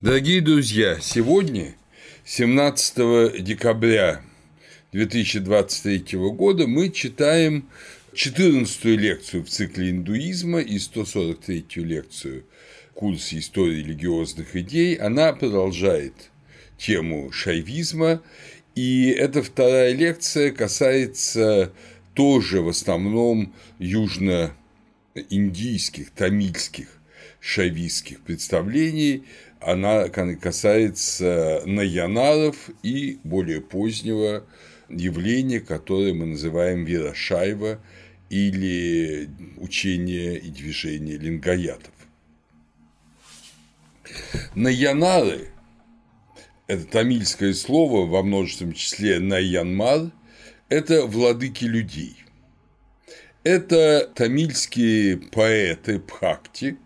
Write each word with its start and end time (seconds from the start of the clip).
Дорогие 0.00 0.40
друзья, 0.40 1.00
сегодня, 1.00 1.74
17 2.24 3.42
декабря 3.42 4.22
2023 4.92 6.16
года, 6.30 6.68
мы 6.68 6.90
читаем 6.90 7.68
14-ю 8.14 8.96
лекцию 8.96 9.42
в 9.42 9.48
цикле 9.48 9.90
индуизма 9.90 10.60
и 10.60 10.76
143-ю 10.76 11.84
лекцию 11.84 12.44
курса 12.94 13.36
истории 13.40 13.80
религиозных 13.80 14.54
идей. 14.54 14.94
Она 14.94 15.32
продолжает 15.32 16.14
тему 16.76 17.32
шайвизма, 17.32 18.22
и 18.76 19.08
эта 19.08 19.42
вторая 19.42 19.92
лекция 19.94 20.52
касается 20.52 21.72
тоже 22.14 22.60
в 22.60 22.68
основном 22.68 23.52
южно-индийских, 23.80 26.12
тамильских 26.12 26.86
шайвистских 27.40 28.20
представлений– 28.20 29.24
она 29.60 30.08
касается 30.08 31.62
наянаров 31.66 32.70
и 32.82 33.18
более 33.24 33.60
позднего 33.60 34.46
явления, 34.88 35.60
которое 35.60 36.14
мы 36.14 36.26
называем 36.26 36.84
Вирашайва 36.84 37.80
или 38.30 39.28
учение 39.56 40.38
и 40.38 40.50
движение 40.50 41.18
лингаятов. 41.18 41.92
Наянары– 44.54 45.48
это 46.66 46.84
тамильское 46.84 47.52
слово 47.54 48.06
во 48.06 48.22
множественном 48.22 48.74
числе 48.74 49.18
наянмар– 49.18 50.10
это 50.68 51.06
владыки 51.06 51.64
людей. 51.64 52.16
Это 53.42 54.10
тамильские 54.14 55.16
поэты 55.16 56.00
Пхакти, 56.00 56.76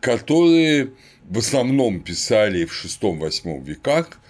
которые 0.00 0.92
в 1.28 1.38
основном 1.38 2.00
писали 2.00 2.64
в 2.64 2.72
VI-VIII 2.84 3.64
веках, 3.64 4.20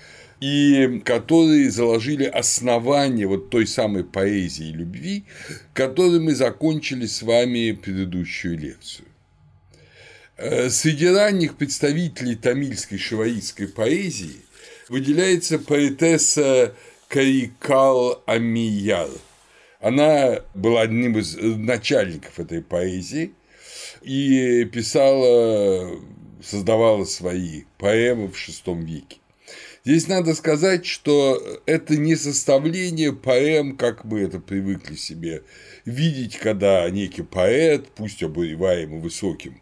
и 0.41 1.01
которые 1.05 1.71
заложили 1.71 2.25
основание 2.25 3.27
вот 3.27 3.51
той 3.51 3.67
самой 3.67 4.05
поэзии 4.05 4.73
любви, 4.73 5.25
которой 5.73 6.21
мы 6.21 6.35
закончили 6.35 7.07
с 7.07 7.23
вами 7.23 7.73
предыдущую 7.73 8.59
лекцию. 8.59 9.09
Э, 10.37 10.69
среди 10.69 11.07
ранних 11.07 11.57
представителей 11.57 12.35
тамильской 12.35 12.99
шиваистской 12.99 13.69
поэзии 13.69 14.37
выделяется 14.89 15.59
поэтесса 15.59 16.75
Карикал 17.09 18.23
Амияр. 18.27 19.09
Она 19.81 20.41
была 20.55 20.83
одним 20.83 21.19
из 21.19 21.37
начальников 21.37 22.41
этой 22.41 22.63
поэзии 22.63 23.33
и 24.03 24.65
писала 24.65 25.91
создавала 26.45 27.05
свои 27.05 27.63
поэмы 27.79 28.29
в 28.29 28.35
VI 28.35 28.83
веке. 28.83 29.19
Здесь 29.85 30.09
надо 30.09 30.35
сказать, 30.35 30.87
что 30.87 31.61
это 31.67 31.97
не 31.97 32.17
составление 32.17 33.13
поэм, 33.13 33.77
как 33.77 34.05
мы 34.05 34.21
это 34.21 34.41
привыкли 34.41 34.95
себе 34.95 35.43
видеть, 35.85 36.39
когда 36.39 36.89
некий 36.89 37.23
поэт, 37.23 37.89
пусть 37.95 38.23
обуреваемый 38.23 39.01
высоким 39.01 39.61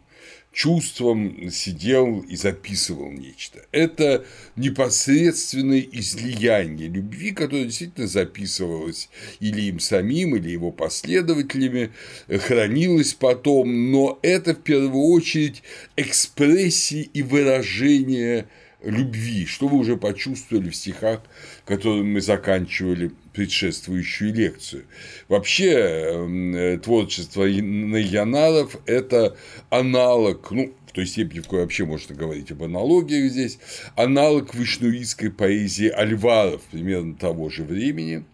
чувством, 0.53 1.49
сидел 1.51 2.19
и 2.19 2.35
записывал 2.35 3.11
нечто. 3.11 3.65
Это 3.71 4.23
непосредственное 4.55 5.81
излияние 5.91 6.87
любви, 6.87 7.31
которое 7.31 7.65
действительно 7.65 8.07
записывалось 8.07 9.09
или 9.39 9.61
им 9.63 9.79
самим, 9.79 10.35
или 10.35 10.51
его 10.51 10.71
последователями, 10.71 11.91
хранилось 12.27 13.13
потом, 13.13 13.91
но 13.91 14.19
это 14.21 14.53
в 14.53 14.61
первую 14.61 15.05
очередь 15.05 15.63
экспрессии 15.97 17.09
и 17.13 17.23
выражение 17.23 18.47
любви, 18.83 19.45
что 19.45 19.67
вы 19.67 19.77
уже 19.77 19.97
почувствовали 19.97 20.69
в 20.69 20.75
стихах, 20.75 21.21
которыми 21.65 22.13
мы 22.13 22.21
заканчивали 22.21 23.11
предшествующую 23.33 24.33
лекцию. 24.33 24.85
Вообще 25.27 25.71
эм, 25.71 26.79
творчество 26.79 27.43
Наянаров– 27.43 28.77
это 28.85 29.35
аналог, 29.69 30.51
ну, 30.51 30.73
в 30.87 30.91
той 30.91 31.07
степени, 31.07 31.39
в 31.39 31.43
какой 31.43 31.61
вообще 31.61 31.85
можно 31.85 32.15
говорить 32.15 32.51
об 32.51 32.63
аналогиях 32.63 33.31
здесь, 33.31 33.57
аналог 33.95 34.53
вишнуистской 34.53 35.31
поэзии 35.31 35.89
Альваров 35.89 36.61
примерно 36.71 37.15
того 37.15 37.49
же 37.49 37.63
времени, 37.63 38.25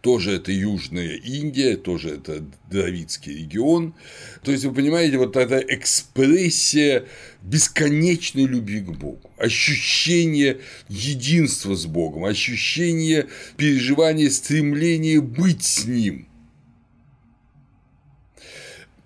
тоже 0.00 0.32
это 0.36 0.52
Южная 0.52 1.16
Индия, 1.16 1.76
тоже 1.76 2.10
это 2.10 2.44
Дравидский 2.70 3.40
регион. 3.40 3.94
То 4.42 4.52
есть, 4.52 4.64
вы 4.64 4.72
понимаете, 4.72 5.18
вот 5.18 5.36
эта 5.36 5.58
экспрессия 5.58 7.04
бесконечной 7.42 8.46
любви 8.46 8.80
к 8.80 8.90
Богу, 8.90 9.30
ощущение 9.36 10.58
единства 10.88 11.74
с 11.74 11.86
Богом, 11.86 12.24
ощущение 12.24 13.26
переживания, 13.56 14.30
стремления 14.30 15.20
быть 15.20 15.64
с 15.64 15.84
Ним– 15.84 16.26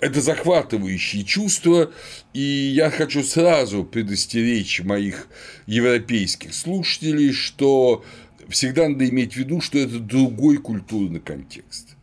это 0.03 0.21
захватывающие 0.21 1.23
чувства, 1.23 1.93
и 2.35 2.41
я 2.41 2.91
хочу 2.91 3.23
сразу 3.23 3.85
предостеречь 3.85 4.81
моих 4.81 5.29
европейских 5.67 6.55
слушателей, 6.55 7.33
что 7.33 8.05
всегда 8.49 8.89
надо 8.89 9.09
иметь 9.09 9.35
в 9.35 9.37
виду, 9.37 9.61
что 9.61 9.79
это 9.79 9.99
другой 9.99 10.59
культурный 10.59 11.21
контекст. 11.21 11.97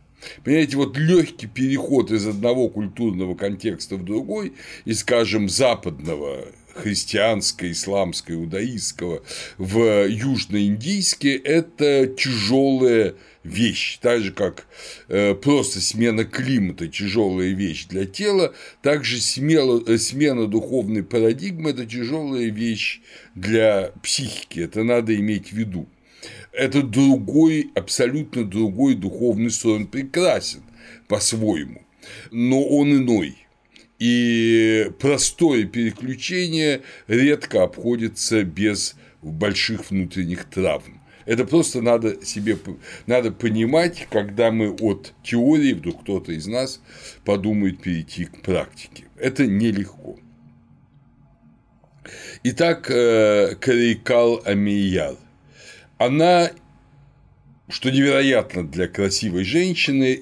Понимаете, 0.44 0.76
вот 0.76 0.98
легкий 0.98 1.46
переход 1.46 2.10
из 2.10 2.26
одного 2.26 2.68
культурного 2.68 3.34
контекста 3.34 3.96
в 3.96 4.04
другой, 4.04 4.52
и, 4.84 4.92
скажем, 4.92 5.48
западного 5.48 6.46
христианского, 6.74 7.70
исламского, 7.70 8.34
иудаистского 8.34 9.22
в 9.58 10.06
южноиндийский– 10.06 11.36
это 11.44 12.06
тяжелая 12.06 13.14
вещь, 13.42 13.98
так 14.00 14.20
же 14.20 14.32
как 14.32 14.66
э, 15.08 15.34
просто 15.34 15.80
смена 15.80 16.24
климата 16.24 16.86
тяжелая 16.86 17.52
вещь 17.52 17.86
для 17.86 18.04
тела, 18.04 18.54
также 18.82 19.20
смело, 19.20 19.82
э, 19.86 19.98
смена 19.98 20.46
духовной 20.46 21.02
парадигмы– 21.02 21.70
это 21.70 21.86
тяжелая 21.86 22.50
вещь 22.50 23.00
для 23.34 23.92
психики, 24.02 24.60
это 24.60 24.84
надо 24.84 25.14
иметь 25.16 25.48
в 25.48 25.56
виду 25.56 25.88
это 26.52 26.82
другой, 26.82 27.70
абсолютно 27.74 28.44
другой 28.44 28.94
духовный 28.94 29.50
строй, 29.50 29.76
он 29.76 29.86
прекрасен 29.86 30.62
по-своему, 31.08 31.82
но 32.30 32.62
он 32.64 32.92
иной. 32.92 33.36
И 33.98 34.90
простое 34.98 35.64
переключение 35.64 36.80
редко 37.06 37.62
обходится 37.62 38.44
без 38.44 38.96
больших 39.22 39.90
внутренних 39.90 40.46
травм. 40.46 41.00
Это 41.26 41.44
просто 41.44 41.82
надо 41.82 42.24
себе 42.24 42.58
надо 43.06 43.30
понимать, 43.30 44.08
когда 44.10 44.50
мы 44.50 44.70
от 44.70 45.12
теории, 45.22 45.74
вдруг 45.74 46.02
кто-то 46.02 46.32
из 46.32 46.46
нас 46.46 46.80
подумает 47.24 47.82
перейти 47.82 48.24
к 48.24 48.40
практике. 48.40 49.04
Это 49.16 49.46
нелегко. 49.46 50.18
Итак, 52.42 52.90
э, 52.90 53.54
Карикал 53.60 54.40
Амияр– 54.46 55.16
она 56.00 56.50
что 57.68 57.90
невероятно 57.90 58.66
для 58.66 58.88
красивой 58.88 59.44
женщины, 59.44 60.20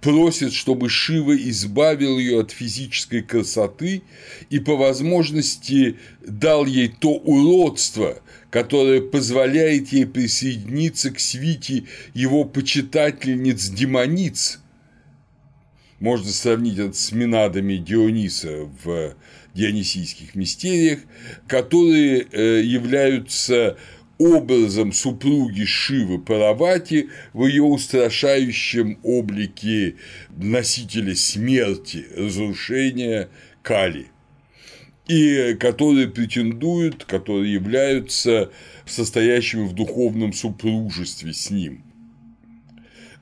просит, 0.00 0.52
чтобы 0.52 0.88
Шива 0.88 1.36
избавил 1.36 2.18
ее 2.18 2.40
от 2.40 2.50
физической 2.50 3.22
красоты 3.22 4.02
и 4.50 4.58
по 4.58 4.74
возможности 4.74 5.96
дал 6.26 6.66
ей 6.66 6.88
то 6.88 7.10
уродство, 7.10 8.20
которое 8.50 9.00
позволяет 9.00 9.92
ей 9.92 10.06
присоединиться 10.06 11.12
к 11.12 11.20
свите 11.20 11.84
его 12.14 12.44
почитательниц-демониц. 12.44 14.58
Можно 16.00 16.30
сравнить 16.30 16.78
это 16.78 16.94
с 16.94 17.12
Минадами 17.12 17.76
Диониса 17.76 18.68
в 18.82 19.14
Дионисийских 19.54 20.34
мистериях, 20.34 21.00
которые 21.46 22.26
э, 22.32 22.62
являются 22.62 23.76
образом 24.22 24.92
супруги 24.92 25.64
Шивы 25.64 26.18
Паравати 26.18 27.08
в 27.32 27.46
ее 27.46 27.64
устрашающем 27.64 28.98
облике 29.02 29.96
носителя 30.36 31.14
смерти, 31.16 32.06
разрушения 32.16 33.28
Кали, 33.62 34.06
и 35.08 35.56
которые 35.58 36.08
претендуют, 36.08 37.04
которые 37.04 37.52
являются 37.52 38.52
состоящими 38.86 39.66
в 39.66 39.72
духовном 39.72 40.32
супружестве 40.32 41.32
с 41.32 41.50
ним. 41.50 41.82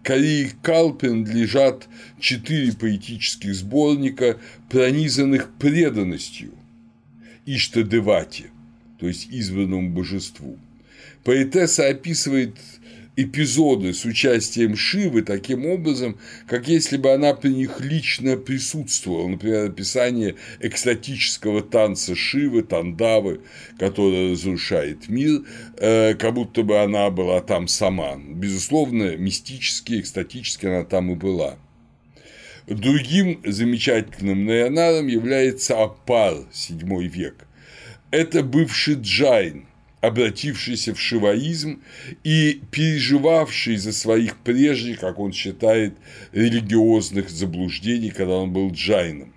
Кали 0.02 0.44
и 0.44 0.50
Кал 0.62 0.94
принадлежат 0.94 1.88
четыре 2.18 2.72
поэтических 2.72 3.54
сборника, 3.54 4.38
пронизанных 4.70 5.50
преданностью 5.58 6.52
Иштадевати, 7.46 8.50
то 8.98 9.06
есть 9.06 9.28
избранному 9.30 9.90
божеству– 9.90 10.58
Поэтесса 11.24 11.88
описывает 11.88 12.56
эпизоды 13.16 13.92
с 13.92 14.04
участием 14.04 14.76
Шивы 14.76 15.22
таким 15.22 15.66
образом, 15.66 16.18
как 16.46 16.68
если 16.68 16.96
бы 16.96 17.12
она 17.12 17.34
при 17.34 17.50
них 17.50 17.80
лично 17.80 18.36
присутствовала. 18.36 19.28
Например, 19.28 19.66
описание 19.66 20.36
экстатического 20.60 21.62
танца 21.62 22.14
Шивы, 22.14 22.62
Тандавы, 22.62 23.40
который 23.78 24.32
разрушает 24.32 25.08
мир, 25.08 25.42
э, 25.78 26.14
как 26.14 26.34
будто 26.34 26.62
бы 26.62 26.80
она 26.80 27.10
была 27.10 27.40
там 27.40 27.68
сама. 27.68 28.16
Безусловно, 28.16 29.16
мистически, 29.16 30.00
экстатически 30.00 30.66
она 30.66 30.84
там 30.84 31.12
и 31.12 31.14
была. 31.14 31.56
Другим 32.66 33.40
замечательным 33.44 34.46
наянаром 34.46 35.08
является 35.08 35.82
Апар, 35.82 36.34
VII 36.52 37.02
век. 37.08 37.46
Это 38.12 38.42
бывший 38.42 38.94
джайн, 38.94 39.66
обратившийся 40.00 40.94
в 40.94 41.00
шиваизм 41.00 41.82
и 42.24 42.60
переживавший 42.70 43.76
за 43.76 43.92
своих 43.92 44.38
прежних, 44.38 45.00
как 45.00 45.18
он 45.18 45.32
считает, 45.32 45.94
религиозных 46.32 47.30
заблуждений, 47.30 48.10
когда 48.10 48.34
он 48.34 48.52
был 48.52 48.70
джайном. 48.72 49.34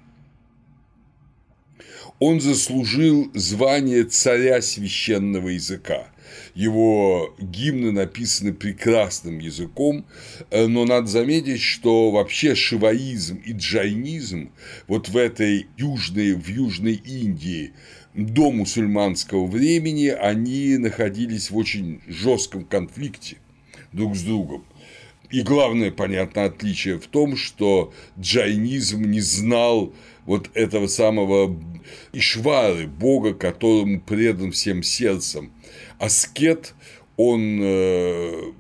Он 2.20 2.40
заслужил 2.40 3.30
звание 3.34 4.06
царя 4.06 4.62
священного 4.62 5.50
языка. 5.50 6.08
Его 6.56 7.34
гимны 7.40 7.92
написаны 7.92 8.54
прекрасным 8.54 9.40
языком, 9.40 10.06
э, 10.52 10.68
но 10.68 10.86
надо 10.86 11.08
заметить, 11.08 11.62
что 11.62 12.12
вообще 12.12 12.54
шиваизм 12.54 13.38
и 13.38 13.54
джайнизм 13.54 14.52
вот 14.88 15.10
в 15.10 15.18
этой 15.18 15.68
южной, 15.78 16.34
в 16.34 16.48
Южной 16.48 16.94
Индии 16.94 17.74
до 18.14 18.52
мусульманского 18.52 19.48
времени 19.48 20.08
они 20.08 20.78
находились 20.78 21.50
в 21.50 21.58
очень 21.58 22.02
жестком 22.08 22.66
конфликте 22.66 23.38
друг 23.92 24.16
с 24.16 24.22
другом. 24.22 24.64
И 25.34 25.42
главное, 25.42 25.90
понятно, 25.90 26.46
отличие 26.46 27.00
в 27.00 27.08
том, 27.08 27.38
что 27.38 27.92
джайнизм 28.20 29.02
не 29.02 29.20
знал 29.20 29.92
вот 30.28 30.52
этого 30.54 30.86
самого 30.86 31.60
Ишвары, 32.14 32.86
бога, 32.86 33.34
которому 33.34 34.00
предан 34.00 34.52
всем 34.52 34.84
сердцем. 34.84 35.52
Аскет, 35.98 36.76
он, 37.18 37.60
э, 37.64 38.52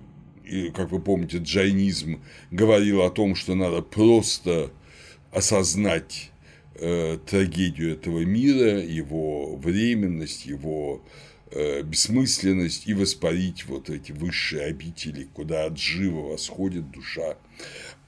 как 0.74 0.92
вы 0.92 1.00
помните, 1.00 1.38
джайнизм 1.38 2.24
говорил 2.50 3.04
о 3.04 3.12
том, 3.12 3.36
что 3.36 3.54
надо 3.54 3.84
просто 3.84 4.72
осознать 5.32 6.32
э, 6.74 7.20
трагедию 7.30 7.94
этого 7.94 8.22
мира, 8.22 8.80
его 8.80 9.58
временность, 9.58 10.48
его 10.48 11.04
бессмысленность 11.84 12.88
и 12.88 12.94
воспарить 12.94 13.66
вот 13.66 13.90
эти 13.90 14.12
высшие 14.12 14.66
обители, 14.66 15.28
куда 15.34 15.66
от 15.66 15.78
жива 15.78 16.32
восходит 16.32 16.92
душа. 16.92 17.38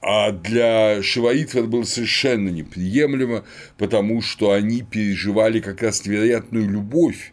А 0.00 0.32
для 0.32 1.02
шиваитов 1.02 1.54
это 1.56 1.66
было 1.66 1.84
совершенно 1.84 2.48
неприемлемо, 2.48 3.44
потому 3.78 4.22
что 4.22 4.52
они 4.52 4.82
переживали 4.82 5.60
как 5.60 5.82
раз 5.82 6.04
невероятную 6.04 6.68
любовь 6.68 7.32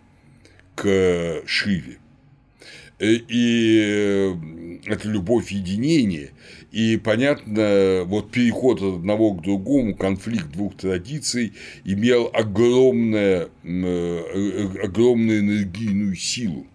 к 0.76 1.44
Шиве. 1.46 1.98
Э, 3.04 3.20
и 3.28 4.34
это 4.86 5.10
любовь 5.10 5.52
единения. 5.52 6.32
И 6.72 6.98
понятно, 6.98 8.04
вот 8.06 8.32
переход 8.32 8.82
от 8.82 8.96
одного 9.00 9.34
к 9.34 9.42
другому, 9.42 9.96
конфликт 9.96 10.52
двух 10.52 10.78
традиций 10.78 11.54
имел 11.84 12.30
огромное, 12.34 13.50
э, 13.64 14.68
огромную 14.84 15.40
энергийную 15.40 16.16
силу. 16.16 16.66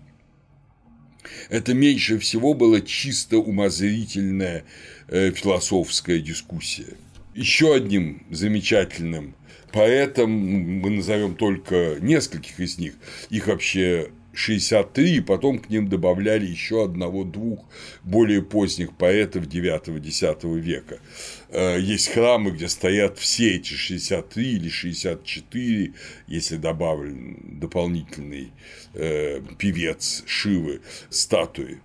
Это 1.51 1.75
меньше 1.75 2.19
всего 2.19 2.55
было 2.55 2.81
чисто 2.81 3.39
умозрительная 3.39 4.65
э, 5.09 5.31
философская 5.33 6.21
дискуссия. 6.21 6.95
Еще 7.35 7.75
одним 7.75 8.23
замечательным 8.31 9.35
поэтом, 9.73 10.31
мы 10.31 10.91
назовем 10.91 11.37
только 11.37 11.97
нескольких 12.01 12.61
из 12.61 12.79
них, 12.79 12.95
их 13.31 13.47
вообще 13.47 14.11
63, 14.39 15.21
потом 15.21 15.59
к 15.59 15.69
ним 15.69 15.89
добавляли 15.89 16.47
еще 16.47 16.85
одного-двух 16.85 17.65
более 18.05 18.41
поздних 18.41 18.97
поэтов 18.97 19.47
9-10 19.47 20.59
века. 20.61 21.01
Э, 21.49 21.79
есть 21.81 22.09
храмы, 22.09 22.53
где 22.53 22.69
стоят 22.69 23.19
все 23.19 23.57
эти 23.57 23.73
63 23.73 24.53
или 24.53 24.69
64, 24.69 25.93
если 26.29 26.57
добавлен 26.57 27.59
дополнительный 27.61 28.53
э, 28.95 29.41
певец 29.59 30.23
Шивы, 30.25 30.83
статуи. 31.11 31.81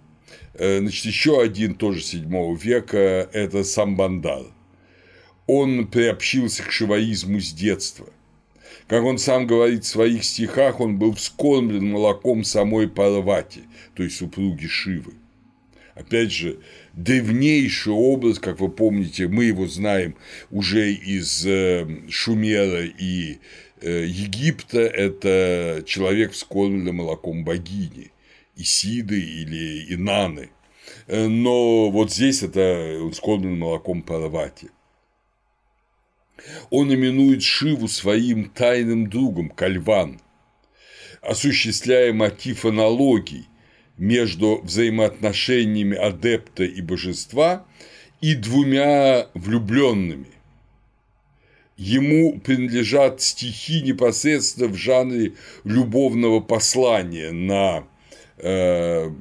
Э, 0.53 0.77
значит, 0.77 1.05
еще 1.05 1.41
один, 1.41 1.73
тоже 1.73 2.01
7 2.01 2.55
века, 2.57 3.27
это 3.33 3.63
Самбандар. 3.63 4.45
Он 5.47 5.87
приобщился 5.87 6.61
к 6.61 6.71
шиваизму 6.71 7.39
с 7.39 7.51
детства– 7.51 8.07
как 8.93 9.05
он 9.05 9.17
сам 9.17 9.47
говорит 9.47 9.85
в 9.85 9.87
своих 9.87 10.23
стихах, 10.23 10.79
он 10.79 10.99
был 10.99 11.15
вскормлен 11.15 11.83
молоком 11.83 12.43
самой 12.43 12.87
Парвати, 12.87 13.61
то 13.95 14.03
есть 14.03 14.17
супруги 14.17 14.67
Шивы. 14.67 15.13
Опять 15.95 16.31
же, 16.31 16.59
древнейший 16.93 17.91
образ, 17.91 18.37
как 18.37 18.59
вы 18.59 18.69
помните, 18.69 19.27
мы 19.27 19.45
его 19.45 19.65
знаем 19.65 20.13
уже 20.51 20.93
из 20.93 21.43
э, 21.43 21.87
Шумера 22.07 22.85
и 22.85 23.39
э, 23.81 24.05
Египта, 24.05 24.81
это 24.81 25.81
человек, 25.87 26.33
вскормленный 26.33 26.91
молоком 26.91 27.43
богини, 27.43 28.11
Исиды 28.55 29.19
или 29.19 29.91
Инаны. 29.91 30.51
Э, 31.07 31.27
но 31.27 31.89
вот 31.89 32.11
здесь 32.11 32.43
это 32.43 33.09
вскормлен 33.11 33.57
молоком 33.57 34.03
Парвати. 34.03 34.69
Он 36.69 36.93
именует 36.93 37.43
Шиву 37.43 37.87
своим 37.87 38.49
тайным 38.49 39.09
другом 39.09 39.49
Кальван, 39.49 40.19
осуществляя 41.21 42.11
мотив 42.13 42.65
аналогий 42.65 43.47
между 43.97 44.59
взаимоотношениями 44.63 45.95
адепта 45.95 46.63
и 46.63 46.81
божества 46.81 47.65
и 48.21 48.35
двумя 48.35 49.27
влюбленными. 49.33 50.31
Ему 51.77 52.39
принадлежат 52.39 53.21
стихи 53.21 53.81
непосредственно 53.81 54.67
в 54.67 54.75
жанре 54.75 55.33
любовного 55.63 56.39
послания 56.39 57.31
на 57.31 57.87
э, 58.37 59.11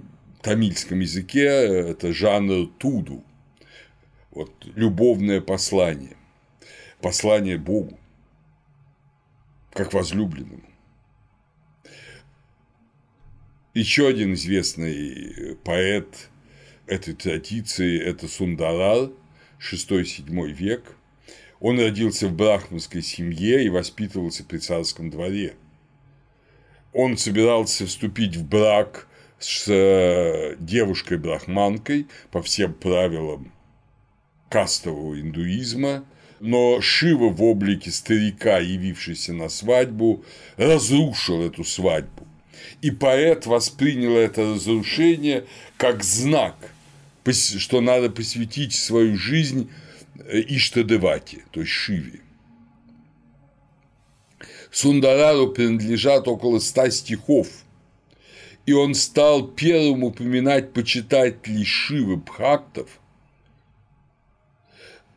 тамильском 0.43 1.01
языке, 1.01 1.47
это 1.47 2.13
жанр 2.13 2.69
туду, 2.79 3.25
вот, 4.31 4.51
любовное 4.75 5.41
послание 5.41 6.17
послание 7.03 7.59
Богу, 7.59 7.99
как 9.73 9.93
возлюбленному. 9.93 10.63
Еще 13.75 14.07
один 14.07 14.35
известный 14.35 15.57
поэт 15.65 16.31
этой 16.87 17.15
традиции– 17.15 18.01
это 18.05 18.29
Сундарар, 18.29 19.11
6-7 19.59 20.53
век. 20.53 20.97
Он 21.61 21.79
родился 21.79 22.29
в 22.29 22.35
брахманской 22.35 23.03
семье 23.03 23.65
и 23.65 23.69
воспитывался 23.69 24.45
при 24.45 24.59
царском 24.59 25.11
дворе. 25.11 25.55
Он 26.93 27.17
собирался 27.17 27.87
вступить 27.87 28.37
в 28.37 28.47
брак 28.47 29.09
с 29.39 29.67
э, 29.69 30.57
девушкой-брахманкой 30.59 32.09
по 32.31 32.43
всем 32.43 32.75
правилам 32.75 33.53
кастового 34.51 35.19
индуизма, 35.19 36.05
но 36.43 36.81
Шива 36.81 37.29
в 37.29 37.41
облике 37.41 37.93
старика, 37.93 38.59
явившийся 38.59 39.33
на 39.33 39.49
свадьбу, 39.49 40.25
разрушил 40.57 41.41
эту 41.41 41.63
свадьбу. 41.63 42.27
И 42.81 42.91
поэт 42.91 43.47
воспринял 43.47 44.17
это 44.17 44.55
разрушение 44.55 45.47
как 45.77 46.03
знак, 46.03 46.57
что 47.31 47.81
надо 47.81 48.11
посвятить 48.11 48.75
свою 48.75 49.17
жизнь 49.17 49.71
э, 50.17 50.41
Иштадевати, 50.41 51.45
то 51.53 51.61
есть 51.61 51.71
Шиве. 51.71 52.19
Сундарару 54.73 55.53
принадлежат 55.53 56.27
около 56.27 56.59
ста 56.59 56.91
стихов, 56.91 57.47
и 58.67 58.73
он 58.73 58.95
стал 58.95 59.47
первым 59.47 60.03
упоминать 60.03 60.73
почитателей 60.73 61.65
Шивы 61.65 62.17
Бхактов 62.17 62.89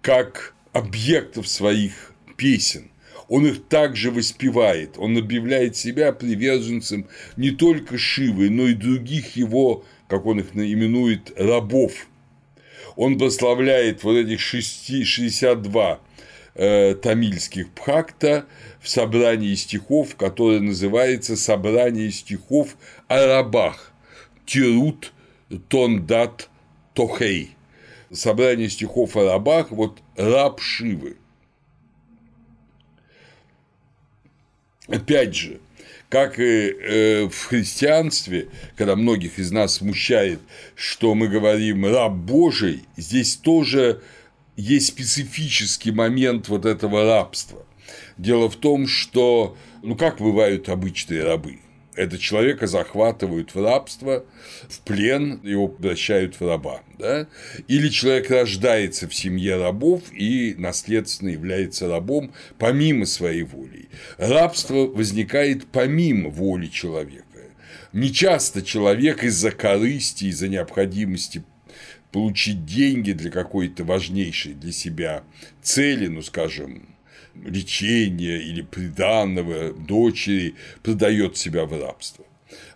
как 0.04 0.55
объектов 0.76 1.48
своих 1.48 2.12
песен. 2.36 2.92
Он 3.30 3.48
их 3.48 3.64
также 3.70 4.12
воспевает, 4.12 4.98
он 4.98 5.18
объявляет 5.18 5.78
себя 5.78 6.12
приверженцем 6.12 7.08
не 7.38 7.52
только 7.52 7.98
Шивы, 7.98 8.50
но 8.50 8.68
и 8.68 8.74
других 8.74 9.38
его, 9.38 9.86
как 10.10 10.26
он 10.26 10.42
их 10.42 10.54
именует, 10.54 11.32
рабов. 11.38 12.08
Он 12.98 13.18
прославляет 13.18 14.04
вот 14.04 14.18
этих 14.18 14.42
62 14.42 16.00
э, 16.56 16.96
тамильских 16.96 17.72
пхакта 17.72 18.46
в 18.82 18.90
собрании 18.90 19.56
стихов, 19.56 20.18
которое 20.18 20.60
называется 20.60 21.38
«Собрание 21.38 22.12
стихов 22.12 22.76
о 23.08 23.26
рабах» 23.26 23.94
Тирут 24.46 25.14
Тондат 25.70 26.50
Тохей. 26.94 27.56
Собрание 28.12 28.70
стихов 28.70 29.16
о 29.18 29.26
рабах, 29.26 29.72
вот 29.72 30.00
раб 30.16 30.62
Шивы. 30.62 31.18
Опять 34.88 35.36
же, 35.36 35.60
как 36.10 36.40
и 36.40 36.44
э, 36.44 37.28
в 37.28 37.46
христианстве, 37.46 38.50
когда 38.78 38.96
многих 38.96 39.40
из 39.40 39.52
нас 39.52 39.76
смущает, 39.76 40.40
что 40.76 41.16
мы 41.16 41.28
говорим 41.28 41.86
раб 41.86 42.14
Божий, 42.14 42.84
здесь 42.96 43.36
тоже 43.36 44.02
есть 44.56 44.88
специфический 44.88 45.92
момент 45.92 46.48
вот 46.48 46.66
этого 46.66 47.06
рабства. 47.06 47.66
Дело 48.18 48.50
в 48.50 48.56
том, 48.56 48.88
что, 48.88 49.58
ну 49.82 49.96
как 49.96 50.20
бывают 50.20 50.70
обычные 50.70 51.24
рабы? 51.24 51.60
Это 51.96 52.18
человека 52.18 52.68
захватывают 52.68 53.56
в 53.56 53.64
рабство, 53.64 54.26
в 54.68 54.80
плен, 54.82 55.40
его 55.44 55.68
превращают 55.68 56.40
в 56.40 56.48
раба. 56.48 56.82
Да? 57.00 57.28
Или 57.68 57.90
человек 57.90 58.30
рождается 58.30 59.08
в 59.08 59.16
семье 59.16 59.58
рабов 59.58 60.02
и 60.12 60.56
наследственно 60.58 61.30
является 61.30 61.88
рабом 61.88 62.34
помимо 62.58 63.06
своей 63.06 63.44
воли. 63.44 63.90
Рабство 64.18 64.88
возникает 64.88 65.68
помимо 65.68 66.30
воли 66.30 66.68
человека. 66.68 67.26
Нечасто 67.94 68.62
человек 68.62 69.24
из-за 69.24 69.52
корысти, 69.52 70.26
из-за 70.26 70.50
необходимости 70.50 71.44
получить 72.12 72.66
деньги 72.66 73.12
для 73.14 73.32
какой-то 73.32 73.84
важнейшей 73.84 74.54
для 74.54 74.72
себя 74.72 75.24
цели, 75.62 76.08
ну, 76.08 76.22
скажем, 76.22 76.95
лечения 77.44 78.38
или 78.38 78.62
приданного 78.62 79.74
дочери 79.74 80.56
продает 80.84 81.38
себя 81.38 81.66
в 81.66 81.80
рабство. 81.80 82.26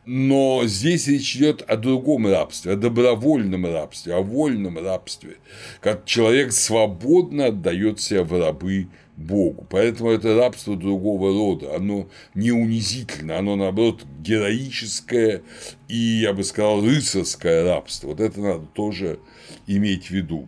Но 0.05 0.63
здесь 0.65 1.07
речь 1.07 1.35
идет 1.35 1.61
о 1.61 1.77
другом 1.77 2.27
рабстве, 2.27 2.73
о 2.73 2.75
добровольном 2.75 3.65
рабстве, 3.65 4.15
о 4.15 4.21
вольном 4.21 4.79
рабстве, 4.79 5.37
как 5.81 6.05
человек 6.05 6.51
свободно 6.51 7.47
отдает 7.47 7.99
себя 7.99 8.23
в 8.23 8.33
рабы 8.39 8.87
Богу. 9.19 9.67
Поэтому 9.69 10.09
это 10.09 10.35
рабство 10.35 10.75
другого 10.75 11.31
рода, 11.31 11.75
оно 11.75 12.07
не 12.33 12.51
унизительно, 12.51 13.37
оно 13.37 13.55
наоборот 13.55 14.03
героическое 14.19 15.43
и, 15.87 15.95
я 15.95 16.33
бы 16.33 16.43
сказал, 16.43 16.81
рыцарское 16.81 17.63
рабство. 17.63 18.07
Вот 18.07 18.21
это 18.21 18.39
надо 18.39 18.65
тоже 18.65 19.19
иметь 19.67 20.07
в 20.07 20.11
виду. 20.11 20.47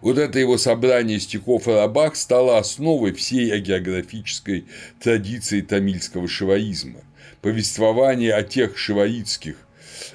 Вот 0.00 0.18
это 0.18 0.38
его 0.38 0.58
собрание 0.58 1.20
стихов 1.20 1.68
о 1.68 1.76
рабах 1.76 2.16
стало 2.16 2.58
основой 2.58 3.12
всей 3.12 3.52
агеографической 3.52 4.66
традиции 5.00 5.60
тамильского 5.60 6.28
шиваизма. 6.28 7.00
Повествование 7.40 8.34
о 8.34 8.42
тех 8.42 8.78
шиваитских 8.78 9.56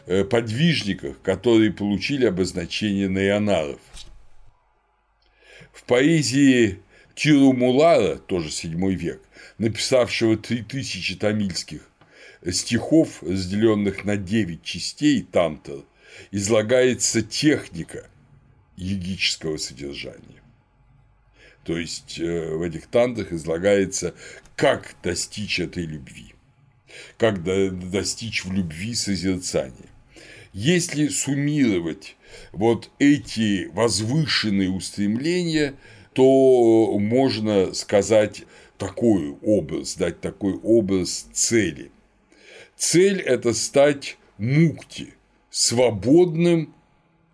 э, 0.05 0.23
подвижниках, 0.23 1.21
которые 1.21 1.71
получили 1.71 2.25
обозначение 2.25 3.09
наионаров. 3.09 3.79
В 5.73 5.83
поэзии 5.83 6.79
Тирумулара, 7.15 8.15
тоже 8.15 8.49
7 8.49 8.93
век, 8.93 9.21
написавшего 9.57 10.37
3000 10.37 11.15
тамильских 11.15 11.81
стихов, 12.51 13.21
разделенных 13.23 14.05
на 14.05 14.15
9 14.17 14.63
частей 14.63 15.21
тантр, 15.23 15.83
излагается 16.31 17.21
техника– 17.21 18.07
егического 18.77 19.57
содержания. 19.57 20.41
То 21.63 21.77
есть 21.77 22.17
э, 22.19 22.55
в 22.55 22.61
этих 22.61 22.87
тантрах 22.87 23.33
излагается, 23.33 24.15
как 24.55 24.95
достичь 25.03 25.59
этой 25.59 25.85
любви, 25.85 26.33
как 27.17 27.43
достичь 27.43 28.45
в 28.45 28.53
любви 28.53 28.93
созерцания. 28.95 29.89
Если 30.53 31.09
суммировать 31.09 32.15
вот 32.51 32.89
эти 32.99 33.65
возвышенные 33.73 34.69
устремления, 34.69 35.75
то 36.13 36.97
можно 36.97 37.73
сказать 37.73 38.43
такой 38.77 39.35
образ, 39.41 39.95
дать 39.95 40.21
такой 40.21 40.53
образ 40.63 41.27
цели. 41.33 41.91
Цель– 42.75 43.21
это 43.25 43.53
стать 43.53 44.17
мукти, 44.37 45.13
свободным 45.49 46.73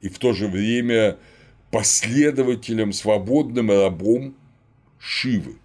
и 0.01 0.09
в 0.09 0.17
то 0.17 0.33
же 0.33 0.47
время 0.47 1.17
последователем, 1.73 2.93
свободным 2.93 3.71
рабом 3.71 4.35
Шивы. 4.99 5.55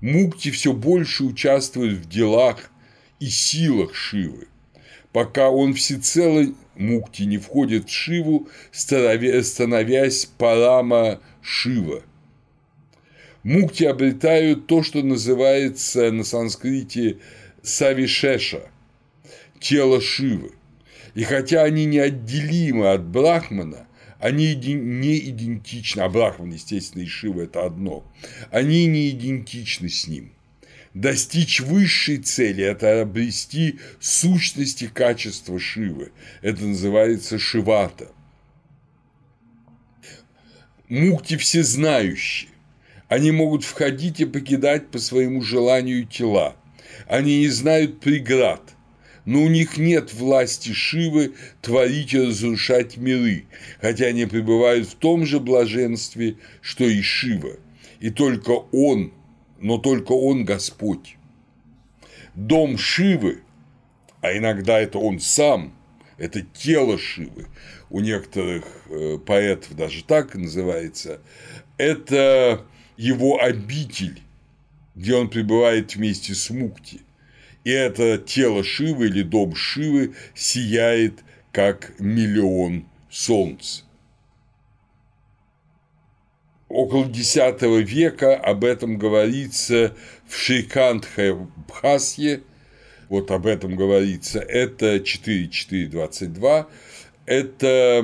Мукти 0.00 0.50
все 0.50 0.72
больше 0.72 1.22
участвует 1.22 1.98
в 1.98 2.08
делах 2.08 2.72
и 3.20 3.26
силах 3.26 3.94
Шивы, 3.94 4.48
пока 5.12 5.48
он 5.48 5.74
всецело 5.74 6.44
Мукти 6.74 7.22
не 7.22 7.38
входит 7.38 7.88
в 7.88 7.92
Шиву, 7.92 8.48
становясь 8.72 10.26
Парама 10.26 11.20
Шива. 11.40 12.02
Мукти 13.44 13.84
обретают 13.84 14.66
то, 14.66 14.82
что 14.82 15.02
называется 15.02 16.10
на 16.10 16.24
санскрите 16.24 17.18
Савишеша– 17.62 18.62
тело 19.60 20.00
Шивы. 20.00 20.50
И 21.14 21.22
хотя 21.22 21.62
они 21.62 21.84
неотделимы 21.84 22.90
от 22.90 23.04
Брахмана, 23.04 23.87
они 24.18 24.54
не 24.54 25.18
идентичны, 25.30 26.00
а 26.00 26.08
Брахман, 26.08 26.52
естественно, 26.52 27.02
и 27.02 27.06
Шива– 27.06 27.42
это 27.42 27.64
одно, 27.64 28.04
они 28.50 28.86
не 28.86 29.10
идентичны 29.10 29.88
с 29.88 30.08
ним. 30.08 30.32
Достичь 30.94 31.60
высшей 31.60 32.18
цели– 32.18 32.64
это 32.64 33.02
обрести 33.02 33.78
сущности 34.00 34.90
качества 34.92 35.58
Шивы. 35.60 36.12
Это 36.42 36.64
называется 36.64 37.38
Шивата. 37.38 38.10
Мукти 40.88 41.36
всезнающие. 41.36 42.50
Они 43.08 43.30
могут 43.30 43.62
входить 43.64 44.20
и 44.20 44.24
покидать 44.24 44.90
по 44.90 44.98
своему 44.98 45.42
желанию 45.42 46.04
тела. 46.06 46.56
Они 47.06 47.40
не 47.40 47.48
знают 47.48 48.00
преград– 48.00 48.74
но 49.28 49.42
у 49.42 49.48
них 49.48 49.76
нет 49.76 50.14
власти 50.14 50.72
Шивы 50.72 51.34
творить 51.60 52.14
и 52.14 52.18
разрушать 52.18 52.96
миры, 52.96 53.44
хотя 53.78 54.06
они 54.06 54.24
пребывают 54.24 54.88
в 54.88 54.94
том 54.94 55.26
же 55.26 55.38
блаженстве, 55.38 56.38
что 56.62 56.84
и 56.84 57.02
Шива, 57.02 57.58
и 58.00 58.08
только 58.08 58.52
Он, 58.72 59.12
но 59.60 59.76
только 59.76 60.12
Он 60.12 60.46
Господь. 60.46 61.18
Дом 62.34 62.78
Шивы, 62.78 63.42
а 64.22 64.34
иногда 64.34 64.80
это 64.80 64.98
Он 64.98 65.20
сам, 65.20 65.74
это 66.16 66.40
тело 66.40 66.96
Шивы, 66.96 67.48
у 67.90 68.00
некоторых 68.00 68.64
э, 68.88 69.18
поэтов 69.18 69.76
даже 69.76 70.04
так 70.04 70.36
называется, 70.36 71.20
это 71.76 72.64
его 72.96 73.42
обитель, 73.42 74.22
где 74.94 75.16
он 75.16 75.28
пребывает 75.28 75.96
вместе 75.96 76.34
с 76.34 76.48
Мукти 76.48 77.02
и 77.68 77.70
это 77.70 78.16
тело 78.16 78.64
Шивы 78.64 79.08
или 79.08 79.20
дом 79.20 79.54
Шивы 79.54 80.14
сияет 80.34 81.22
как 81.52 81.92
миллион 81.98 82.86
солнц. 83.10 83.82
Около 86.70 87.04
X 87.10 87.36
века 87.36 88.36
об 88.36 88.64
этом 88.64 88.96
говорится 88.96 89.94
в 90.26 90.34
Шрикантхе 90.34 91.46
Бхасье, 91.68 92.40
вот 93.10 93.30
об 93.30 93.46
этом 93.46 93.76
говорится, 93.76 94.38
это 94.38 94.96
4.4.22, 94.96 96.66
это 97.26 98.00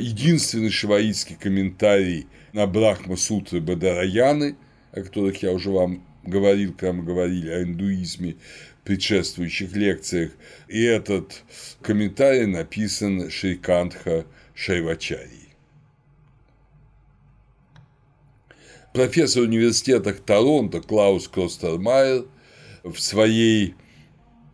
единственный 0.00 0.70
шиваитский 0.70 1.36
комментарий 1.36 2.26
на 2.54 2.66
Брахма 2.66 3.16
Сутры 3.16 3.60
Бадараяны, 3.60 4.56
о 4.92 5.02
которых 5.02 5.42
я 5.42 5.52
уже 5.52 5.68
вам 5.68 6.05
говорил, 6.26 6.72
когда 6.72 6.92
мы 6.92 7.02
говорили 7.02 7.50
о 7.50 7.62
индуизме 7.62 8.36
в 8.80 8.86
предшествующих 8.86 9.74
лекциях, 9.74 10.32
и 10.68 10.82
этот 10.82 11.42
комментарий 11.82 12.46
написан 12.46 13.30
Шейкантха 13.30 14.26
Шайвачари. 14.54 15.46
Профессор 18.92 19.42
университета 19.42 20.14
Торонто 20.14 20.80
Клаус 20.80 21.28
Кростермайер 21.28 22.26
в 22.82 22.98
своей 22.98 23.74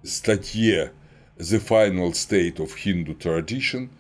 статье 0.03 0.93
The 1.37 1.65
Final 1.65 2.13
State 2.13 2.57
of 2.57 2.71
Hindu 2.85 3.17
Tradition, 3.17 3.91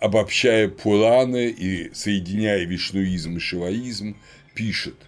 обобщая 0.00 0.68
Пураны 0.68 1.50
и 1.50 1.92
соединяя 1.92 2.64
вишнуизм 2.64 3.36
и 3.36 3.40
шиваизм, 3.40 4.16
пишет– 4.54 4.96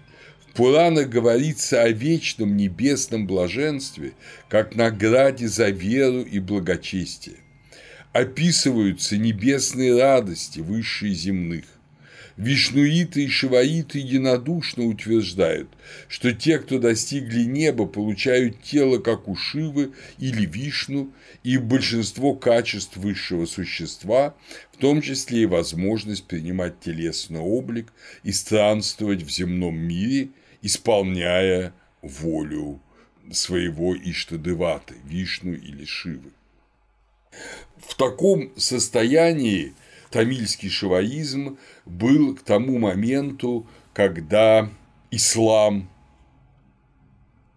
Пуранах 0.57 1.11
говорится 1.11 1.83
о 1.83 1.91
вечном 1.91 2.57
небесном 2.57 3.27
блаженстве, 3.27 4.15
как 4.49 4.75
награде 4.75 5.49
за 5.49 5.69
веру 5.69 6.23
и 6.23 6.39
благочестие. 6.39 7.37
Описываются 8.15 9.19
небесные 9.19 10.01
радости, 10.01 10.61
высшие 10.61 11.13
земных. 11.13 11.65
Вишнуиты 12.39 13.25
и 13.25 13.29
шиваиты 13.29 13.99
единодушно 13.99 14.85
утверждают, 14.85 15.69
что 16.09 16.33
те, 16.33 16.59
кто 16.59 16.79
достигли 16.79 17.45
неба, 17.45 17.87
получают 17.87 18.63
тело, 18.63 18.99
как 18.99 19.29
у 19.29 19.37
Шивы 19.37 19.93
или 20.19 20.47
Вишну, 20.47 21.13
и 21.45 21.59
большинство 21.59 22.35
качеств 22.35 22.97
высшего 22.97 23.45
существа, 23.45 24.35
в 24.73 24.79
том 24.79 25.03
числе 25.03 25.43
и 25.43 25.47
возможность 25.47 26.25
принимать 26.25 26.81
телесный 26.81 27.41
облик 27.41 27.93
и 28.23 28.33
странствовать 28.33 29.23
в 29.23 29.31
земном 29.31 29.77
мире, 29.79 30.31
исполняя 30.63 31.73
волю 32.03 32.81
своего 33.33 33.97
Иштадеваты, 33.97 34.95
Вишну 35.05 35.53
или 35.53 35.85
Шивы. 35.85 36.31
В 37.79 37.95
таком 37.97 38.57
состоянии 38.57 39.75
тамильский 40.11 40.71
шиваизм 40.71 41.59
был 41.85 42.35
к 42.35 42.43
тому 42.43 42.79
моменту, 42.79 43.67
когда 43.93 44.71
ислам 45.11 45.91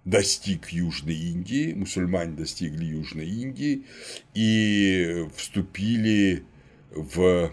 достиг 0.05 0.69
Южной 0.69 1.15
Индии, 1.15 1.73
мусульмане 1.73 2.35
достигли 2.35 2.85
Южной 2.85 3.27
Индии 3.27 3.85
и 4.33 5.27
вступили 5.35 6.43
в 6.91 7.51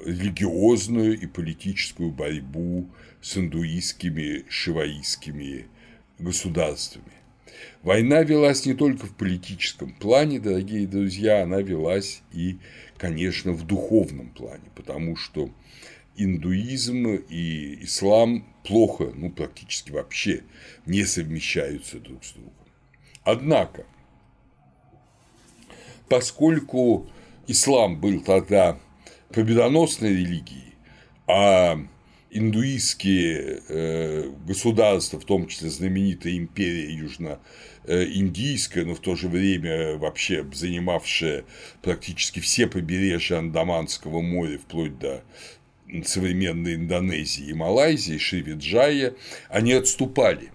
религиозную 0.00 1.20
и 1.20 1.26
политическую 1.26 2.10
борьбу 2.10 2.88
с 3.24 3.38
индуистскими 3.38 4.44
шиваистскими 4.50 5.66
государствами. 6.18 7.14
Война 7.82 8.22
велась 8.22 8.66
не 8.66 8.74
только 8.74 9.06
в 9.06 9.16
политическом 9.16 9.94
плане, 9.94 10.38
дорогие 10.38 10.86
друзья, 10.86 11.42
она 11.42 11.62
велась 11.62 12.20
и, 12.32 12.58
конечно, 12.98 13.52
в 13.52 13.66
духовном 13.66 14.28
плане, 14.28 14.70
потому 14.74 15.16
что 15.16 15.48
индуизм 16.16 17.14
и 17.14 17.82
ислам 17.84 18.46
плохо, 18.62 19.10
ну, 19.14 19.30
практически 19.30 19.90
вообще 19.90 20.42
не 20.84 21.04
совмещаются 21.04 22.00
друг 22.00 22.24
с 22.26 22.32
другом. 22.32 22.52
Однако, 23.22 23.86
поскольку 26.10 27.08
ислам 27.46 27.98
был 27.98 28.20
тогда 28.20 28.78
победоносной 29.30 30.10
религией, 30.10 30.74
а 31.26 31.78
индуистские 32.34 33.62
э, 33.68 34.30
государства, 34.44 35.20
в 35.20 35.24
том 35.24 35.46
числе 35.46 35.70
знаменитая 35.70 36.36
империя 36.36 36.92
Южно-Индийская, 36.92 38.84
но 38.84 38.94
в 38.96 39.00
то 39.00 39.14
же 39.14 39.28
время 39.28 39.96
вообще 39.96 40.44
занимавшая 40.52 41.44
практически 41.80 42.40
все 42.40 42.66
побережья 42.66 43.38
Андаманского 43.38 44.20
моря, 44.20 44.58
вплоть 44.58 44.98
до 44.98 45.22
современной 46.04 46.74
Индонезии 46.74 47.46
и 47.46 47.54
Малайзии, 47.54 48.18
Шривиджая, 48.18 49.14
они 49.48 49.72
отступали. 49.72 50.50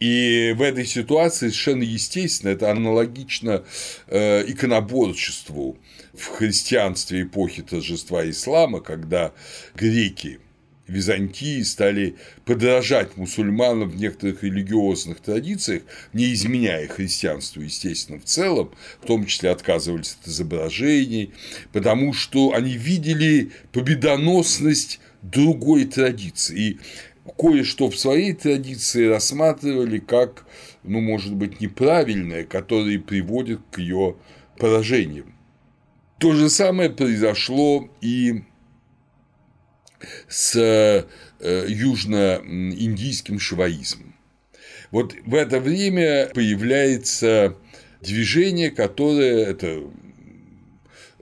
И 0.00 0.54
в 0.56 0.62
этой 0.62 0.86
ситуации 0.86 1.48
совершенно 1.48 1.82
естественно, 1.82 2.50
это 2.50 2.70
аналогично 2.70 3.62
э, 4.06 4.44
иконоборчеству 4.50 5.78
в 6.16 6.28
христианстве 6.28 7.22
эпохи 7.22 7.62
торжества 7.62 8.28
ислама, 8.28 8.80
когда 8.80 9.32
греки 9.74 10.40
Византии 10.86 11.62
стали 11.62 12.16
подражать 12.44 13.16
мусульманам 13.16 13.88
в 13.88 13.96
некоторых 13.96 14.42
религиозных 14.42 15.20
традициях, 15.20 15.82
не 16.12 16.32
изменяя 16.34 16.86
христианству, 16.88 17.62
естественно, 17.62 18.18
в 18.18 18.24
целом, 18.24 18.70
в 19.00 19.06
том 19.06 19.24
числе 19.24 19.50
отказывались 19.50 20.18
от 20.20 20.28
изображений, 20.28 21.32
потому 21.72 22.12
что 22.12 22.52
они 22.52 22.74
видели 22.74 23.50
победоносность 23.72 25.00
другой 25.22 25.86
традиции. 25.86 26.58
И 26.58 26.78
кое-что 27.38 27.88
в 27.88 27.98
своей 27.98 28.34
традиции 28.34 29.06
рассматривали 29.06 29.98
как, 29.98 30.44
ну, 30.82 31.00
может 31.00 31.34
быть, 31.34 31.60
неправильное, 31.62 32.44
которое 32.44 32.98
приводит 32.98 33.60
к 33.70 33.78
ее 33.78 34.16
поражениям. 34.58 35.33
То 36.18 36.32
же 36.32 36.48
самое 36.48 36.90
произошло 36.90 37.88
и 38.00 38.42
с 40.28 40.54
э, 40.56 41.04
южно-индийским 41.68 43.38
шиваизмом. 43.38 44.14
Вот 44.90 45.14
в 45.26 45.34
это 45.34 45.60
время 45.60 46.30
появляется 46.34 47.56
движение, 48.00 48.70
которое 48.70 49.44
это 49.44 49.82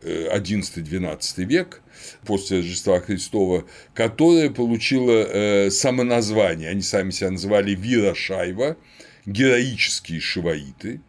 11-12 0.03 1.35
э, 1.37 1.45
век 1.45 1.83
после 2.27 2.59
Рождества 2.59 3.01
Христова, 3.01 3.65
которое 3.95 4.51
получило 4.51 5.13
э, 5.13 5.71
самоназвание. 5.71 6.71
Они 6.71 6.83
сами 6.83 7.11
себя 7.11 7.31
называли 7.31 7.75
Вира 7.75 8.15
Шайва, 8.15 8.77
героические 9.25 10.21
шиваиты, 10.21 11.01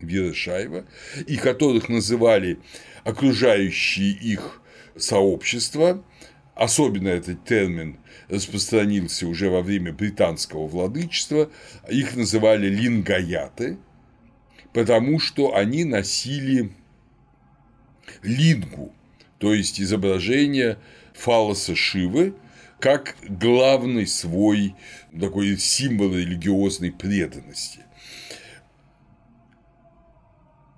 Вира 0.00 0.34
Шайва, 0.34 0.84
и 1.26 1.36
которых 1.36 1.88
называли 1.88 2.58
окружающие 3.04 4.10
их 4.10 4.60
сообщества 4.96 6.02
Особенно 6.56 7.08
этот 7.08 7.44
термин 7.44 7.98
распространился 8.28 9.28
уже 9.28 9.50
во 9.50 9.60
время 9.60 9.92
британского 9.92 10.66
владычества. 10.66 11.50
Их 11.86 12.16
называли 12.16 12.68
лингаяты, 12.68 13.76
потому 14.72 15.20
что 15.20 15.54
они 15.54 15.84
носили 15.84 16.72
лингу, 18.22 18.94
то 19.38 19.52
есть 19.52 19.82
изображение 19.82 20.78
фалоса 21.12 21.76
Шивы, 21.76 22.34
как 22.80 23.16
главный 23.28 24.06
свой 24.06 24.74
такой 25.18 25.58
символ 25.58 26.14
религиозной 26.14 26.90
преданности. 26.90 27.80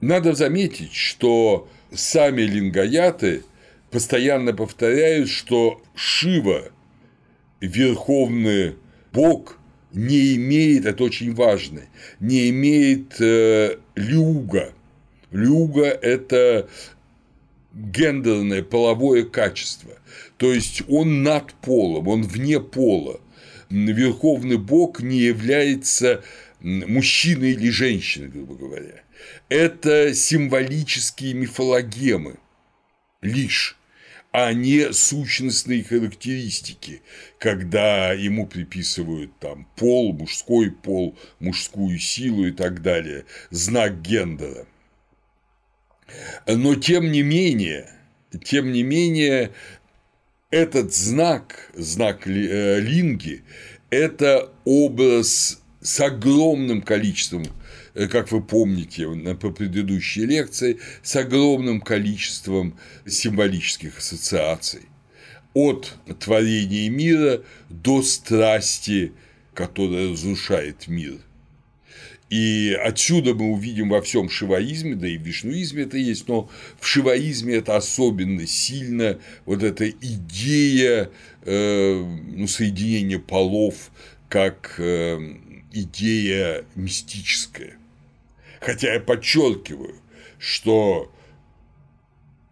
Надо 0.01 0.35
заметить, 0.35 0.93
что 0.95 1.69
сами 1.93 2.43
лингаяты 2.43 3.43
постоянно 3.91 4.53
повторяют, 4.53 5.29
что 5.29 5.83
Шива, 5.95 6.69
верховный 7.61 8.77
бог, 9.13 9.59
не 9.93 10.37
имеет, 10.37 10.85
это 10.85 11.05
очень 11.05 11.35
важно, 11.35 11.81
не 12.21 12.51
имеет 12.51 13.21
э, 13.21 13.79
люга. 13.97 14.73
Люга– 15.31 15.87
это 16.03 16.69
гендерное, 17.75 18.63
половое 18.63 19.25
качество. 19.25 19.93
То 20.37 20.53
есть 20.53 20.83
он 20.89 21.23
над 21.23 21.55
полом, 21.55 22.09
он 22.09 22.23
вне 22.23 22.61
пола. 22.61 23.21
Верховный 23.71 24.59
бог 24.59 25.03
не 25.03 25.19
является 25.19 26.23
мужчиной 26.61 27.53
или 27.53 27.71
женщиной, 27.71 28.29
грубо 28.29 28.55
говоря. 28.55 29.03
Это 29.49 30.15
символические 30.15 31.35
мифологемы 31.35 32.39
лишь 33.21 33.79
а 34.31 34.53
не 34.53 34.93
сущностные 34.93 35.83
характеристики, 35.83 37.03
когда 37.39 38.13
ему 38.13 38.47
приписывают 38.47 39.37
там 39.39 39.67
пол, 39.75 40.13
мужской 40.13 40.71
пол, 40.71 41.17
мужскую 41.41 41.99
силу 41.99 42.47
и 42.47 42.53
так 42.53 42.83
далее, 42.83 43.25
знак 43.51 44.03
гендера. 44.03 44.67
Но 46.47 46.75
тем 46.75 47.11
не 47.11 47.23
менее, 47.23 47.91
тем 48.45 48.73
не 48.73 48.83
менее, 48.83 49.53
этот 50.51 50.95
знак, 50.95 51.71
знак 51.75 52.27
э, 52.27 52.81
линги, 52.81 53.43
это 53.91 54.53
образ 54.65 55.63
с 55.81 56.01
огромным 56.01 56.83
количеством 56.83 57.45
как 58.07 58.31
вы 58.31 58.41
помните 58.41 59.09
по 59.41 59.51
предыдущей 59.51 60.27
лекции, 60.27 60.79
с 61.03 61.17
огромным 61.17 61.81
количеством 61.81 62.79
символических 63.07 63.99
ассоциаций. 63.99 64.83
От 65.55 65.95
творения 66.21 66.89
мира 66.89 67.43
до 67.69 68.03
страсти, 68.03 69.13
которая 69.55 70.13
разрушает 70.13 70.87
мир. 70.87 71.19
И 72.31 72.77
отсюда 72.79 73.35
мы 73.35 73.53
увидим 73.53 73.89
во 73.89 74.03
всем 74.03 74.29
шиваизме, 74.29 74.95
да 74.95 75.09
и 75.09 75.17
в 75.17 75.23
вишнуизме 75.23 75.85
это 75.85 75.97
есть, 75.97 76.29
но 76.29 76.51
в 76.79 76.87
шиваизме 76.87 77.55
это 77.55 77.77
особенно 77.77 78.47
сильно 78.47 79.19
вот 79.47 79.63
эта 79.63 79.89
идея 79.89 81.11
э, 81.43 82.05
ну, 82.35 82.47
соединения 82.47 83.19
полов 83.19 83.91
как 84.29 84.75
э, 84.77 85.19
идея 85.73 86.67
мистическая. 86.75 87.78
Хотя 88.61 88.95
я 88.95 89.01
подчеркиваю, 89.01 90.01
что 90.39 91.13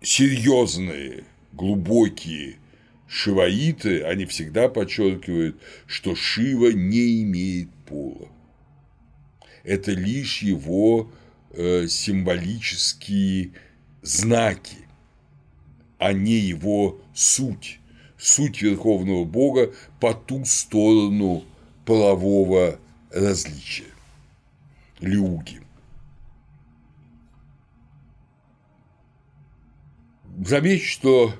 серьезные, 0.02 1.24
глубокие 1.52 2.58
шиваиты, 3.08 4.02
они 4.02 4.24
всегда 4.26 4.68
подчеркивают, 4.68 5.60
что 5.86 6.14
Шива 6.14 6.72
не 6.72 7.22
имеет 7.22 7.70
пола. 7.86 8.28
Это 9.64 9.92
лишь 9.92 10.42
его 10.42 11.10
э, 11.50 11.86
символические 11.88 13.52
знаки, 14.02 14.78
а 15.98 16.12
не 16.12 16.36
его 16.36 17.00
суть, 17.14 17.80
суть 18.18 18.62
верховного 18.62 19.24
бога 19.24 19.72
по 20.00 20.14
ту 20.14 20.44
сторону 20.44 21.44
полового 21.84 22.78
различия. 23.10 23.84
Лиуги. 25.00 25.65
Замечу, 30.44 30.87
что 30.87 31.35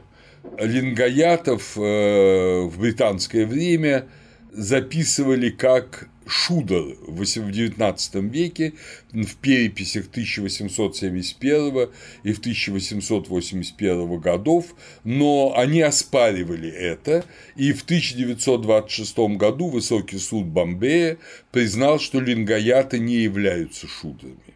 лингаятов 0.59 1.77
э, 1.77 2.63
в 2.63 2.79
британское 2.79 3.47
время 3.47 4.07
записывали 4.53 5.51
как 5.51 6.09
Шудер 6.27 6.97
в 7.07 7.21
XIX 7.21 8.29
веке 8.31 8.73
в 9.13 9.37
переписях 9.37 10.07
1871 10.09 11.89
и 12.25 12.33
в 12.33 12.39
1881 12.39 14.19
годов, 14.19 14.75
но 15.05 15.55
они 15.57 15.83
оспаривали 15.83 16.71
это, 16.71 17.25
и 17.55 17.73
в 17.73 17.85
1926 17.85 19.19
году 19.37 19.69
Высокий 19.69 20.19
суд 20.19 20.47
Бомбея 20.47 21.19
признал, 21.53 22.01
что 22.01 22.19
лингаяты 22.19 22.99
не 22.99 23.17
являются 23.17 23.87
шудерами 23.87 24.56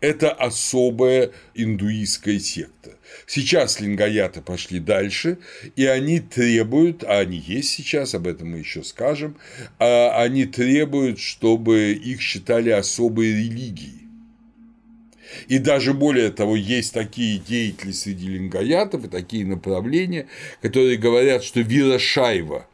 это 0.00 0.30
особая 0.30 1.32
индуистская 1.54 2.38
секта. 2.38 2.96
Сейчас 3.26 3.80
лингаяты 3.80 4.40
пошли 4.40 4.78
дальше, 4.78 5.38
и 5.76 5.86
они 5.86 6.20
требуют, 6.20 7.04
а 7.04 7.18
они 7.18 7.38
есть 7.38 7.70
сейчас, 7.70 8.14
об 8.14 8.26
этом 8.26 8.50
мы 8.50 8.58
еще 8.58 8.84
скажем, 8.84 9.36
а 9.78 10.22
они 10.22 10.46
требуют, 10.46 11.18
чтобы 11.18 11.92
их 11.92 12.20
считали 12.20 12.70
особой 12.70 13.32
религией. 13.32 14.08
И 15.48 15.58
даже 15.58 15.92
более 15.92 16.30
того, 16.30 16.56
есть 16.56 16.94
такие 16.94 17.38
деятели 17.38 17.92
среди 17.92 18.28
лингаятов 18.28 19.04
и 19.04 19.08
такие 19.08 19.44
направления, 19.44 20.26
которые 20.62 20.96
говорят, 20.96 21.44
что 21.44 21.60
Вирашайва 21.60 22.66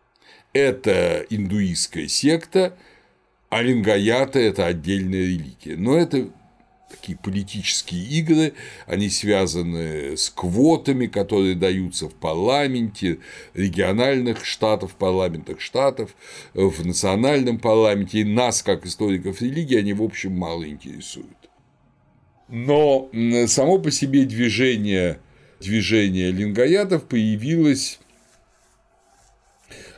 –это 0.52 1.24
индуистская 1.30 2.08
секта, 2.08 2.76
а 3.48 3.62
лингаяты– 3.62 4.38
это 4.40 4.66
отдельная 4.66 5.20
религия. 5.20 5.76
Но 5.76 5.96
это 5.96 6.30
такие 6.90 7.16
политические 7.16 8.02
игры, 8.02 8.52
они 8.86 9.08
связаны 9.08 10.16
с 10.16 10.28
квотами, 10.30 11.06
которые 11.06 11.54
даются 11.54 12.08
в 12.08 12.14
парламенте, 12.14 13.18
региональных 13.54 14.44
штатов, 14.44 14.96
парламентах 14.96 15.60
штатов, 15.60 16.14
в 16.52 16.84
национальном 16.84 17.58
парламенте, 17.58 18.20
и 18.20 18.24
нас, 18.24 18.62
как 18.62 18.84
историков 18.84 19.40
религии, 19.40 19.78
они, 19.78 19.92
в 19.92 20.02
общем, 20.02 20.32
мало 20.32 20.68
интересуют. 20.68 21.28
Но 22.48 23.08
само 23.46 23.78
по 23.78 23.90
себе 23.90 24.24
движение, 24.24 25.20
движение 25.60 26.32
лингоядов 26.32 27.04
появилось 27.04 28.00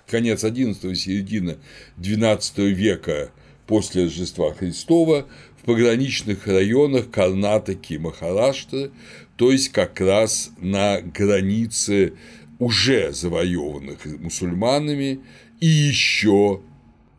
конец 0.06 0.44
XI, 0.44 0.94
середина 0.94 1.56
XII 1.96 2.68
века 2.68 3.30
после 3.66 4.04
Рождества 4.04 4.52
Христова 4.52 5.26
в 5.62 5.66
пограничных 5.66 6.48
районах 6.48 7.10
Карнатаки 7.10 7.94
и 7.94 7.98
Махараштры, 7.98 8.90
то 9.36 9.52
есть 9.52 9.68
как 9.70 10.00
раз 10.00 10.50
на 10.58 11.00
границе 11.00 12.14
уже 12.58 13.12
завоеванных 13.12 14.04
мусульманами 14.04 15.20
и 15.60 15.66
еще 15.66 16.60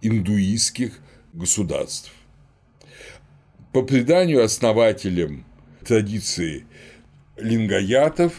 индуистских 0.02 1.00
государств. 1.32 2.12
По 3.72 3.82
преданию 3.82 4.44
основателем 4.44 5.46
традиции 5.86 6.66
лингаятов 7.38 8.34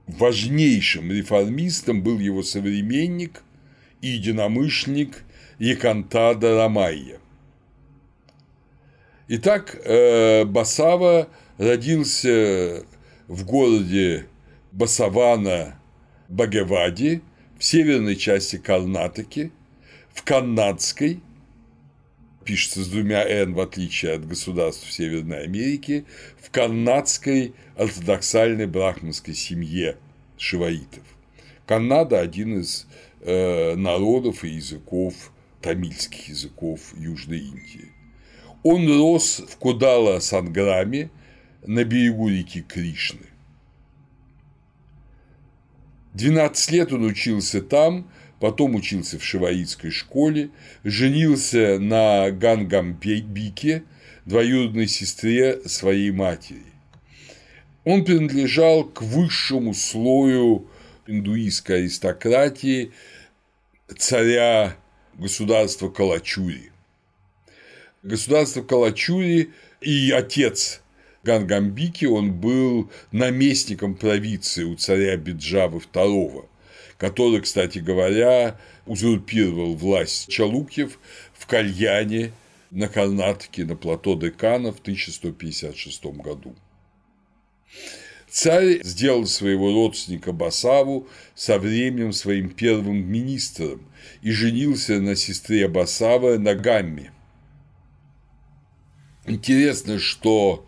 важнейшим 0.06 1.12
реформистом 1.12 2.04
был 2.04 2.20
его 2.20 2.44
современник 2.44 3.42
и 4.02 4.10
единомышленник 4.10 5.24
Якантада 5.58 6.56
Рамайя. 6.56 7.20
Итак, 9.28 9.76
э, 9.84 10.46
Басава 10.46 11.30
родился 11.58 12.86
в 13.28 13.44
городе 13.44 14.28
Басавана 14.72 15.80
Багевади– 16.30 17.24
в 17.58 17.64
северной 17.64 18.16
части 18.16 18.58
Карнатаки, 18.58 19.52
в 20.14 20.24
канадской, 20.24 21.22
пишется 22.46 22.84
с 22.84 22.88
двумя 22.88 23.24
«н», 23.28 23.54
в 23.54 23.60
отличие 23.60 24.14
от 24.14 24.28
государств 24.28 24.92
Северной 24.92 25.44
Америки, 25.44 26.06
в 26.42 26.50
канадской 26.50 27.54
ортодоксальной 27.76 28.68
брахманской 28.68 29.34
семье 29.34 29.98
шиваитов. 30.38 31.04
Канада– 31.66 32.20
один 32.22 32.62
из 32.62 32.88
э, 33.22 33.76
народов 33.76 34.44
и 34.44 34.50
языков, 34.50 35.14
тамильских 35.62 36.30
языков 36.30 36.80
Южной 36.98 37.40
Индии. 37.40 37.92
Он 38.64 38.88
рос 38.88 39.44
в 39.48 39.58
Кудала-Санграме 39.58 41.10
на 41.66 41.84
берегу 41.84 42.30
реки 42.30 42.62
Кришны. 42.62 43.28
12 46.18 46.72
лет 46.72 46.92
он 46.92 47.06
учился 47.06 47.62
там, 47.62 48.10
потом 48.40 48.74
учился 48.74 49.20
в 49.20 49.24
шиваитской 49.24 49.92
школе, 49.92 50.50
женился 50.84 51.78
на 51.80 52.32
Гангамбике, 52.32 53.84
двоюродной 54.26 54.88
сестре 54.88 55.62
своей 55.68 56.10
матери. 56.10 56.64
Он 57.84 58.04
принадлежал 58.04 58.84
к 58.84 59.04
высшему 59.04 59.76
слою 59.76 60.68
индуистской 61.06 61.78
аристократии 61.82 62.92
царя 63.96 64.76
государства 65.14 65.88
Калачури. 65.88 66.72
Государство 68.02 68.64
Калачури 68.64 69.52
и 69.82 70.12
отец 70.12 70.82
Гангамбике 71.24 72.08
он 72.08 72.34
был 72.34 72.90
наместником 73.12 73.96
провинции 73.96 74.64
у 74.64 74.76
царя 74.76 75.18
Биджавы 75.18 75.80
II, 75.80 76.46
который, 76.98 77.42
кстати 77.42 77.80
говоря, 77.80 78.60
узурпировал 78.86 79.76
власть 79.76 80.30
Чалукьев 80.30 81.00
в 81.34 81.46
Кальяне 81.46 82.32
на 82.72 82.88
Карнатке 82.88 83.66
на 83.66 83.76
плато 83.76 84.16
Декана 84.16 84.72
в 84.72 84.80
1156 84.80 86.06
году. 86.06 86.56
Царь 88.30 88.84
сделал 88.84 89.26
своего 89.26 89.72
родственника 89.72 90.34
Басаву 90.34 91.08
со 91.34 91.60
временем 91.60 92.12
своим 92.12 92.50
первым 92.50 93.10
министром 93.10 93.82
и 94.22 94.32
женился 94.32 95.00
на 95.00 95.16
сестре 95.16 95.68
Басава 95.68 96.38
на 96.38 96.54
Гамме. 96.54 97.12
Интересно, 99.26 99.98
что 99.98 100.67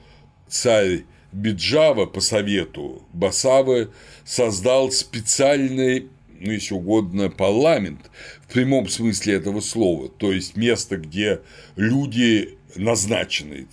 царь 0.49 1.03
Биджава 1.31 2.05
по 2.05 2.21
совету 2.21 3.03
Басавы 3.13 3.89
создал 4.25 4.91
специальный 4.91 6.09
ну, 6.39 6.51
если 6.51 6.73
угодно, 6.73 7.29
парламент 7.29 8.09
в 8.47 8.53
прямом 8.53 8.87
смысле 8.87 9.35
этого 9.35 9.59
слова, 9.59 10.09
то 10.09 10.31
есть 10.31 10.55
место, 10.55 10.97
где 10.97 11.41
люди 11.75 12.57
назначенные, 12.75 13.67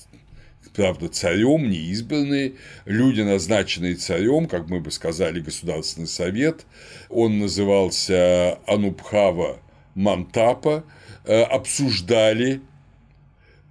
правда, 0.75 1.09
царем, 1.09 1.71
не 1.71 1.79
избранные, 1.79 2.55
люди, 2.85 3.21
назначенные 3.21 3.95
царем, 3.95 4.47
как 4.47 4.69
мы 4.69 4.81
бы 4.81 4.91
сказали, 4.91 5.41
Государственный 5.41 6.09
совет, 6.09 6.67
он 7.09 7.39
назывался 7.39 8.59
Анубхава 8.67 9.59
Мантапа, 9.95 10.85
э, 11.25 11.43
обсуждали 11.43 12.61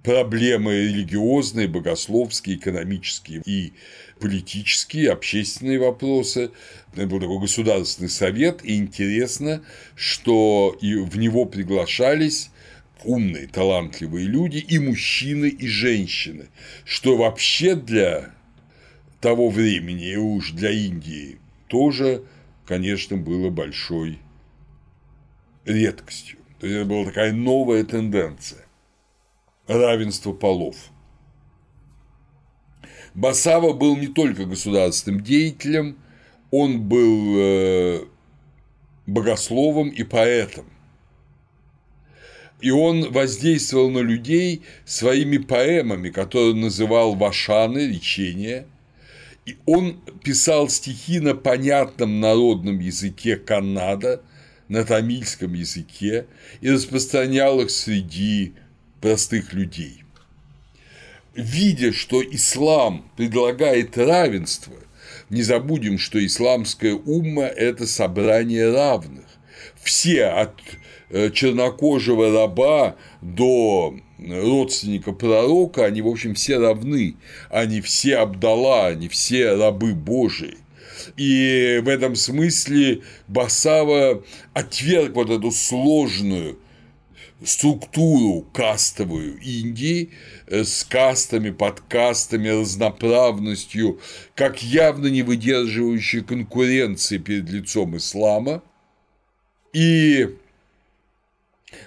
проблемы 0.06 0.72
религиозные, 0.72 1.66
богословские, 1.66 2.58
экономические 2.58 3.42
и 3.44 3.72
политические, 4.20 5.10
общественные 5.10 5.80
вопросы. 5.80 6.52
Это 6.94 7.08
был 7.08 7.18
такой 7.18 7.40
государственный 7.40 8.08
совет, 8.08 8.64
и 8.64 8.76
интересно, 8.76 9.64
что 9.96 10.78
и 10.80 10.94
в 10.94 11.18
него 11.18 11.44
приглашались 11.44 12.50
умные, 13.02 13.48
талантливые 13.48 14.28
люди, 14.28 14.58
и 14.58 14.78
мужчины, 14.78 15.48
и 15.48 15.66
женщины, 15.66 16.46
что 16.84 17.16
вообще 17.16 17.74
для 17.74 18.32
того 19.20 19.50
времени, 19.50 20.12
и 20.12 20.16
уж 20.16 20.52
для 20.52 20.70
Индии, 20.70 21.38
тоже, 21.66 22.22
конечно, 22.64 23.16
было 23.16 23.50
большой 23.50 24.20
редкостью. 25.64 26.38
То 26.60 26.68
есть 26.68 26.78
это 26.78 26.88
была 26.88 27.06
такая 27.06 27.32
новая 27.32 27.82
тенденция 27.82 28.65
равенство 29.66 30.32
полов. 30.32 30.76
Басава 33.14 33.72
был 33.72 33.96
не 33.96 34.08
только 34.08 34.44
государственным 34.44 35.22
деятелем, 35.22 35.96
он 36.50 36.82
был 36.82 37.34
э, 37.38 38.00
богословом 39.06 39.88
и 39.88 40.02
поэтом. 40.04 40.66
И 42.60 42.70
он 42.70 43.10
воздействовал 43.12 43.90
на 43.90 43.98
людей 43.98 44.62
своими 44.84 45.38
поэмами, 45.38 46.10
которые 46.10 46.54
называл 46.54 47.14
«Вашаны», 47.14 47.86
«Речения». 47.88 48.66
И 49.44 49.58
он 49.64 50.00
писал 50.24 50.68
стихи 50.68 51.20
на 51.20 51.34
понятном 51.34 52.20
народном 52.20 52.80
языке 52.80 53.36
Канада, 53.36 54.22
на 54.68 54.84
тамильском 54.84 55.54
языке, 55.54 56.26
и 56.60 56.70
распространял 56.70 57.60
их 57.60 57.70
среди 57.70 58.54
простых 59.06 59.52
людей. 59.52 60.02
Видя, 61.36 61.92
что 61.92 62.20
ислам 62.24 63.08
предлагает 63.16 63.96
равенство, 63.96 64.74
не 65.30 65.42
забудем, 65.42 65.96
что 65.96 66.18
исламская 66.26 66.94
умма– 66.94 67.44
это 67.56 67.86
собрание 67.86 68.72
равных. 68.72 69.26
Все 69.80 70.24
от 70.24 70.54
э, 71.10 71.30
чернокожего 71.30 72.32
раба 72.32 72.96
до 73.22 73.94
родственника 74.18 75.12
пророка, 75.12 75.84
они, 75.84 76.02
в 76.02 76.08
общем, 76.08 76.34
все 76.34 76.58
равны, 76.58 77.14
они 77.48 77.82
все 77.82 78.16
Абдала, 78.16 78.88
они 78.88 79.08
все 79.08 79.54
рабы 79.54 79.94
Божии. 79.94 80.56
И 81.16 81.80
в 81.84 81.88
этом 81.88 82.16
смысле 82.16 83.02
Басава 83.28 84.24
отверг 84.52 85.14
вот 85.14 85.30
эту 85.30 85.52
сложную 85.52 86.58
структуру 87.44 88.42
кастовую 88.52 89.38
Индии 89.38 90.10
э, 90.46 90.64
с 90.64 90.84
кастами, 90.84 91.50
подкастами, 91.50 92.48
разноправностью, 92.48 94.00
как 94.34 94.62
явно 94.62 95.08
не 95.08 95.22
выдерживающей 95.22 96.22
конкуренции 96.22 97.18
перед 97.18 97.48
лицом 97.50 97.96
ислама, 97.96 98.62
и 99.72 100.34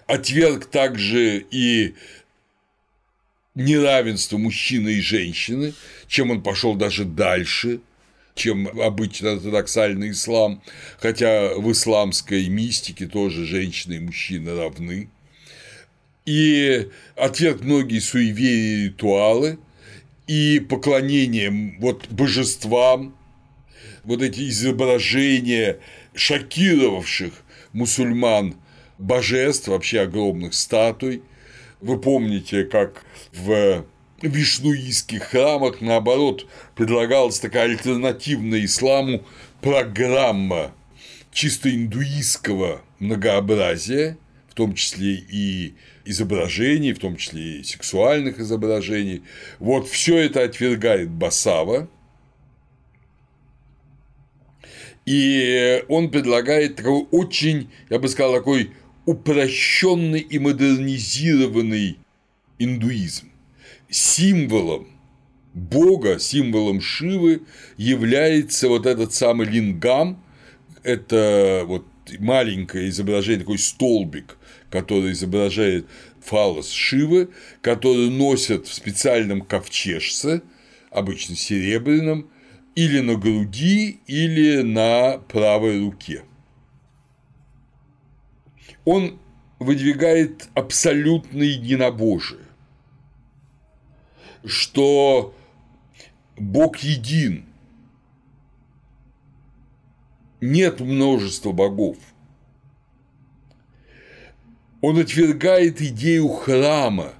отверг 0.05 0.65
также 0.65 1.45
и 1.49 1.95
неравенство 3.55 4.37
мужчины 4.37 4.89
и 4.89 5.01
женщины, 5.01 5.73
чем 6.07 6.29
он 6.29 6.43
пошел 6.43 6.75
даже 6.75 7.05
дальше, 7.05 7.81
чем 8.35 8.67
обычно 8.79 9.33
ортодоксальный 9.33 10.11
ислам, 10.11 10.61
хотя 10.99 11.55
в 11.55 11.71
исламской 11.71 12.47
мистике 12.47 13.07
тоже 13.07 13.45
женщины 13.45 13.95
и 13.95 13.99
мужчины 13.99 14.55
равны 14.55 15.09
и 16.29 16.89
отверг 17.15 17.61
многие 17.63 17.97
суеверия 17.97 18.83
и 18.83 18.83
ритуалы, 18.85 19.57
и 20.27 20.59
поклонение 20.59 21.75
вот 21.79 22.07
божествам, 22.09 23.15
вот 24.03 24.21
эти 24.21 24.47
изображения 24.47 25.79
шокировавших 26.13 27.33
мусульман 27.73 28.57
божеств, 28.99 29.69
вообще 29.69 30.01
огромных 30.01 30.53
статуй. 30.53 31.23
Вы 31.81 31.99
помните, 31.99 32.63
как 32.63 33.05
в 33.33 33.85
вишнуистских 34.21 35.23
храмах, 35.23 35.81
наоборот, 35.81 36.45
предлагалась 36.75 37.39
такая 37.39 37.63
альтернативная 37.63 38.65
исламу 38.65 39.25
программа 39.61 40.75
чисто 41.31 41.73
индуистского 41.73 42.83
многообразия, 42.99 44.19
в 44.47 44.53
том 44.53 44.75
числе 44.75 45.15
и 45.15 45.73
изображений, 46.05 46.93
в 46.93 46.99
том 46.99 47.15
числе 47.15 47.59
и 47.59 47.63
сексуальных 47.63 48.39
изображений. 48.39 49.23
Вот 49.59 49.87
все 49.87 50.17
это 50.17 50.43
отвергает 50.43 51.09
Басава. 51.09 51.89
И 55.05 55.83
он 55.87 56.11
предлагает 56.11 56.75
такой 56.75 57.07
очень, 57.11 57.69
я 57.89 57.99
бы 57.99 58.07
сказал, 58.07 58.33
такой 58.33 58.71
упрощенный 59.05 60.19
и 60.19 60.37
модернизированный 60.37 61.97
индуизм. 62.59 63.31
Символом 63.89 64.87
Бога, 65.53 66.19
символом 66.19 66.79
Шивы 66.79 67.41
является 67.77 68.69
вот 68.69 68.85
этот 68.85 69.13
самый 69.13 69.47
лингам, 69.47 70.23
это 70.83 71.63
вот 71.65 71.85
маленькое 72.19 72.89
изображение, 72.89 73.41
такой 73.41 73.57
столбик, 73.57 74.37
который 74.69 75.13
изображает 75.13 75.87
фалос 76.21 76.69
Шивы, 76.71 77.29
который 77.61 78.09
носят 78.09 78.67
в 78.67 78.73
специальном 78.73 79.41
ковчежце, 79.41 80.41
обычно 80.91 81.35
серебряном, 81.35 82.29
или 82.75 82.99
на 82.99 83.15
груди, 83.15 83.99
или 84.07 84.61
на 84.61 85.17
правой 85.17 85.79
руке. 85.79 86.23
Он 88.85 89.19
выдвигает 89.59 90.47
абсолютное 90.53 91.47
единобожие, 91.47 92.45
что 94.45 95.35
Бог 96.37 96.77
един, 96.77 97.45
нет 100.39 100.79
множества 100.79 101.51
богов– 101.51 101.97
он 104.81 104.99
отвергает 104.99 105.81
идею 105.81 106.27
храма 106.29 107.13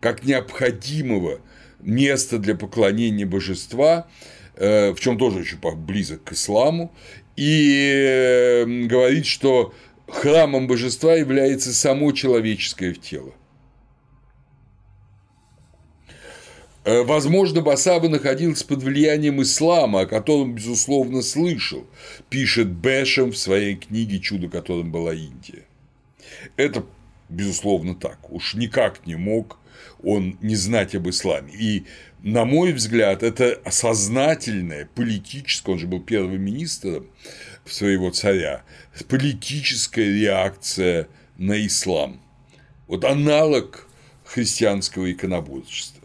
как 0.00 0.24
необходимого 0.24 1.40
места 1.80 2.38
для 2.38 2.54
поклонения 2.54 3.26
божества, 3.26 4.08
э, 4.56 4.92
в 4.92 5.00
чем 5.00 5.18
тоже 5.18 5.40
очень 5.40 5.58
близок 5.76 6.24
к 6.24 6.32
исламу, 6.32 6.92
и 7.36 7.92
э, 7.94 8.64
говорит, 8.86 9.26
что 9.26 9.74
храмом 10.08 10.66
божества 10.66 11.14
является 11.14 11.72
само 11.72 12.12
человеческое 12.12 12.94
тело. 12.94 13.32
Э, 16.84 17.02
возможно, 17.02 17.60
Басаба 17.60 18.08
находился 18.08 18.66
под 18.66 18.82
влиянием 18.82 19.40
ислама, 19.42 20.00
о 20.00 20.06
котором, 20.06 20.54
безусловно, 20.54 21.22
слышал, 21.22 21.86
пишет 22.28 22.68
Бэшем 22.68 23.30
в 23.30 23.36
своей 23.36 23.76
книге 23.76 24.18
«Чудо, 24.18 24.48
которым 24.48 24.90
была 24.90 25.14
Индия». 25.14 25.64
Это 26.56 26.84
безусловно, 27.32 27.94
так. 27.94 28.30
Уж 28.30 28.54
никак 28.54 29.06
не 29.06 29.16
мог 29.16 29.58
он 30.02 30.36
не 30.40 30.56
знать 30.56 30.94
об 30.94 31.08
исламе. 31.08 31.52
И, 31.54 31.86
на 32.22 32.44
мой 32.44 32.72
взгляд, 32.72 33.22
это 33.22 33.60
сознательное 33.70 34.88
политическое, 34.94 35.72
он 35.72 35.78
же 35.78 35.86
был 35.86 36.00
первым 36.00 36.42
министром 36.42 37.06
своего 37.64 38.10
царя, 38.10 38.62
политическая 39.08 40.12
реакция 40.12 41.08
на 41.38 41.64
ислам. 41.66 42.20
Вот 42.88 43.04
аналог 43.04 43.88
христианского 44.24 45.10
иконоборчества. 45.10 46.01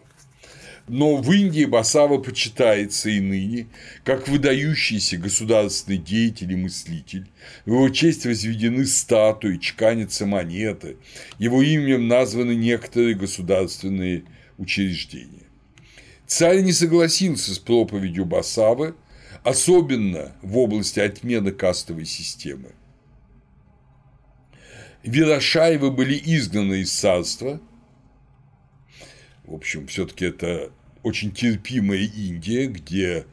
Но 0.87 1.17
в 1.17 1.29
Индии 1.33 1.65
Басава 1.65 2.17
почитается 2.17 3.09
и 3.09 3.19
ныне 3.19 3.67
как 4.05 4.29
выдающийся 4.29 5.17
государственный 5.17 5.97
деятель 5.97 6.53
и 6.53 6.55
мыслитель. 6.55 7.27
В 7.65 7.71
его 7.71 7.89
честь 7.89 8.25
возведены 8.25 8.85
статуи, 8.85 9.57
чеканятся 9.57 10.25
монеты, 10.25 10.95
его 11.39 11.61
именем 11.61 12.07
названы 12.07 12.55
некоторые 12.55 13.15
государственные 13.15 14.23
учреждения. 14.57 15.43
Царь 16.25 16.61
не 16.61 16.71
согласился 16.71 17.53
с 17.53 17.59
проповедью 17.59 18.23
Басавы, 18.23 18.95
особенно 19.43 20.35
в 20.41 20.57
области 20.57 20.99
отмены 20.99 21.51
кастовой 21.51 22.05
системы. 22.05 22.71
Вирошаевы 25.03 25.91
были 25.91 26.15
изгнаны 26.17 26.81
из 26.81 26.91
царства. 26.91 27.61
В 29.45 29.53
общем, 29.53 29.87
все-таки 29.87 30.25
это 30.25 30.71
очень 31.07 31.31
терпимая 31.31 31.99
Индия, 31.99 32.67
где 32.67 33.25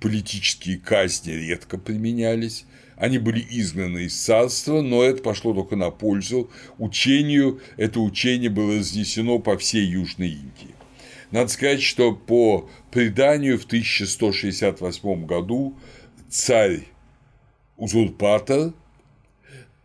политические 0.00 0.78
казни 0.78 1.30
редко 1.30 1.78
применялись, 1.78 2.66
они 2.96 3.18
были 3.18 3.44
изгнаны 3.48 4.04
из 4.04 4.20
царства, 4.20 4.82
но 4.82 5.02
это 5.02 5.22
пошло 5.22 5.54
только 5.54 5.76
на 5.76 5.90
пользу 5.90 6.50
учению, 6.78 7.60
это 7.76 8.00
учение 8.00 8.50
было 8.50 8.76
разнесено 8.76 9.38
по 9.38 9.56
всей 9.56 9.86
Южной 9.86 10.30
Индии. 10.30 10.74
Надо 11.30 11.48
сказать, 11.48 11.82
что 11.82 12.12
по 12.12 12.68
преданию 12.90 13.58
в 13.58 13.64
1168 13.64 15.24
году 15.24 15.78
царь 16.28 16.86
узурпатор 17.76 18.74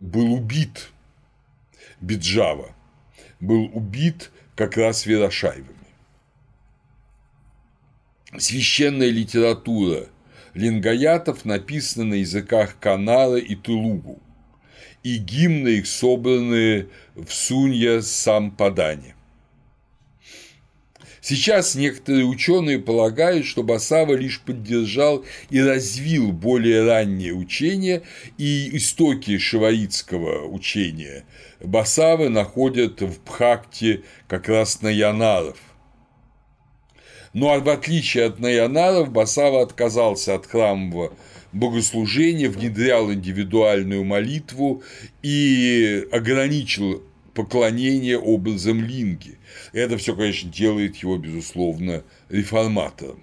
был 0.00 0.34
убит 0.34 0.90
Биджава, 2.00 2.74
был 3.40 3.70
убит 3.72 4.32
как 4.56 4.76
раз 4.76 5.06
Вирошаевым 5.06 5.77
священная 8.36 9.10
литература 9.10 10.06
лингаятов 10.54 11.44
написана 11.44 12.04
на 12.04 12.14
языках 12.14 12.76
Канара 12.80 13.36
и 13.36 13.54
Тулугу, 13.54 14.20
и 15.02 15.16
гимны 15.16 15.68
их 15.68 15.86
собраны 15.86 16.88
в 17.14 17.32
Сунья 17.32 18.00
Сампадане. 18.00 19.14
Сейчас 21.20 21.74
некоторые 21.74 22.24
ученые 22.24 22.78
полагают, 22.78 23.44
что 23.44 23.62
Басава 23.62 24.14
лишь 24.14 24.40
поддержал 24.40 25.24
и 25.50 25.60
развил 25.60 26.32
более 26.32 26.84
раннее 26.84 27.34
учение, 27.34 28.02
и 28.38 28.76
истоки 28.76 29.36
шиваитского 29.36 30.46
учения 30.46 31.24
Басавы 31.60 32.30
находят 32.30 33.02
в 33.02 33.22
Бхакте 33.24 34.04
как 34.26 34.48
раз 34.48 34.80
наянаров. 34.80 35.58
Ну 35.58 35.67
а 37.50 37.58
в 37.60 37.68
отличие 37.68 38.24
от 38.26 38.38
наянаров, 38.38 39.10
Басава 39.10 39.62
отказался 39.62 40.34
от 40.34 40.46
храмового 40.46 41.12
богослужения, 41.52 42.48
внедрял 42.48 43.12
индивидуальную 43.12 44.04
молитву 44.04 44.82
и 45.22 46.06
ограничил 46.12 47.02
поклонение 47.34 48.18
образом 48.18 48.82
линги. 48.82 49.38
Это 49.72 49.96
все, 49.98 50.14
конечно, 50.14 50.50
делает 50.50 50.96
его, 50.96 51.16
безусловно, 51.16 52.02
реформатором. 52.28 53.22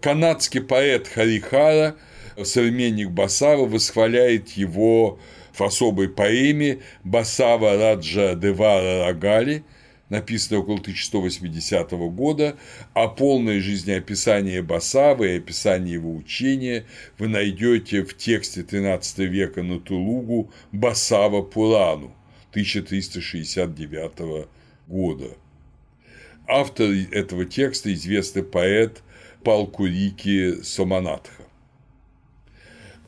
Канадский 0.00 0.62
поэт 0.62 1.08
Харихара, 1.08 1.96
современник 2.42 3.10
Басава, 3.10 3.66
восхваляет 3.66 4.50
его 4.50 5.18
в 5.52 5.62
особой 5.62 6.08
поэме 6.08 6.78
Басава 7.04 7.76
Раджа 7.76 8.34
Девара 8.34 9.06
Рагали– 9.06 9.64
написанное 10.10 10.60
около 10.60 10.78
1180 10.78 11.90
года, 12.12 12.56
а 12.92 13.08
полное 13.08 13.60
жизнеописание 13.60 14.60
Басавы 14.60 15.30
и 15.34 15.38
описание 15.38 15.94
его 15.94 16.14
учения 16.14 16.84
вы 17.18 17.28
найдете 17.28 18.04
в 18.04 18.14
тексте 18.16 18.60
XIII 18.60 19.24
века 19.24 19.62
на 19.62 19.80
Тулугу 19.80 20.52
Басава 20.72 21.40
Пурану 21.40 22.14
1369 22.50 24.46
года. 24.88 25.30
Автор 26.46 26.90
этого 27.12 27.44
текста– 27.44 27.92
известный 27.94 28.42
поэт 28.42 29.02
Палкурики 29.44 30.62
Соманатха. 30.62 31.44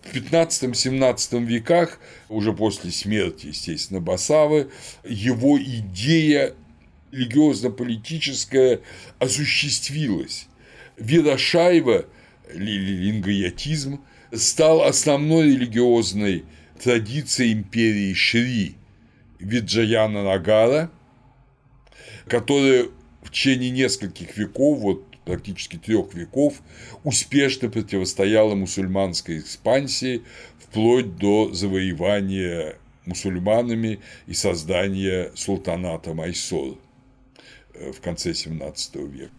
В 0.03 0.15
15-17 0.15 1.45
веках, 1.45 1.99
уже 2.29 2.53
после 2.53 2.91
смерти, 2.91 3.49
естественно, 3.49 4.01
Басавы, 4.01 4.71
его 5.05 5.59
идея 5.61 6.55
религиозно-политическое 7.13 8.81
осуществилось. 9.19 10.49
Вирашаева, 10.97 12.07
лингоятизм, 12.53 14.01
стал 14.33 14.83
основной 14.83 15.49
религиозной 15.55 16.45
традицией 16.83 17.53
империи 17.53 18.15
Шри 18.15 18.77
Виджаяна 19.39 20.25
Нагара, 20.25 20.91
которая 22.27 22.87
в 23.23 23.31
течение 23.31 23.71
нескольких 23.71 24.37
веков, 24.37 24.79
вот 24.79 25.05
практически 25.25 25.77
трех 25.77 26.15
веков, 26.15 26.63
успешно 27.05 27.69
противостояла 27.69 28.55
мусульманской 28.55 29.39
экспансии 29.39 30.23
вплоть 30.59 31.17
до 31.17 31.53
завоевания 31.53 32.77
мусульманами 33.05 34.01
и 34.27 34.35
создания 34.35 35.31
султаната 35.35 36.15
Майсора 36.15 36.77
в 37.91 38.01
конце 38.01 38.35
17 38.35 38.97
века. 38.97 39.33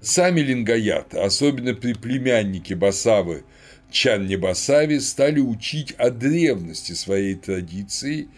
Сами 0.00 0.40
лингаяты, 0.40 1.18
особенно 1.18 1.72
при 1.72 1.94
племяннике 1.94 2.74
Басавы 2.74 3.44
Чанне 3.90 4.36
Басави, 4.36 4.98
стали 4.98 5.40
учить 5.40 5.92
о 5.92 6.10
древности 6.10 6.92
своей 6.92 7.36
традиции 7.36 8.28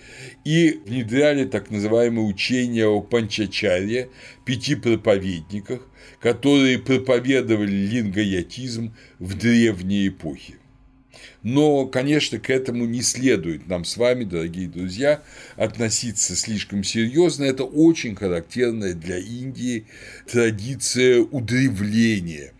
и 0.44 0.80
внедряли 0.86 1.44
так 1.44 1.70
называемое 1.70 2.24
учение 2.24 2.86
о 2.86 3.00
Панчачаре, 3.00 4.10
пяти 4.44 4.76
проповедниках, 4.76 5.80
которые 6.20 6.78
проповедовали 6.78 7.72
лингаятизм 7.72 8.94
в 9.18 9.36
древние 9.36 10.08
эпохи. 10.08 10.56
Но, 11.42 11.86
конечно, 11.86 12.38
к 12.38 12.50
этому 12.50 12.86
не 12.86 13.02
следует 13.02 13.68
нам 13.68 13.84
с 13.84 13.96
вами, 13.96 14.24
дорогие 14.24 14.68
друзья, 14.68 15.22
относиться 15.56 16.36
слишком 16.36 16.82
серьезно. 16.84 17.44
Это 17.44 17.64
очень 17.64 18.14
характерная 18.16 18.94
для 18.94 19.18
Индии 19.18 19.86
традиция 20.30 21.20
удревления 21.20 22.52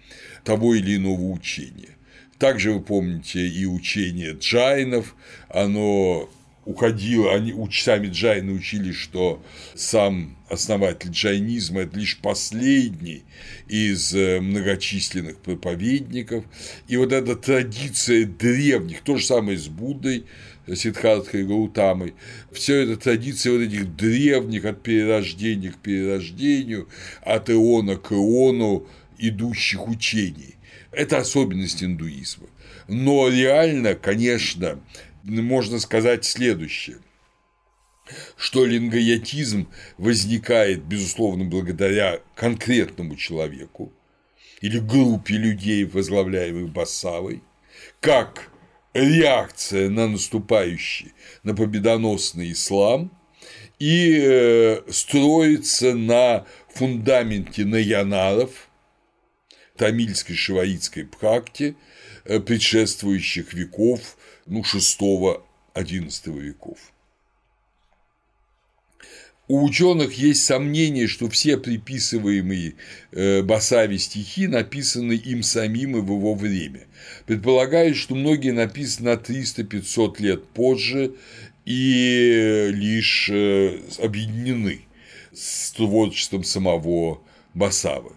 того 0.45 0.75
или 0.75 0.97
иного 0.97 1.31
учения. 1.31 1.97
Также 2.39 2.73
вы 2.73 2.81
помните 2.81 3.47
и 3.47 3.67
учение 3.67 4.33
джайнов, 4.39 5.17
оно 5.49 6.31
уходило, 6.67 7.33
они 7.33 7.55
сами 7.73 8.09
джайны 8.09 8.53
учили, 8.53 8.93
что 8.93 9.43
сам 9.75 10.37
основатель 10.49 11.11
джайнизма– 11.11 11.81
это 11.83 11.99
лишь 11.99 12.19
последний 12.19 13.23
из 13.69 14.15
э, 14.15 14.41
многочисленных 14.41 15.39
проповедников. 15.39 16.45
И 16.89 16.97
вот 16.97 17.13
эта 17.13 17.37
традиция 17.37 18.27
древних, 18.27 19.03
то 19.03 19.17
же 19.17 19.25
самое 19.25 19.57
с 19.57 19.69
Буддой, 19.69 20.27
Сиддхартхой 20.75 21.45
Гаутамой, 21.45 22.15
все 22.51 22.83
это 22.83 22.97
традиция 22.97 23.53
вот 23.53 23.61
этих 23.61 23.95
древних 23.95 24.65
от 24.65 24.83
перерождения 24.83 25.71
к 25.71 25.77
перерождению, 25.77 26.89
от 27.23 27.49
иона 27.49 27.97
к 27.97 28.13
иону 28.13 28.87
идущих 29.19 29.87
учений. 29.87 30.57
Это 30.91 31.19
особенность 31.19 31.85
индуизма. 31.85 32.49
Но 32.89 33.29
реально, 33.29 33.95
конечно, 33.95 34.81
можно 35.27 35.79
сказать 35.81 36.25
следующее. 36.25 36.99
Что 38.37 38.65
лингоятизм 38.65 39.69
возникает, 39.99 40.85
безусловно, 40.85 41.45
благодаря 41.45 42.21
конкретному 42.37 43.17
человеку 43.17 43.93
или 44.61 44.79
группе 44.79 45.35
людей, 45.35 45.85
возглавляемых 45.85 46.71
Басавой, 46.71 47.43
как 48.01 48.51
реакция 48.95 49.91
на 49.91 50.07
наступающий, 50.07 51.13
на 51.43 51.55
победоносный 51.55 52.53
ислам 52.53 53.11
и 53.79 54.21
э, 54.23 54.83
строится 54.89 55.95
на 55.95 56.47
фундаменте 56.69 57.65
наянаров, 57.65 58.69
тамильской 59.77 60.37
шиваитской 60.37 61.05
практе, 61.05 61.75
э, 62.25 62.41
предшествующих 62.41 63.53
веков 63.53 64.17
ну, 64.47 64.63
6-11 64.63 65.43
веков. 66.41 66.79
У 69.49 69.65
ученых 69.65 70.15
есть 70.15 70.45
сомнение, 70.45 71.07
что 71.07 71.29
все 71.29 71.57
приписываемые 71.57 72.75
э, 73.13 73.43
Басави 73.43 73.97
стихи 73.97 74.49
написаны 74.49 75.13
им 75.13 75.45
самим 75.45 75.97
и 75.97 76.01
в 76.01 76.07
его 76.07 76.35
время. 76.35 76.89
Предполагают, 77.27 77.97
что 77.97 78.17
многие 78.17 78.51
написаны 78.51 79.11
на 79.11 79.15
300-500 79.15 80.21
лет 80.21 80.49
позже 80.49 81.15
и 81.65 82.71
лишь 82.73 83.31
э, 83.33 83.79
объединены 84.03 84.81
с 85.33 85.71
творчеством 85.71 86.43
самого 86.43 87.21
Басавы. 87.55 88.13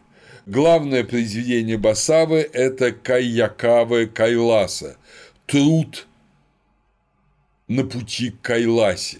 Главное 0.47 1.03
произведение 1.03 1.77
Басавы– 1.77 2.49
это 2.53 2.91
Кайякавы 2.91 4.07
Кайласа– 4.07 4.97
труд 5.49 6.07
на 7.69 7.85
пути 7.85 8.31
к 8.31 8.41
Кайласе. 8.41 9.19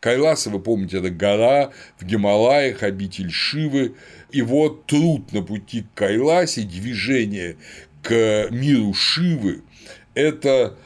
Кайласа, 0.00 0.48
вы 0.48 0.60
помните, 0.60 0.98
это 0.98 1.10
гора 1.10 1.72
в 1.98 2.04
Гималаях, 2.04 2.82
обитель 2.82 3.30
Шивы. 3.30 3.96
И 4.30 4.40
вот 4.40 4.86
труд 4.86 5.32
на 5.32 5.42
пути 5.42 5.82
к 5.82 5.98
Кайласе, 5.98 6.62
движение 6.62 7.56
к 8.02 8.48
миру 8.50 8.94
Шивы– 8.94 9.62
это 10.14 10.76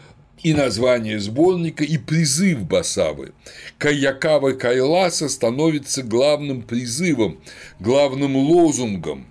и 0.43 0.55
название 0.55 1.21
сборника, 1.21 1.85
и 1.85 1.99
призыв 1.99 2.65
Басавы. 2.65 3.33
Каякава 3.79 4.53
Кайласа 4.53 5.29
становится 5.29 6.03
главным 6.03 6.63
призывом, 6.63 7.41
главным 7.79 8.37
лозунгом 8.37 9.27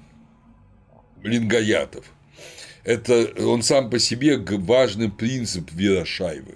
лингаятов. 1.22 2.06
Это 2.84 3.30
он 3.46 3.62
сам 3.62 3.90
по 3.90 4.00
себе 4.00 4.38
важный 4.38 5.10
принцип 5.10 5.72
Вирашайвы 5.72 6.56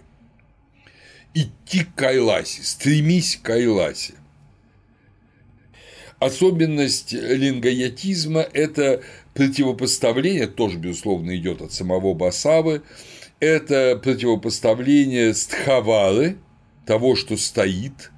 идти 1.35 1.83
к 1.83 1.93
Кайласе, 1.93 2.63
стремись 2.63 3.35
к 3.35 3.43
Кайласе. 3.43 4.15
Особенность 6.17 7.13
лингоятизма– 7.13 8.39
это 8.53 9.03
противопоставление, 9.35 10.47
тоже, 10.47 10.77
безусловно, 10.77 11.35
идет 11.35 11.61
от 11.61 11.73
самого 11.73 12.13
Басавы, 12.13 12.81
это 13.39 13.99
противопоставление 14.01 15.33
стхавары, 15.33 16.37
того, 16.85 17.15
что 17.15 17.35
стоит, 17.35 18.11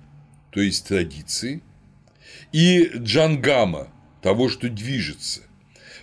то 0.51 0.61
есть 0.61 0.87
традиции, 0.87 1.61
и 2.51 2.89
джангама, 2.95 3.87
того, 4.21 4.47
что 4.47 4.69
движется. 4.69 5.41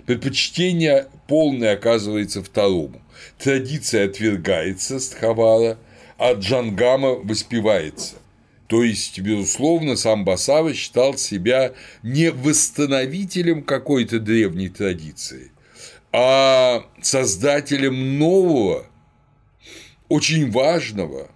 Предпочтение 0.07 1.07
полное 1.28 1.74
оказывается 1.74 2.43
второму. 2.43 3.01
Традиция 3.39 4.07
отвергается 4.07 4.99
стхавара, 4.99 5.78
а 6.19 6.33
Джангама 6.35 7.11
воспевается. 7.11 8.17
То 8.67 8.83
есть, 8.83 9.19
безусловно, 9.21 9.97
сам 9.97 10.25
Басава 10.25 10.73
считал 10.75 11.17
себя 11.17 11.75
не 12.03 12.31
восстановителем 12.31 13.62
какой-то 13.62 14.21
древней 14.21 14.69
традиции, 14.69 15.53
а 16.12 16.87
создателем 17.03 18.19
нового, 18.19 18.87
очень 20.09 20.51
важного 20.51 21.31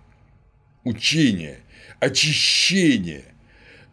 учения, 0.85 1.61
очищения 2.01 3.25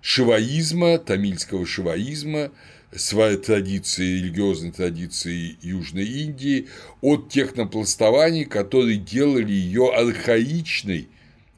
шиваизма, 0.02 1.00
тамильского 1.00 1.66
шиваизма, 1.66 2.52
своей 2.96 3.38
традиции, 3.38 4.20
религиозной 4.20 4.72
традиции 4.72 5.58
Южной 5.62 6.06
Индии, 6.06 6.68
от 7.02 7.30
технопластований, 7.30 8.46
которые 8.46 8.98
делали 8.98 9.52
ее 9.52 9.94
архаичной 9.94 11.10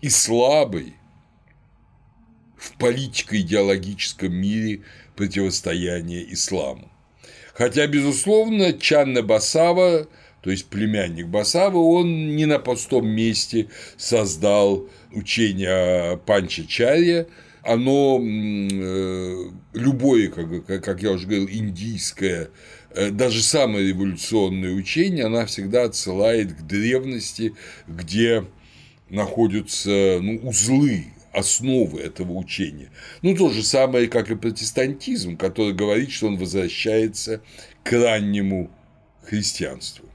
и 0.02 0.10
слабой 0.10 0.96
в 2.58 2.78
политико-идеологическом 2.78 4.34
мире 4.34 4.82
противостояния 5.16 6.26
исламу. 6.34 6.92
Хотя, 7.54 7.88
безусловно, 7.88 8.74
Чанна 8.74 9.24
Басава, 9.24 10.08
то 10.42 10.52
есть 10.52 10.68
племянник 10.68 11.28
Басавы, 11.28 11.80
он 11.80 12.36
не 12.36 12.46
на 12.46 12.60
пустом 12.60 13.08
месте 13.08 13.68
создал 13.98 14.88
учение 15.12 16.18
Панчачарья, 16.26 17.28
оно 17.68 18.22
э, 18.24 19.50
любое, 19.74 20.30
как, 20.30 20.66
как 20.84 21.04
я 21.04 21.12
уже 21.12 21.28
говорил, 21.28 21.50
индийское, 21.50 22.50
э, 22.92 23.12
даже 23.12 23.44
самое 23.44 23.90
революционное 23.90 24.72
учение, 24.72 25.26
она 25.26 25.46
всегда 25.46 25.84
отсылает 25.84 26.54
к 26.54 26.62
древности, 26.62 27.56
где 27.86 28.46
находятся 29.10 30.20
ну, 30.22 30.38
узлы, 30.48 31.08
основы 31.34 32.00
этого 32.00 32.32
учения. 32.34 32.90
Ну, 33.22 33.36
то 33.36 33.50
же 33.50 33.64
самое, 33.64 34.08
как 34.08 34.32
и 34.32 34.36
протестантизм, 34.36 35.36
который 35.36 35.74
говорит, 35.74 36.12
что 36.12 36.28
он 36.28 36.38
возвращается 36.38 37.42
к 37.84 37.92
раннему 37.92 38.72
христианству. 39.24 40.06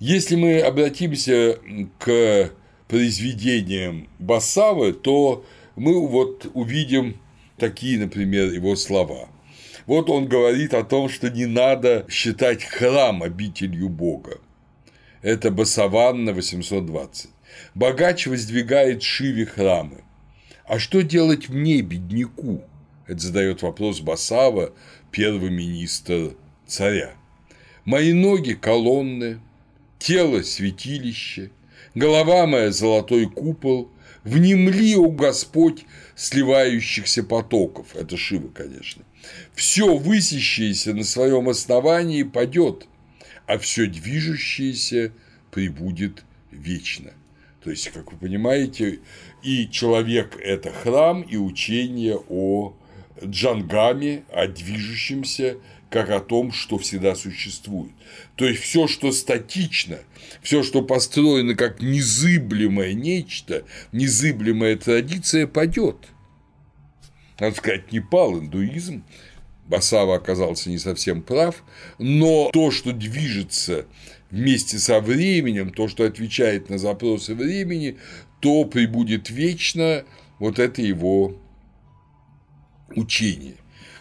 Если 0.00 0.36
мы 0.36 0.60
обратимся 0.60 1.58
к 1.98 2.50
произведениям 2.88 4.08
Басавы, 4.18 4.92
то 4.92 5.44
мы 5.76 6.06
вот 6.08 6.50
увидим 6.54 7.20
такие, 7.58 7.98
например, 7.98 8.50
его 8.52 8.76
слова. 8.76 9.28
Вот 9.86 10.10
он 10.10 10.26
говорит 10.26 10.74
о 10.74 10.82
том, 10.82 11.08
что 11.08 11.30
не 11.30 11.46
надо 11.46 12.06
считать 12.08 12.64
храм 12.64 13.22
обителью 13.22 13.88
Бога. 13.88 14.40
Это 15.22 15.50
Басаванна 15.50 16.32
820. 16.32 17.30
Богач 17.74 18.26
воздвигает 18.26 19.02
Шиве 19.02 19.46
храмы. 19.46 20.02
А 20.64 20.78
что 20.78 21.02
делать 21.02 21.48
мне, 21.48 21.80
бедняку? 21.82 22.64
Это 23.06 23.20
задает 23.20 23.62
вопрос 23.62 24.00
Басава, 24.00 24.72
первый 25.12 25.50
министр 25.50 26.34
царя. 26.66 27.12
Мои 27.84 28.12
ноги– 28.12 28.52
колонны, 28.60 29.40
тело– 29.98 30.42
святилище, 30.42 31.52
голова 31.94 32.46
моя– 32.46 32.70
золотой 32.72 33.26
купол, 33.26 33.90
внемли, 34.26 34.96
о 34.96 35.08
Господь, 35.08 35.84
сливающихся 36.14 37.22
потоков. 37.22 37.94
Это 37.94 38.16
Шива, 38.16 38.48
конечно. 38.48 39.04
Все 39.54 39.96
высящееся 39.96 40.92
на 40.92 41.04
своем 41.04 41.48
основании 41.48 42.22
падет, 42.22 42.86
а 43.46 43.58
все 43.58 43.86
движущееся 43.86 45.12
прибудет 45.50 46.24
вечно. 46.50 47.12
То 47.62 47.70
есть, 47.70 47.88
как 47.90 48.12
вы 48.12 48.18
понимаете, 48.18 49.00
и 49.42 49.68
человек– 49.68 50.36
это 50.42 50.70
храм, 50.72 51.22
и 51.22 51.36
учение 51.36 52.16
о 52.28 52.76
джангаме, 53.24 54.24
о 54.30 54.46
движущемся, 54.46 55.56
как 55.96 56.10
о 56.10 56.20
том, 56.20 56.52
что 56.52 56.76
всегда 56.76 57.14
существует. 57.14 57.92
То 58.34 58.44
есть 58.46 58.60
все, 58.60 58.86
что 58.86 59.12
статично, 59.12 59.98
все, 60.42 60.62
что 60.62 60.82
построено 60.82 61.54
как 61.54 61.80
незыблемое 61.80 62.92
нечто, 62.92 63.64
незыблемая 63.92 64.76
традиция, 64.76 65.46
падет. 65.46 65.96
Надо 67.40 67.56
сказать, 67.56 67.92
не 67.92 68.00
пал 68.00 68.38
индуизм, 68.38 69.04
Басава 69.68 70.16
оказался 70.16 70.68
не 70.68 70.76
совсем 70.76 71.22
прав, 71.22 71.64
но 71.98 72.50
то, 72.52 72.70
что 72.70 72.92
движется 72.92 73.86
вместе 74.30 74.78
со 74.78 75.00
временем, 75.00 75.70
то, 75.70 75.88
что 75.88 76.04
отвечает 76.04 76.68
на 76.68 76.76
запросы 76.76 77.34
времени, 77.34 77.96
то 78.40 78.66
прибудет 78.66 79.30
вечно 79.30 80.04
вот 80.40 80.58
это 80.58 80.82
его 80.82 81.34
учение. 82.94 83.56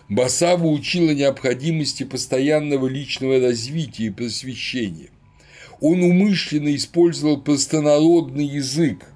Басава 0.10 0.68
учила 0.68 1.12
необходимости 1.12 2.04
постоянного 2.04 2.88
личного 2.88 3.40
развития 3.40 4.06
и 4.06 4.10
просвещения. 4.12 5.10
Он 5.82 6.04
умышленно 6.04 6.76
использовал 6.76 7.42
простонародный 7.42 8.46
язык 8.46 9.08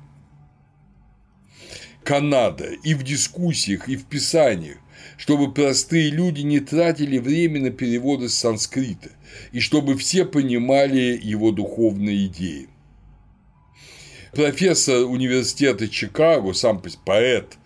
Канада 2.03 2.71
и 2.83 2.95
в 2.95 3.03
дискуссиях, 3.03 3.87
и 3.87 3.95
в 3.95 4.05
писаниях, 4.05 4.77
чтобы 5.17 5.53
простые 5.53 6.09
люди 6.09 6.41
не 6.41 6.59
тратили 6.59 7.19
время 7.19 7.61
на 7.61 7.69
переводы 7.69 8.27
с 8.27 8.33
санскрита, 8.33 9.11
и 9.51 9.59
чтобы 9.59 9.95
все 9.95 10.25
понимали 10.25 11.19
его 11.21 11.51
духовные 11.51 12.25
идеи. 12.25 12.67
Профессор 14.33 15.03
университета 15.03 15.87
Чикаго, 15.87 16.53
сам 16.53 16.81
поэт 17.05 17.57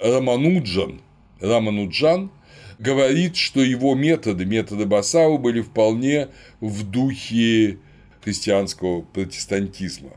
Рамануджан, 0.00 1.00
Рамануджан 1.40 2.30
говорит, 2.82 3.36
что 3.36 3.62
его 3.62 3.94
методы, 3.94 4.44
методы 4.44 4.86
Басау 4.86 5.38
были 5.38 5.60
вполне 5.60 6.28
в 6.60 6.82
духе 6.82 7.78
христианского 8.22 9.02
протестантизма. 9.02 10.10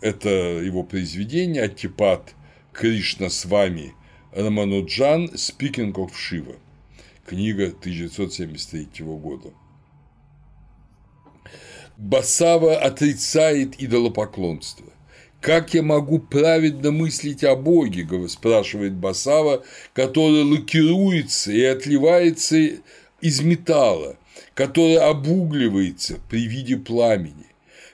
Это 0.00 0.28
его 0.28 0.82
произведение 0.82 1.62
«Аттипат 1.62 2.34
Кришна 2.72 3.28
с 3.28 3.44
вами» 3.44 3.92
Рамануджан 4.32 5.26
«Speaking 5.34 5.92
of 5.92 6.12
Shiva», 6.12 6.56
книга 7.26 7.66
1973 7.66 9.04
года. 9.04 9.50
Басава 11.98 12.78
отрицает 12.78 13.80
идолопоклонство. 13.80 14.91
Как 15.42 15.74
я 15.74 15.82
могу 15.82 16.20
праведно 16.20 16.92
мыслить 16.92 17.42
о 17.42 17.56
Боге, 17.56 18.06
спрашивает 18.28 18.92
Басава, 18.92 19.64
который 19.92 20.44
лакируется 20.44 21.50
и 21.50 21.64
отливается 21.64 22.56
из 23.20 23.40
металла, 23.40 24.16
который 24.54 24.98
обугливается 24.98 26.20
при 26.30 26.46
виде 26.46 26.76
пламени. 26.76 27.48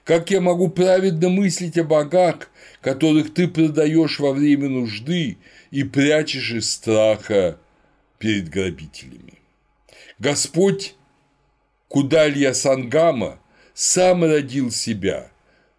Как 0.04 0.30
я 0.30 0.42
могу 0.42 0.68
праведно 0.68 1.30
мыслить 1.30 1.78
о 1.78 1.84
богах, 1.84 2.50
которых 2.82 3.32
ты 3.32 3.48
продаешь 3.48 4.20
во 4.20 4.34
время 4.34 4.68
нужды 4.68 5.38
и 5.70 5.84
прячешь 5.84 6.52
из 6.52 6.70
страха 6.70 7.58
перед 8.18 8.50
грабителями? 8.50 9.38
Господь 10.18 10.96
Кудалья 11.88 12.52
Сангама 12.52 13.38
сам 13.72 14.22
родил 14.22 14.70
себя– 14.70 15.30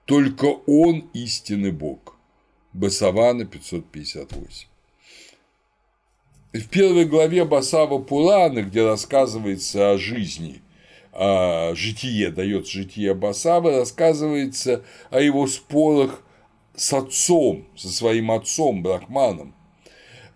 только 0.10 0.46
Он 0.66 1.08
истинный 1.14 1.72
Бог. 1.72 2.16
Басавана 2.74 3.46
558. 3.46 4.68
В 6.54 6.68
первой 6.68 7.06
главе 7.06 7.46
Басава 7.46 8.00
Пурана, 8.00 8.64
где 8.64 8.84
рассказывается 8.84 9.92
о 9.92 10.00
жизни, 10.00 10.64
о 11.14 11.76
житие, 11.76 12.32
дается 12.32 12.72
житие 12.72 13.14
Басава, 13.14 13.70
рассказывается 13.78 14.84
о 15.12 15.22
его 15.22 15.46
спорах 15.46 16.24
с 16.76 16.92
отцом, 16.92 17.68
со 17.76 17.90
своим 17.90 18.32
отцом 18.32 18.82
Брахманом. 18.82 19.54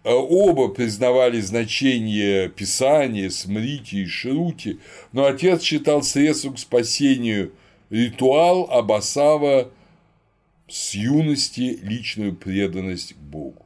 Оба 0.03 0.67
признавали 0.67 1.41
значение 1.41 2.47
Писания, 2.47 3.32
Смрити 3.32 3.95
и 3.95 4.05
Шрути, 4.05 4.78
но 5.13 5.26
отец 5.26 5.63
считал 5.63 6.03
средством 6.03 6.53
к 6.53 6.59
спасению 6.59 7.53
ритуал 7.93 8.67
Абасава 8.71 9.69
с 10.67 10.95
юности 10.95 11.77
личную 11.83 12.35
преданность 12.35 13.13
к 13.13 13.17
Богу. 13.17 13.63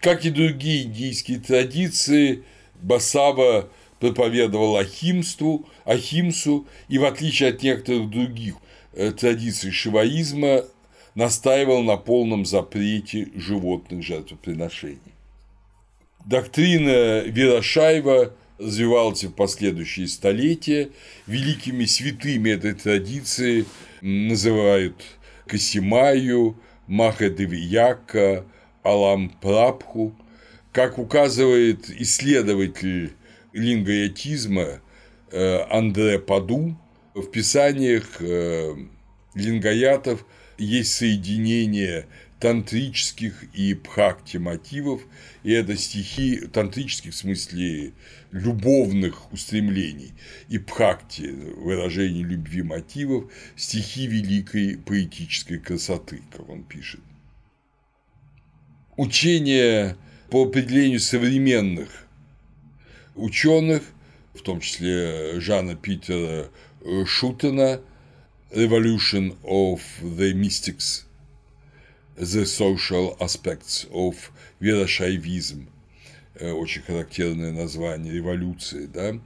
Как 0.00 0.24
и 0.24 0.30
другие 0.30 0.84
индийские 0.84 1.40
традиции, 1.40 2.44
Басава 2.76 3.68
проповедовал 3.98 4.76
ахимству, 4.76 5.66
ахимсу 5.84 6.68
и, 6.88 6.98
в 6.98 7.04
отличие 7.04 7.48
от 7.48 7.60
некоторых 7.60 8.08
других 8.08 8.54
э, 8.92 9.10
традиций 9.10 9.72
шиваизма, 9.72 10.64
настаивал 11.16 11.82
на 11.82 11.96
полном 11.96 12.44
запрете 12.46 13.30
животных 13.34 14.04
жертвоприношений. 14.04 15.00
Доктрина 16.24 17.22
Вирашаева 17.22 18.32
развивалась 18.58 19.24
в 19.24 19.32
последующие 19.32 20.08
столетия. 20.08 20.90
Великими 21.26 21.84
святыми 21.84 22.50
этой 22.50 22.74
традиции 22.74 23.64
называют 24.00 25.02
Касимаю, 25.46 26.56
Махадевияка, 26.86 28.44
Алам 28.82 29.30
Прабху. 29.30 30.14
Как 30.72 30.98
указывает 30.98 31.88
исследователь 31.90 33.12
лингоятизма 33.52 34.80
э, 35.32 35.58
Андре 35.70 36.18
Паду, 36.18 36.76
в 37.14 37.30
писаниях 37.30 38.20
э, 38.20 38.74
лингоятов 39.34 40.26
есть 40.58 40.92
соединение 40.92 42.06
тантрических 42.40 43.44
и 43.54 43.72
бхакти 43.72 44.36
мотивов, 44.36 45.00
и 45.42 45.52
это 45.52 45.76
стихи 45.76 46.46
тантрических 46.46 47.12
в 47.12 47.16
смысле 47.16 47.92
любовных 48.36 49.32
устремлений 49.32 50.12
и 50.48 50.58
бхакти, 50.58 51.34
выражение 51.56 52.22
любви 52.22 52.62
мотивов, 52.62 53.32
стихи 53.56 54.06
великой 54.06 54.76
поэтической 54.78 55.58
красоты, 55.58 56.22
как 56.30 56.48
он 56.48 56.62
пишет. 56.62 57.00
Учение 58.96 59.96
по 60.30 60.44
определению 60.44 61.00
современных 61.00 62.06
ученых, 63.14 63.82
в 64.34 64.42
том 64.42 64.60
числе 64.60 65.40
Жана 65.40 65.74
Питера 65.74 66.50
Шутена, 67.06 67.80
Revolution 68.50 69.36
of 69.42 69.80
the 70.02 70.32
Mystics, 70.32 71.04
The 72.16 72.44
Social 72.44 73.18
Aspects 73.18 73.86
of 73.90 74.16
Верошайвизм, 74.60 75.68
очень 76.40 76.82
характерное 76.82 77.52
название 77.52 78.12
революции, 78.12 78.86
да, 78.86 79.18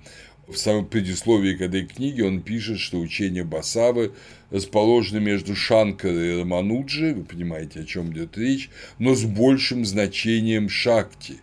в 0.50 0.56
самом 0.56 0.86
предисловии 0.86 1.54
к 1.54 1.60
этой 1.60 1.86
книге 1.86 2.24
он 2.24 2.42
пишет, 2.42 2.80
что 2.80 2.98
учение 2.98 3.44
Басавы 3.44 4.12
расположено 4.50 5.18
между 5.18 5.54
Шанкарой 5.54 6.34
и 6.34 6.40
Рамануджи, 6.40 7.14
вы 7.14 7.22
понимаете, 7.24 7.80
о 7.80 7.84
чем 7.84 8.12
идет 8.12 8.36
речь, 8.36 8.68
но 8.98 9.14
с 9.14 9.22
большим 9.22 9.84
значением 9.84 10.68
Шакти. 10.68 11.36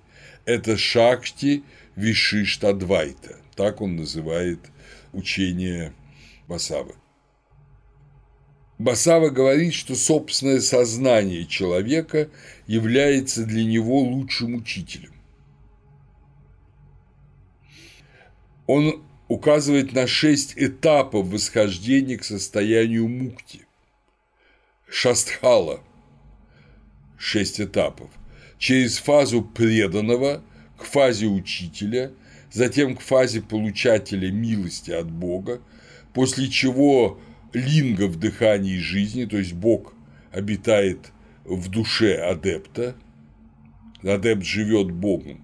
Это 0.43 0.77
Шакти 0.77 1.63
Вишиштадвайта, 1.95 3.37
так 3.55 3.81
он 3.81 3.95
называет 3.95 4.59
учение 5.13 5.93
Басавы. 6.47 6.93
Басава 8.77 9.29
говорит, 9.29 9.73
что 9.73 9.95
собственное 9.95 10.59
сознание 10.59 11.45
человека 11.45 12.29
является 12.67 13.45
для 13.45 13.63
него 13.63 14.01
лучшим 14.01 14.55
учителем. 14.55 15.16
Он 18.67 19.01
указывает 19.27 19.93
на 19.93 20.07
шесть 20.07 20.53
этапов 20.55 21.27
восхождения 21.27 22.17
к 22.17 22.23
состоянию 22.23 23.07
мукти. 23.07 23.65
Шастхала– 24.87 25.81
шесть 27.17 27.59
этапов. 27.59 28.09
Через 28.57 28.97
фазу 28.97 29.41
преданного 29.41 30.43
к 30.77 30.83
фазе 30.83 31.27
учителя, 31.27 32.11
затем 32.51 32.95
к 32.95 33.01
фазе 33.01 33.41
получателя 33.41 34.31
милости 34.31 34.91
от 34.91 35.11
Бога, 35.11 35.61
после 36.13 36.47
чего 36.47 37.19
линга 37.53 38.07
в 38.07 38.17
дыхании 38.17 38.77
жизни, 38.77 39.25
то 39.25 39.37
есть 39.37 39.53
Бог 39.53 39.93
обитает 40.31 41.11
в 41.43 41.69
душе 41.69 42.15
адепта, 42.15 42.95
адепт 44.03 44.43
живет 44.43 44.91
Богом, 44.91 45.43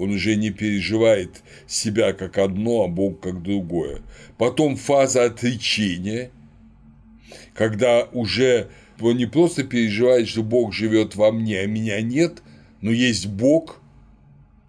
он 0.00 0.10
уже 0.10 0.36
не 0.36 0.50
переживает 0.50 1.42
себя 1.66 2.12
как 2.12 2.38
одно, 2.38 2.84
а 2.84 2.88
Бог 2.88 3.20
как 3.20 3.42
другое. 3.42 4.00
Потом 4.36 4.76
фаза 4.76 5.24
отречения, 5.24 6.30
когда 7.54 8.04
уже 8.12 8.68
он 9.00 9.16
не 9.16 9.26
просто 9.26 9.64
переживает, 9.64 10.28
что 10.28 10.42
Бог 10.42 10.72
живет 10.72 11.16
во 11.16 11.32
мне, 11.32 11.60
а 11.60 11.66
меня 11.66 12.00
нет, 12.00 12.42
но 12.80 12.90
есть 12.90 13.26
Бог, 13.26 13.77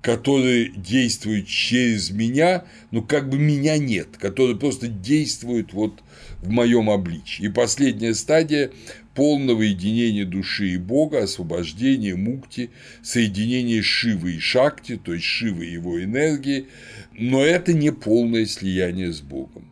который 0.01 0.71
действует 0.75 1.47
через 1.47 2.11
меня, 2.11 2.63
но 2.91 3.01
как 3.01 3.29
бы 3.29 3.37
меня 3.37 3.77
нет, 3.77 4.17
который 4.17 4.55
просто 4.57 4.87
действует 4.87 5.73
вот 5.73 6.01
в 6.41 6.49
моем 6.49 6.89
обличии. 6.89 7.45
И 7.45 7.49
последняя 7.49 8.13
стадия 8.13 8.71
полного 9.13 9.63
единения 9.63 10.25
души 10.25 10.69
и 10.69 10.77
Бога, 10.77 11.23
освобождения 11.23 12.15
мукти, 12.15 12.69
соединения 13.03 13.81
Шивы 13.81 14.35
и 14.35 14.39
Шакти, 14.39 14.95
то 14.95 15.13
есть 15.13 15.25
Шивы 15.25 15.65
и 15.65 15.73
его 15.73 16.01
энергии, 16.01 16.67
но 17.11 17.43
это 17.43 17.73
не 17.73 17.91
полное 17.91 18.45
слияние 18.45 19.11
с 19.11 19.19
Богом. 19.19 19.69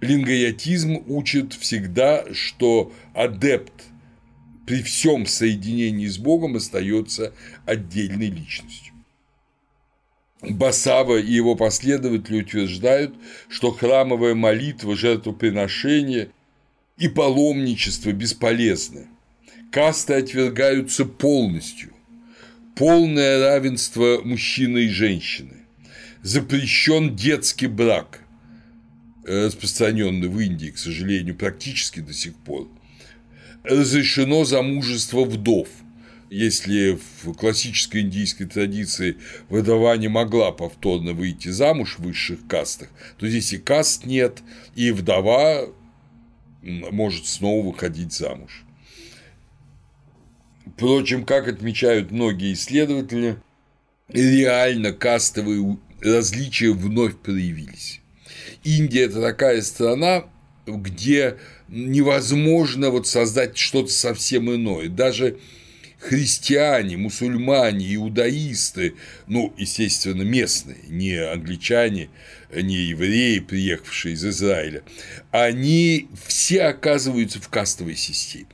Лингоятизм 0.00 1.02
учит 1.08 1.54
всегда, 1.54 2.24
что 2.32 2.92
адепт 3.14 3.72
при 4.66 4.82
всем 4.82 5.26
соединении 5.26 6.06
с 6.06 6.18
Богом 6.18 6.54
остается 6.54 7.32
отдельной 7.64 8.30
личностью. 8.30 8.85
Басава 10.48 11.18
и 11.18 11.32
его 11.32 11.56
последователи 11.56 12.42
утверждают, 12.42 13.14
что 13.48 13.72
храмовая 13.72 14.34
молитва, 14.34 14.96
жертвоприношение 14.96 16.30
и 16.98 17.08
паломничество 17.08 18.12
бесполезны. 18.12 19.08
Касты 19.72 20.14
отвергаются 20.14 21.04
полностью. 21.04 21.92
Полное 22.76 23.40
равенство 23.40 24.20
мужчины 24.22 24.84
и 24.84 24.88
женщины. 24.88 25.56
Запрещен 26.22 27.16
детский 27.16 27.66
брак, 27.66 28.20
распространенный 29.24 30.28
в 30.28 30.38
Индии, 30.40 30.68
к 30.68 30.78
сожалению, 30.78 31.34
практически 31.34 32.00
до 32.00 32.12
сих 32.12 32.34
пор. 32.36 32.68
Разрешено 33.64 34.44
замужество 34.44 35.24
вдов– 35.24 35.68
если 36.30 36.98
в 37.22 37.32
классической 37.34 38.02
индийской 38.02 38.46
традиции 38.46 39.16
вдова 39.48 39.96
не 39.96 40.08
могла 40.08 40.52
повторно 40.52 41.12
выйти 41.12 41.48
замуж 41.48 41.96
в 41.98 42.02
высших 42.02 42.46
кастах, 42.48 42.88
то 43.18 43.28
здесь 43.28 43.52
и 43.52 43.58
каст 43.58 44.04
нет, 44.04 44.42
и 44.74 44.90
вдова 44.90 45.68
может 46.62 47.26
снова 47.26 47.64
выходить 47.64 48.12
замуж. 48.12 48.64
Впрочем, 50.66 51.24
как 51.24 51.48
отмечают 51.48 52.10
многие 52.10 52.52
исследователи, 52.52 53.36
реально 54.08 54.92
кастовые 54.92 55.78
различия 56.00 56.72
вновь 56.72 57.16
проявились. 57.16 58.00
Индия– 58.64 59.02
это 59.04 59.22
такая 59.22 59.62
страна, 59.62 60.24
где 60.66 61.38
невозможно 61.68 62.90
вот 62.90 63.06
создать 63.06 63.56
что-то 63.56 63.92
совсем 63.92 64.52
иное. 64.52 64.88
Даже 64.88 65.38
христиане, 66.08 66.96
мусульмане, 66.96 67.94
иудаисты, 67.96 68.94
ну, 69.26 69.52
естественно, 69.56 70.22
местные, 70.22 70.78
не 70.88 71.14
англичане, 71.16 72.10
не 72.54 72.76
евреи, 72.76 73.40
приехавшие 73.40 74.14
из 74.14 74.24
Израиля, 74.24 74.82
они 75.32 76.08
все 76.26 76.62
оказываются 76.64 77.40
в 77.40 77.48
кастовой 77.48 77.96
системе. 77.96 78.46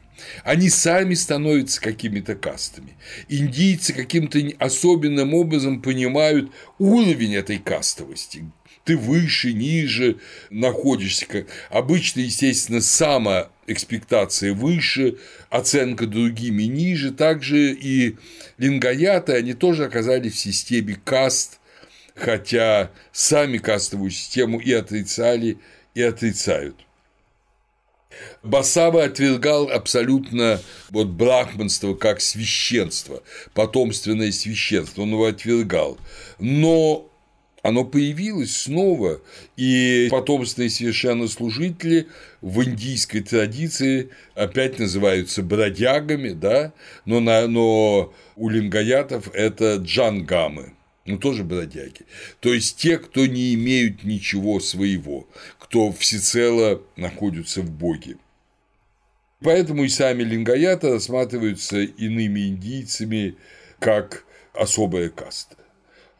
Они 0.44 0.70
сами 0.70 1.14
становятся 1.14 1.80
какими-то 1.80 2.36
кастами. 2.36 2.96
Индийцы 3.28 3.92
каким-то 3.92 4.38
особенным 4.58 5.34
образом 5.34 5.82
понимают 5.82 6.50
уровень 6.78 7.34
этой 7.34 7.58
кастовости, 7.58 8.44
ты 8.84 8.96
выше, 8.96 9.52
ниже 9.52 10.18
находишься. 10.50 11.46
Обычно, 11.70 12.20
естественно, 12.20 12.80
самоэкспектация 13.62 14.52
выше, 14.54 15.16
оценка 15.50 16.06
другими 16.06 16.64
ниже. 16.64 17.12
Также 17.12 17.72
и 17.72 18.16
лингаяты, 18.58 19.32
они 19.32 19.54
тоже 19.54 19.84
оказались 19.84 20.34
в 20.34 20.38
системе 20.38 20.98
каст, 21.04 21.60
хотя 22.14 22.90
сами 23.12 23.58
кастовую 23.58 24.10
систему 24.10 24.60
и 24.60 24.72
отрицали, 24.72 25.58
и 25.94 26.02
отрицают. 26.02 26.76
Басава 28.42 29.04
отвергал 29.04 29.70
абсолютно 29.70 30.60
вот 30.90 31.08
брахманство 31.08 31.94
как 31.94 32.20
священство, 32.20 33.22
потомственное 33.54 34.32
священство, 34.32 35.02
он 35.02 35.12
его 35.12 35.24
отвергал. 35.24 35.98
Но 36.38 37.10
оно 37.62 37.84
появилось 37.84 38.56
снова, 38.56 39.20
и 39.56 40.08
потомственные 40.10 40.68
священнослужители 40.68 42.08
в 42.40 42.62
индийской 42.64 43.22
традиции 43.22 44.10
опять 44.34 44.80
называются 44.80 45.42
бродягами, 45.42 46.30
да, 46.30 46.72
но, 47.04 47.20
на, 47.20 47.46
но 47.46 48.12
у 48.34 48.48
лингаятов 48.48 49.32
это 49.32 49.76
джангамы, 49.76 50.72
ну 51.06 51.18
тоже 51.18 51.44
бродяги. 51.44 52.04
То 52.40 52.52
есть 52.52 52.76
те, 52.78 52.98
кто 52.98 53.26
не 53.26 53.54
имеют 53.54 54.02
ничего 54.02 54.58
своего, 54.58 55.28
кто 55.58 55.92
всецело 55.92 56.82
находятся 56.96 57.62
в 57.62 57.70
Боге. 57.70 58.16
Поэтому 59.40 59.84
и 59.84 59.88
сами 59.88 60.22
лингаяты 60.22 60.90
рассматриваются 60.90 61.80
иными 61.80 62.48
индийцами 62.48 63.36
как 63.78 64.24
особая 64.52 65.08
каста. 65.08 65.56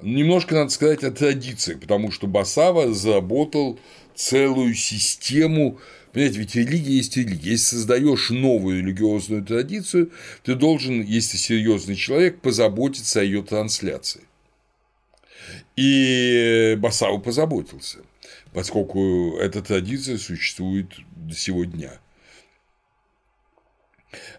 Немножко 0.03 0.55
надо 0.55 0.71
сказать 0.71 1.05
о 1.05 1.11
традиции, 1.11 1.75
потому 1.75 2.11
что 2.11 2.27
Басава 2.27 2.93
заработал 2.93 3.79
целую 4.15 4.75
систему 4.75 5.79
Понимаете, 6.13 6.41
ведь 6.41 6.55
религия 6.55 6.97
есть 6.97 7.17
религия. 7.17 7.53
Если 7.53 7.77
создаешь 7.77 8.29
новую 8.29 8.81
религиозную 8.83 9.43
традицию, 9.43 10.13
ты 10.43 10.55
должен, 10.55 11.01
если 11.01 11.39
серьезный 11.39 11.97
человек, 11.97 12.41
позаботиться 12.41 13.21
о 13.21 13.23
ее 13.23 13.43
трансляции. 13.43 14.23
И 15.75 16.77
Басау 16.79 17.19
позаботился, 17.19 18.01
поскольку 18.53 19.39
эта 19.39 19.63
традиция 19.63 20.19
существует 20.19 20.89
до 21.17 21.35
сего 21.35 21.65
дня. 21.65 21.93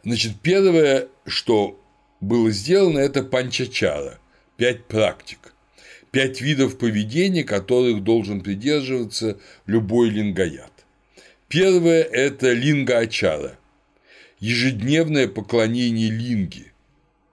Значит, 0.04 0.34
первое, 0.44 1.08
что 1.26 1.80
было 2.22 2.52
сделано, 2.52 3.00
это 3.00 3.24
панчачара, 3.24 4.20
пять 4.58 4.86
практик, 4.86 5.53
пять 6.14 6.42
видов 6.42 6.78
поведения, 6.78 7.44
которых 7.44 8.04
должен 8.04 8.42
придерживаться 8.42 9.40
любой 9.66 10.10
лингаят. 10.12 10.72
Первое– 11.48 12.04
это 12.04 12.54
линга-ачара, 12.54 13.58
ежедневное 14.40 15.28
поклонение 15.28 16.12
линги, 16.12 16.72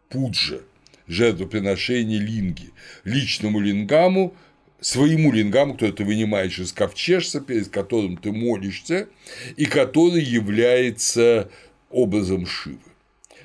пуджа, 0.09 0.61
жертвоприношение 1.07 2.21
линги, 2.21 2.71
личному 3.05 3.61
лингаму, 3.61 4.35
своему 4.81 5.31
лингаму, 5.31 5.75
который 5.75 5.93
ты 5.93 6.05
вынимаешь 6.05 6.59
из 6.59 6.73
ковчежца, 6.73 7.43
перед 7.43 7.69
которым 7.69 8.17
ты 8.17 8.33
молишься, 8.33 9.09
и 9.59 9.67
который 9.67 10.23
является 10.23 11.51
образом 11.91 12.47
Шивы. 12.47 12.90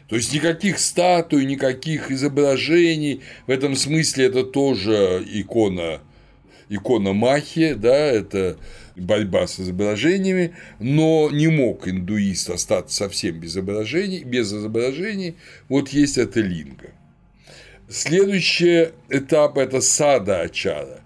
То 0.08 0.16
есть 0.16 0.34
никаких 0.34 0.80
статуй, 0.80 1.46
никаких 1.46 2.12
изображений. 2.12 3.22
В 3.48 3.52
этом 3.52 3.76
смысле 3.76 4.26
это 4.26 4.44
тоже 4.44 5.24
икона, 5.26 6.02
икона 6.70 7.14
Махи, 7.14 7.74
да, 7.74 7.96
это 7.96 8.58
борьба 8.96 9.48
с 9.48 9.60
изображениями, 9.60 10.56
но 10.80 11.30
не 11.32 11.48
мог 11.48 11.88
индуист 11.88 12.50
остаться 12.50 12.96
совсем 12.96 13.40
без 13.40 13.52
изображений, 13.52 14.24
без 14.24 14.54
изображений, 14.54 15.36
вот 15.70 15.90
есть 15.90 16.18
эта 16.18 16.40
линга. 16.40 16.92
Следующий 17.90 18.90
этап– 19.10 19.58
это 19.60 19.82
сада 19.82 20.42
ачара. 20.42 21.02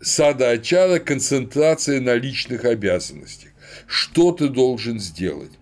Сада 0.00 0.50
ачара– 0.50 0.98
концентрация 1.00 2.00
на 2.00 2.14
личных 2.14 2.64
обязанностях. 2.64 3.50
Что 3.86 4.32
ты 4.32 4.48
должен 4.48 4.98
сделать? 4.98 5.52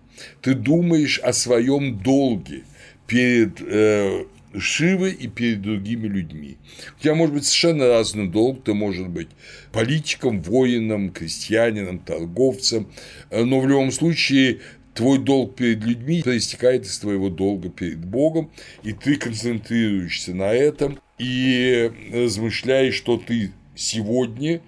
Ты 0.41 0.53
думаешь 0.53 1.19
о 1.19 1.33
своем 1.33 1.99
долге 1.99 2.63
перед 3.07 3.61
э, 3.61 4.25
Шивы 4.57 5.09
и 5.09 5.27
перед 5.27 5.61
другими 5.61 6.07
людьми. 6.07 6.57
У 6.99 7.01
тебя 7.01 7.15
может 7.15 7.33
быть 7.33 7.45
совершенно 7.45 7.87
разный 7.87 8.27
долг, 8.27 8.63
ты 8.63 8.73
может 8.75 9.09
быть 9.09 9.29
политиком, 9.71 10.43
воином, 10.43 11.11
крестьянином, 11.11 11.97
торговцем, 11.97 12.87
но 13.31 13.59
в 13.59 13.67
любом 13.67 13.91
случае 13.91 14.59
твой 14.93 15.17
долг 15.17 15.55
перед 15.55 15.83
людьми 15.83 16.21
проистекает 16.21 16.85
из 16.85 16.99
твоего 16.99 17.29
долга 17.29 17.69
перед 17.69 18.05
Богом, 18.05 18.51
и 18.83 18.93
ты 18.93 19.15
концентрируешься 19.15 20.35
на 20.35 20.53
этом 20.53 20.99
и 21.17 21.91
размышляешь, 22.13 22.93
что 22.93 23.17
ты 23.17 23.51
сегодня, 23.75 24.61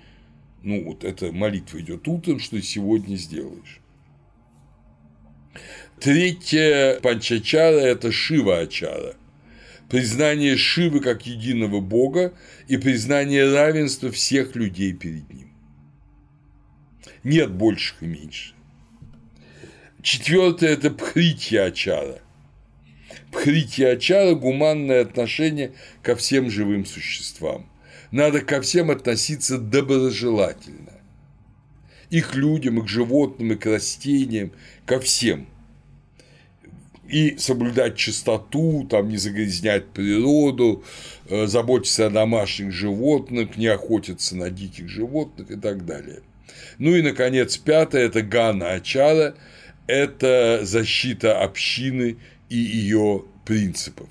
ну 0.64 0.84
вот 0.84 1.04
эта 1.04 1.32
молитва 1.32 1.80
идет 1.80 2.08
утром, 2.08 2.40
что 2.40 2.60
сегодня 2.62 3.18
сделаешь. 3.18 3.82
Третье 6.00 7.00
панчачара– 7.02 7.80
это 7.80 8.12
Шива-ачара– 8.12 9.16
признание 9.90 10.58
Шивы 10.58 11.00
как 11.00 11.26
единого 11.26 11.80
Бога 11.80 12.34
и 12.68 12.78
признание 12.78 13.52
равенства 13.52 14.12
всех 14.12 14.56
людей 14.56 14.94
перед 14.94 15.32
Ним. 15.32 15.52
Нет 17.24 17.52
больших 17.52 18.04
и 18.04 18.06
меньших. 18.06 18.56
Четвертое– 20.02 20.70
это 20.74 20.92
пхритья 20.92 21.66
ачара. 21.66 22.20
Пхритья 23.32 23.92
ачара– 23.92 24.34
гуманное 24.36 25.02
отношение 25.02 25.72
ко 26.04 26.16
всем 26.16 26.52
живым 26.52 26.86
существам. 26.86 27.70
Надо 28.12 28.42
ко 28.42 28.62
всем 28.62 28.92
относиться 28.92 29.58
доброжелательно. 29.58 30.95
И 32.10 32.22
к 32.22 32.36
людям, 32.36 32.80
и 32.80 32.84
к 32.84 32.88
животным, 32.88 33.54
и 33.54 33.56
к 33.56 33.66
растениям, 33.66 34.52
ко 34.86 35.00
всем– 35.00 35.48
и 37.08 37.38
соблюдать 37.38 37.96
чистоту, 37.96 38.88
там, 38.90 39.10
не 39.10 39.18
загрязнять 39.18 39.88
природу, 39.88 40.84
э, 41.30 41.46
заботиться 41.46 42.08
о 42.08 42.10
домашних 42.10 42.72
животных, 42.72 43.58
не 43.58 43.68
охотиться 43.68 44.36
на 44.36 44.50
диких 44.50 44.90
животных 44.90 45.52
и 45.52 45.56
так 45.56 45.86
далее. 45.86 46.22
Ну 46.80 46.96
и, 46.96 47.02
наконец, 47.02 47.58
пятое– 47.58 48.06
это 48.08 48.22
гана 48.22 48.74
ачара, 48.74 49.36
это 49.88 50.62
защита 50.64 51.42
общины 51.42 52.18
и 52.50 52.58
ее 52.58 53.24
принципов, 53.46 54.10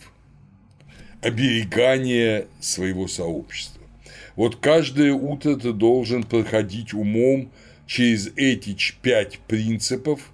оберегание 1.21 2.47
своего 2.61 3.09
сообщества. 3.09 3.83
Вот 4.37 4.57
каждое 4.57 5.13
утро 5.13 5.57
ты 5.57 5.73
должен 5.73 6.23
проходить 6.23 6.95
умом 6.95 7.51
через 7.87 8.31
эти 8.37 8.77
пять 9.03 9.39
принципов 9.41 10.33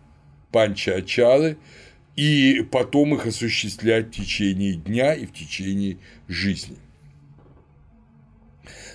панча 0.51 0.97
ачары– 0.97 1.57
и 2.21 2.61
потом 2.71 3.15
их 3.15 3.27
осуществлять 3.27 4.09
в 4.09 4.11
течение 4.11 4.75
дня 4.75 5.15
и 5.15 5.25
в 5.25 5.33
течение 5.33 5.97
жизни. 6.29 6.77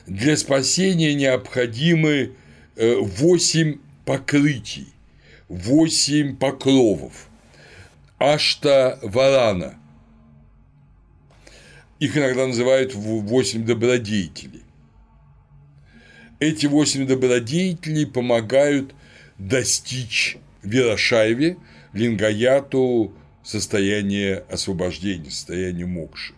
Для 0.05 0.37
спасения 0.37 1.15
необходимы 1.15 2.35
э, 2.75 2.95
восемь 2.97 3.79
покрытий, 4.05 4.87
восемь 5.47 6.35
покровов, 6.35 7.27
ашта 8.19 8.99
варана. 9.01 9.79
Их 11.99 12.15
иногда 12.15 12.45
называют 12.45 12.93
восемь 12.93 13.65
добродетелей. 13.65 14.64
Эти 16.39 16.65
восемь 16.65 17.07
добродетелей 17.07 18.05
помогают 18.05 18.93
достичь 19.37 20.37
Вирошаеве– 20.63 21.57
лингаяту 21.95 23.13
состояние 23.41 24.43
освобождения, 24.49 25.31
состояние 25.31 25.85
мокши. 25.85 26.33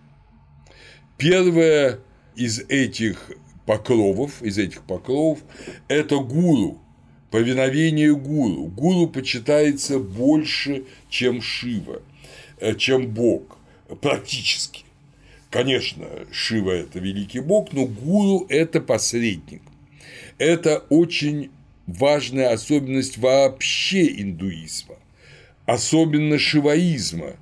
Первое 1.17 1.99
из 2.35 2.59
этих 2.59 3.31
покровов, 3.65 4.41
из 4.43 4.57
этих 4.59 4.83
покровов– 4.83 5.39
это 5.87 6.17
гуру, 6.17 6.79
повиновение 7.31 8.15
гуру. 8.15 8.65
Гуру 8.67 9.07
почитается 9.07 9.97
больше, 9.97 10.83
чем 11.09 11.41
Шива, 11.41 12.03
э, 12.59 12.75
чем 12.75 13.07
Бог, 13.07 13.57
практически. 13.99 14.83
Конечно, 15.49 16.05
Шива– 16.31 16.71
это 16.71 16.99
великий 16.99 17.39
Бог, 17.39 17.73
но 17.73 17.87
гуру– 17.87 18.45
это 18.49 18.79
посредник. 18.79 19.63
Это 20.37 20.79
очень 20.89 21.51
важная 21.87 22.51
особенность 22.51 23.17
вообще 23.17 24.21
индуизма 24.21 24.97
особенно 25.67 26.39
шиваизма, 26.39 27.35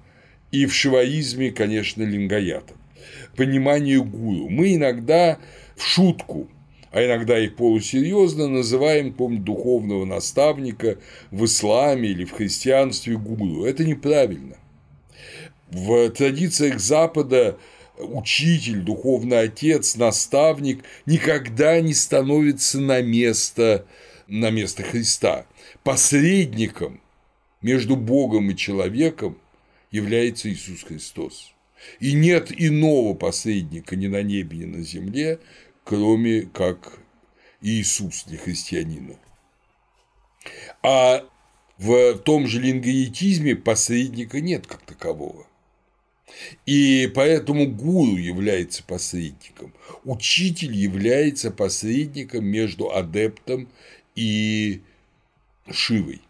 и 0.51 0.65
в 0.65 0.73
шиваизме, 0.73 1.51
конечно, 1.51 2.03
лингаятов. 2.03 2.75
Понимание 3.37 4.03
гуру. 4.03 4.49
Мы 4.49 4.75
иногда 4.75 5.37
в 5.77 5.83
шутку, 5.83 6.49
а 6.91 7.05
иногда 7.05 7.37
и 7.39 7.47
полусерьезно 7.47 8.47
называем 8.47 9.13
помню, 9.13 9.41
духовного 9.41 10.05
наставника 10.05 10.97
в 11.31 11.45
исламе 11.45 12.09
или 12.09 12.25
в 12.25 12.31
христианстве 12.31 13.15
гуру. 13.17 13.65
Это 13.65 13.85
неправильно. 13.85 14.57
В 15.69 16.09
традициях 16.09 16.79
Запада 16.79 17.57
учитель, 17.97 18.81
духовный 18.81 19.41
отец, 19.41 19.95
наставник 19.95 20.83
никогда 21.05 21.79
не 21.81 21.93
становится 21.93 22.79
на 22.79 23.01
место, 23.01 23.85
на 24.27 24.49
место 24.49 24.83
Христа. 24.83 25.45
Посредником 25.83 27.01
между 27.61 27.95
Богом 27.95 28.51
и 28.51 28.55
человеком 28.55 29.37
является 29.91 30.51
Иисус 30.51 30.83
Христос. 30.83 31.53
И 31.99 32.13
нет 32.13 32.51
иного 32.51 33.13
посредника 33.13 33.95
ни 33.95 34.07
на 34.07 34.23
небе, 34.23 34.59
ни 34.59 34.65
на 34.65 34.83
земле, 34.83 35.39
кроме 35.83 36.41
как 36.41 36.99
Иисус 37.61 38.23
для 38.25 38.37
христианина. 38.37 39.17
А 40.83 41.27
в 41.77 42.15
том 42.19 42.47
же 42.47 42.61
лингоетизме 42.61 43.55
посредника 43.55 44.39
нет 44.41 44.67
как 44.67 44.81
такового. 44.81 45.44
И 46.65 47.11
поэтому 47.13 47.67
гуру 47.67 48.17
является 48.17 48.83
посредником, 48.83 49.73
учитель 50.03 50.73
является 50.73 51.51
посредником 51.51 52.45
между 52.45 52.91
адептом 52.91 53.67
и 54.15 54.81
Шивой. 55.71 56.21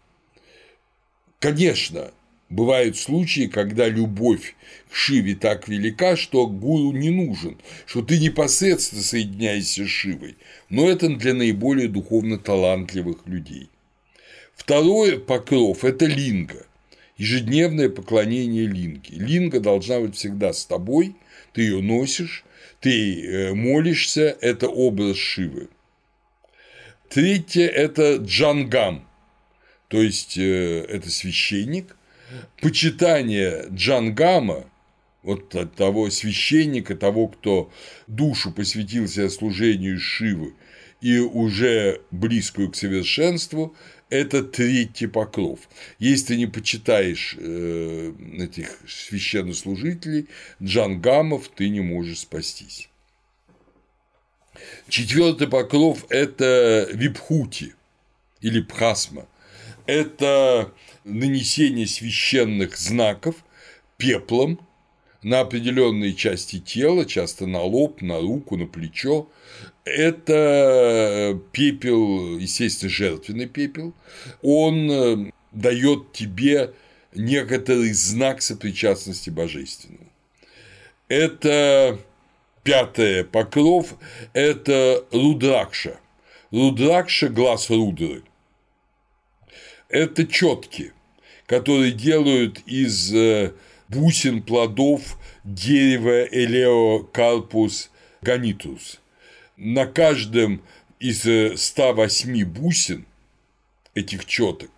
Конечно, 1.38 2.12
Бывают 2.48 2.96
случаи, 2.96 3.48
когда 3.48 3.88
любовь 3.88 4.54
к 4.88 4.94
Шиве 4.94 5.34
так 5.34 5.66
велика, 5.66 6.16
что 6.16 6.46
гуру 6.46 6.92
не 6.96 7.10
нужен, 7.10 7.58
что 7.86 8.02
ты 8.02 8.20
непосредственно 8.20 9.02
соединяешься 9.02 9.84
с 9.84 9.88
Шивой, 9.88 10.36
но 10.68 10.88
это 10.88 11.08
для 11.08 11.34
наиболее 11.34 11.88
духовно 11.88 12.38
талантливых 12.38 13.26
людей. 13.26 13.68
Второй 14.54 15.18
покров– 15.18 15.82
это 15.84 16.06
линга, 16.06 16.66
ежедневное 17.16 17.88
поклонение 17.88 18.66
линге. 18.66 19.16
Линга 19.16 19.60
должна 19.60 20.00
быть 20.00 20.16
всегда 20.16 20.52
с 20.52 20.66
тобой, 20.66 21.16
ты 21.52 21.62
ее 21.62 21.80
носишь, 21.80 22.44
ты 22.80 23.24
э, 23.24 23.54
молишься, 23.54 24.36
это 24.40 24.68
образ 24.68 25.16
Шивы. 25.16 25.68
Третье– 27.08 27.66
это 27.68 28.16
джангам, 28.16 29.08
то 29.88 30.02
есть 30.02 30.36
э, 30.36 30.84
это 30.88 31.10
священник, 31.10 31.96
почитание 32.60 33.66
джангама, 33.70 34.64
вот 35.22 35.54
того 35.74 36.10
священника, 36.10 36.94
того, 36.96 37.28
кто 37.28 37.70
душу 38.06 38.52
посвятил 38.52 39.08
себе 39.08 39.30
служению 39.30 39.98
Шивы 39.98 40.54
и 41.00 41.18
уже 41.18 42.00
близкую 42.10 42.70
к 42.70 42.76
совершенству, 42.76 43.74
это 44.08 44.42
третий 44.42 45.06
покров. 45.06 45.60
Если 45.98 46.26
ты 46.26 46.36
не 46.36 46.46
почитаешь 46.46 47.36
э, 47.38 48.12
этих 48.38 48.78
священнослужителей, 48.88 50.28
джангамов, 50.62 51.48
ты 51.48 51.68
не 51.68 51.80
можешь 51.80 52.20
спастись. 52.20 52.88
Четвертый 54.88 55.48
покров– 55.48 56.06
это 56.08 56.88
випхути 56.92 57.74
или 58.40 58.60
пхасма. 58.60 59.26
Это 59.86 60.72
нанесение 61.04 61.86
священных 61.86 62.76
знаков 62.76 63.36
пеплом 63.96 64.60
на 65.22 65.40
определенные 65.40 66.14
части 66.14 66.60
тела, 66.60 67.04
часто 67.04 67.46
на 67.46 67.62
лоб, 67.62 68.00
на 68.02 68.20
руку, 68.20 68.56
на 68.56 68.66
плечо. 68.66 69.28
Это 69.86 71.40
пепел, 71.52 72.38
естественно, 72.38 72.90
жертвенный 72.90 73.46
пепел. 73.46 73.94
Он 74.42 74.90
э, 74.90 75.30
дает 75.52 76.12
тебе 76.12 76.74
некоторый 77.14 77.92
знак 77.92 78.42
сопричастности 78.42 79.30
божественного. 79.30 80.04
Это 81.08 81.98
пятое 82.64 83.24
покров– 83.24 83.94
это 84.34 85.04
рудракша. 85.12 85.98
Рудракша– 86.50 87.28
глаз 87.30 87.70
рудры. 87.70 88.24
Это 89.88 90.26
четки 90.26 90.92
которые 91.46 91.92
делают 91.92 92.60
из 92.66 93.14
э, 93.14 93.52
бусин 93.88 94.42
плодов 94.42 95.18
дерева 95.44 96.24
Элеокарпус 96.24 97.90
ганитус. 98.20 99.00
На 99.56 99.86
каждом 99.86 100.62
из 100.98 101.20
108 101.20 102.40
э, 102.40 102.44
бусин 102.44 103.06
этих 103.94 104.26
четок 104.26 104.70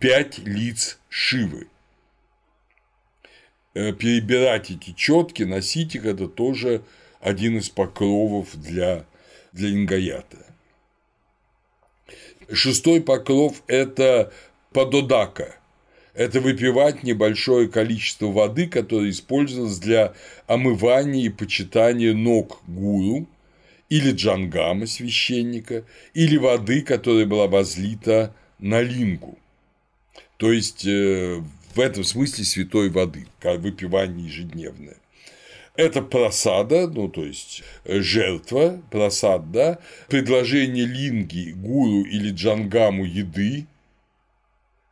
5 0.00 0.38
лиц 0.38 0.98
Шивы. 1.08 1.68
Э, 3.72 3.92
перебирать 3.92 4.70
эти 4.70 4.92
четки, 4.92 5.44
носить 5.44 5.94
их– 5.94 6.04
это 6.06 6.28
тоже 6.28 6.82
один 7.20 7.56
из 7.56 7.70
покровов 7.70 8.54
для, 8.54 9.06
для 9.52 9.70
ингаята. 9.70 10.44
Шестой 12.52 13.00
покров– 13.00 13.62
это 13.66 14.32
падодака 14.72 15.54
это 16.18 16.40
выпивать 16.40 17.04
небольшое 17.04 17.68
количество 17.68 18.26
воды, 18.26 18.66
которое 18.66 19.10
использовалось 19.10 19.78
для 19.78 20.14
омывания 20.48 21.22
и 21.24 21.28
почитания 21.28 22.12
ног 22.12 22.60
гуру 22.66 23.28
или 23.88 24.12
джангама 24.12 24.86
священника, 24.86 25.84
или 26.14 26.36
воды, 26.36 26.82
которая 26.82 27.26
была 27.26 27.46
возлита 27.46 28.34
на 28.58 28.80
лингу. 28.80 29.38
То 30.36 30.52
есть 30.52 30.86
э, 30.86 31.42
в 31.74 31.80
этом 31.80 32.04
смысле 32.04 32.44
святой 32.44 32.90
воды, 32.90 33.26
выпивание 33.42 34.26
ежедневное. 34.26 34.96
Это 35.74 36.02
просада, 36.02 36.88
ну 36.88 37.08
то 37.08 37.24
есть 37.24 37.62
э, 37.84 38.00
жертва, 38.00 38.82
просад, 38.90 39.50
да, 39.52 39.78
предложение 40.08 40.86
линги, 40.86 41.52
гуру 41.52 42.04
или 42.04 42.30
джангаму 42.30 43.04
еды, 43.04 43.66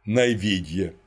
найведье– 0.05 0.95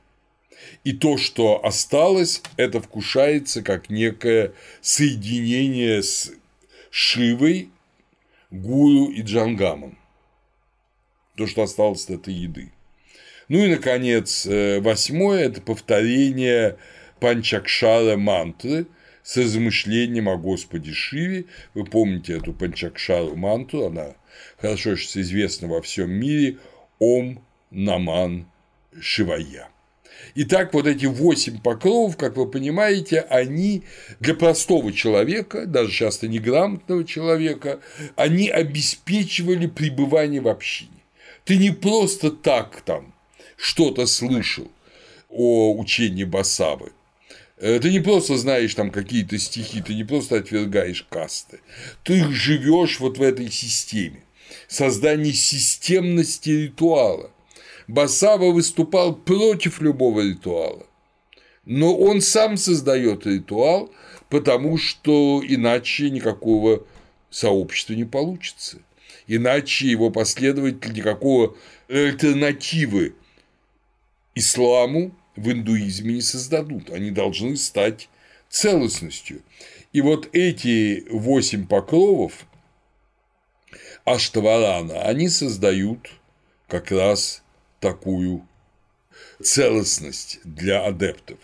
и 0.84 0.92
то, 0.92 1.16
что 1.16 1.64
осталось, 1.64 2.42
это 2.56 2.80
вкушается 2.80 3.62
как 3.62 3.90
некое 3.90 4.52
соединение 4.80 6.02
с 6.02 6.32
Шивой, 6.90 7.70
Гуру 8.50 9.10
и 9.10 9.22
Джангамом. 9.22 9.98
То, 11.36 11.46
что 11.46 11.62
осталось 11.62 12.04
от 12.04 12.20
этой 12.20 12.34
еды. 12.34 12.72
Ну 13.48 13.58
и, 13.58 13.68
наконец, 13.68 14.46
э, 14.46 14.80
восьмое– 14.80 15.44
это 15.46 15.60
повторение 15.60 16.76
Панчакшара 17.20 18.16
мантры 18.16 18.86
с 19.22 19.36
размышлением 19.36 20.28
о 20.28 20.36
Господе 20.36 20.92
Шиве. 20.92 21.46
Вы 21.74 21.84
помните 21.84 22.36
эту 22.36 22.52
Панчакшару 22.52 23.36
мантру, 23.36 23.86
она 23.86 24.14
хорошо 24.58 24.94
известна 24.94 25.68
во 25.68 25.82
всем 25.82 26.10
мире– 26.10 26.58
Ом 27.00 27.42
Наман 27.70 28.46
Шивая. 29.00 29.70
Итак, 30.34 30.74
вот 30.74 30.86
эти 30.86 31.06
восемь 31.06 31.60
покровов, 31.60 32.16
как 32.16 32.36
вы 32.36 32.46
понимаете, 32.48 33.20
они 33.20 33.82
для 34.20 34.34
простого 34.34 34.92
человека, 34.92 35.66
даже 35.66 35.90
часто 35.92 36.28
неграмотного 36.28 37.04
человека, 37.04 37.80
они 38.16 38.48
обеспечивали 38.48 39.66
пребывание 39.66 40.40
в 40.40 40.48
общине. 40.48 40.90
Ты 41.44 41.56
не 41.56 41.70
просто 41.70 42.30
так 42.30 42.82
там 42.82 43.12
что-то 43.56 44.06
слышал 44.06 44.70
о 45.28 45.74
учении 45.76 46.24
Басавы, 46.24 46.92
э, 47.58 47.78
ты 47.80 47.90
не 47.90 48.00
просто 48.00 48.36
знаешь 48.36 48.74
там 48.74 48.90
какие-то 48.90 49.38
стихи, 49.38 49.82
ты 49.82 49.94
не 49.94 50.04
просто 50.04 50.36
отвергаешь 50.36 51.06
касты, 51.08 51.60
ты 52.04 52.24
живешь 52.30 53.00
вот 53.00 53.18
в 53.18 53.22
этой 53.22 53.50
системе, 53.50 54.22
создание 54.68 55.32
системности 55.32 56.50
ритуала, 56.50 57.30
Басава 57.90 58.52
выступал 58.52 59.16
против 59.16 59.80
любого 59.80 60.20
ритуала. 60.20 60.86
Но 61.64 61.96
он 61.96 62.20
сам 62.20 62.56
создает 62.56 63.26
ритуал, 63.26 63.90
потому 64.28 64.78
что 64.78 65.42
иначе 65.44 66.08
никакого 66.10 66.84
сообщества 67.30 67.94
не 67.94 68.04
получится. 68.04 68.78
Иначе 69.26 69.88
его 69.88 70.10
последователи 70.10 70.92
никакого 70.92 71.56
альтернативы 71.88 73.14
исламу 74.36 75.10
в 75.34 75.50
индуизме 75.50 76.14
не 76.14 76.20
создадут. 76.20 76.90
Они 76.90 77.10
должны 77.10 77.56
стать 77.56 78.08
целостностью. 78.48 79.42
И 79.92 80.00
вот 80.00 80.28
эти 80.32 81.04
восемь 81.10 81.66
покровов 81.66 82.46
Аштаварана, 84.04 85.02
они 85.02 85.28
создают 85.28 86.08
как 86.68 86.92
раз 86.92 87.42
такую 87.80 88.46
целостность 89.42 90.40
для 90.44 90.84
адептов. 90.84 91.38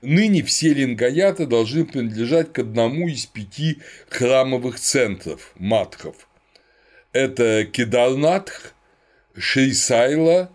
Ныне 0.00 0.42
все 0.42 0.74
лингаяты 0.74 1.46
должны 1.46 1.84
принадлежать 1.84 2.52
к 2.52 2.58
одному 2.58 3.08
из 3.08 3.26
пяти 3.26 3.78
храмовых 4.08 4.78
центров– 4.78 5.52
матхов. 5.56 6.28
Это 7.12 7.64
Кедарнатх, 7.64 8.74
Шрисайла, 9.36 10.50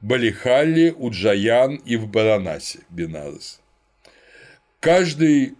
Балихали, 0.00 0.90
Уджаян 0.96 1.76
и 1.76 1.96
в 1.96 2.06
Баранасе, 2.08 2.80
Бенарес. 2.88 3.60
Каждый 4.80 5.56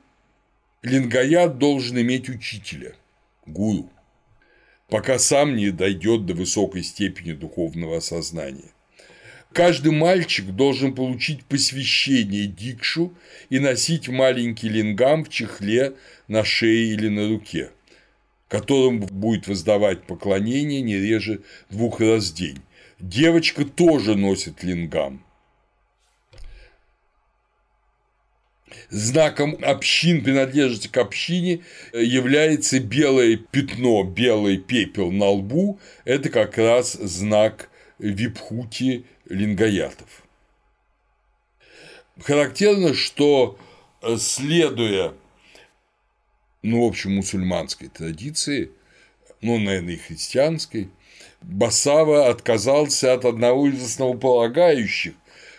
лингаят 0.82 1.58
должен 1.58 2.00
иметь 2.00 2.28
учителя, 2.28 2.94
гуру 3.44 3.90
пока 4.89 5.18
сам 5.18 5.57
не 5.57 5.70
дойдет 5.70 6.26
до 6.26 6.34
высокой 6.34 6.82
степени 6.82 7.32
духовного 7.32 7.99
осознания. 7.99 8.72
Каждый 9.53 9.93
мальчик 9.93 10.47
должен 10.47 10.95
получить 10.95 11.45
посвящение 11.45 12.47
дикшу 12.47 13.14
и 13.49 13.59
носить 13.59 14.09
маленький 14.09 14.68
лингам 14.68 15.24
в 15.24 15.30
чехле 15.30 15.95
на 16.28 16.45
шее 16.45 16.93
или 16.93 17.09
на 17.09 17.28
руке, 17.28 17.70
которым 18.49 19.01
будет 19.01 19.49
воздавать 19.49 20.03
поклонение 20.03 20.82
не 20.82 20.97
реже 20.97 21.41
двух 21.70 22.01
раз 22.01 22.30
в 22.30 22.34
день. 22.34 22.59
Девочка 23.01 23.64
тоже 23.64 24.14
носит 24.14 24.62
лингам. 24.62 25.25
Знаком 28.90 29.56
общин, 29.62 30.24
принадлежности 30.24 30.88
к 30.88 30.96
общине 30.96 31.60
э, 31.92 32.02
является 32.02 32.80
белое 32.80 33.36
пятно, 33.36 34.02
белый 34.02 34.58
пепел 34.58 35.12
на 35.12 35.26
лбу. 35.26 35.78
Это 36.04 36.30
как 36.30 36.58
раз 36.58 36.94
знак 36.94 37.70
випхути 37.98 39.04
лингаятов. 39.28 40.24
Характерно, 42.20 42.94
что 42.94 43.58
э, 44.02 44.16
следуя, 44.18 45.14
ну, 46.62 46.84
в 46.84 46.88
общем, 46.88 47.14
мусульманской 47.14 47.88
традиции, 47.88 48.70
ну, 49.42 49.58
наверное, 49.58 49.94
и 49.94 49.98
христианской, 49.98 50.90
Басава 51.40 52.28
отказался 52.28 53.12
от 53.12 53.24
одного 53.24 53.68
из 53.68 53.84
основополагающих 53.84 55.14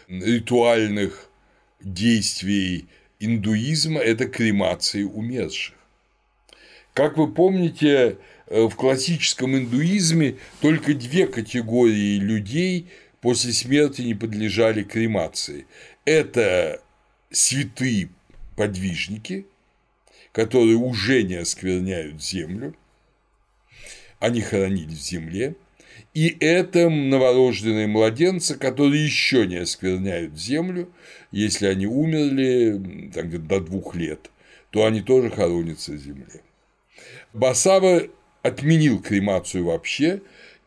ритуальных 0.10 1.30
действий 1.80 2.88
индуизма– 3.20 3.99
это 4.01 4.28
кремации 4.28 5.03
умерших. 5.03 5.76
Как 6.93 7.18
вы 7.18 7.32
помните, 7.32 8.18
э, 8.47 8.63
в 8.63 8.76
классическом 8.76 9.55
индуизме 9.55 10.38
только 10.61 10.93
две 10.93 11.28
категории 11.28 12.18
людей 12.18 12.88
после 13.22 13.51
смерти 13.51 14.01
не 14.01 14.15
подлежали 14.15 14.84
кремации. 14.84 15.68
Это 16.05 16.82
святые 17.30 18.09
подвижники, 18.55 19.45
которые 20.32 20.78
уже 20.78 21.24
не 21.24 21.36
оскверняют 21.36 22.24
землю, 22.24 22.76
они 24.20 24.41
хоронились 24.41 24.97
в 24.97 25.03
земле, 25.03 25.55
и 26.13 26.36
это 26.39 26.89
новорожденные 26.89 27.88
младенцы, 27.88 28.57
которые 28.57 29.05
еще 29.05 29.45
не 29.45 29.57
оскверняют 29.57 30.38
землю, 30.38 30.91
если 31.32 31.68
они 31.68 31.86
умерли 31.86 33.12
там, 33.14 33.48
до 33.48 33.60
двух 33.60 33.96
лет, 33.96 34.30
то 34.70 34.86
они 34.86 35.02
тоже 35.02 35.30
хоронятся 35.30 35.94
в 35.94 35.98
земле. 35.98 36.42
Басава 37.34 38.04
отменил 38.42 39.02
кремацию 39.02 39.66
вообще, 39.66 40.22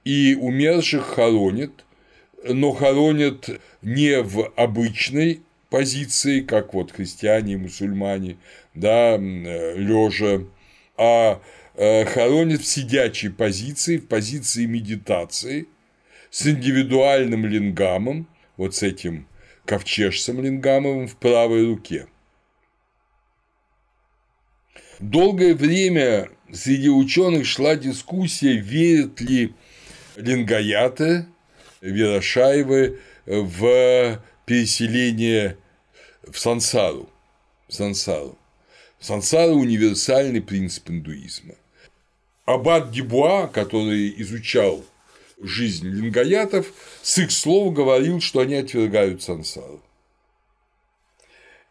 и 0.04 0.36
умерших 0.40 1.04
хоронят, 1.04 1.84
но 2.42 2.72
хоронят 2.72 3.50
не 3.82 4.22
в 4.22 4.50
обычной 4.56 5.42
позиции, 5.68 6.40
как 6.40 6.74
вот 6.74 6.92
христиане 6.92 7.54
и 7.54 7.56
мусульмане, 7.56 8.38
да, 8.74 9.16
лежа, 9.16 10.44
а 10.96 11.40
Э, 11.82 12.04
хоронят 12.04 12.60
в 12.60 12.66
сидячей 12.66 13.30
позиции, 13.30 13.96
в 13.96 14.06
позиции 14.06 14.66
медитации, 14.66 15.66
с 16.28 16.46
индивидуальным 16.46 17.46
лингамом, 17.46 18.26
вот 18.58 18.74
с 18.74 18.82
этим 18.82 19.26
ковчежцем 19.64 20.42
лингамовым 20.42 21.06
в 21.06 21.16
правой 21.16 21.66
руке. 21.66 22.06
Долгое 24.98 25.54
время 25.54 26.30
среди 26.52 26.90
ученых 26.90 27.46
шла 27.46 27.76
дискуссия, 27.76 28.56
верят 28.56 29.20
ли 29.20 29.54
лингаяты, 30.16 31.26
Верошаевы 31.80 33.00
в 33.24 34.22
переселение 34.44 35.56
в 36.22 36.38
сансару. 36.38 37.08
Сансару. 37.68 38.36
Сансара– 38.98 39.52
универсальный 39.52 40.42
принцип 40.42 40.90
индуизма. 40.90 41.54
Аббат 42.44 42.90
Дебуа, 42.90 43.46
который 43.46 44.12
изучал 44.20 44.84
жизнь 45.40 45.86
лингаятов, 45.86 46.72
с 47.02 47.18
их 47.18 47.30
слов 47.30 47.72
говорил, 47.72 48.20
что 48.20 48.40
они 48.40 48.54
отвергают 48.56 49.22
сансару. 49.22 49.82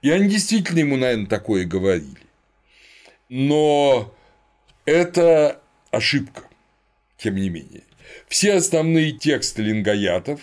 И 0.01 0.09
они 0.09 0.29
действительно 0.29 0.79
ему, 0.79 0.97
наверное, 0.97 1.27
такое 1.27 1.65
говорили. 1.65 2.27
Но 3.27 4.13
это 4.85 5.61
ошибка, 5.91 6.43
тем 7.17 7.35
не 7.35 7.49
менее. 7.49 7.83
Все 8.27 8.53
основные 8.53 9.11
тексты 9.11 9.61
лингаятов 9.61 10.41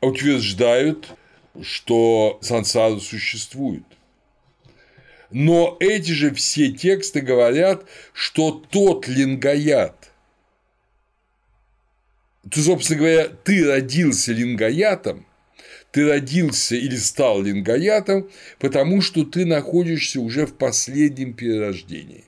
утверждают, 0.00 1.08
что 1.60 2.38
сансара 2.42 2.98
существует– 2.98 3.84
но 5.32 5.76
эти 5.80 6.12
же 6.12 6.32
все 6.34 6.70
тексты 6.70 7.20
говорят, 7.20 7.84
что 8.12 8.62
тот 8.70 9.08
лингаят, 9.08 10.10
то, 12.50 12.60
собственно 12.60 12.98
говоря, 13.00 13.28
ты 13.28 13.66
родился 13.66 14.32
лингаятом, 14.32 15.26
ты 15.92 16.08
родился 16.08 16.74
или 16.74 16.96
стал 16.96 17.42
лингаятом, 17.42 18.28
потому 18.58 19.00
что 19.00 19.24
ты 19.24 19.44
находишься 19.44 20.20
уже 20.20 20.46
в 20.46 20.54
последнем 20.54 21.34
перерождении. 21.34 22.24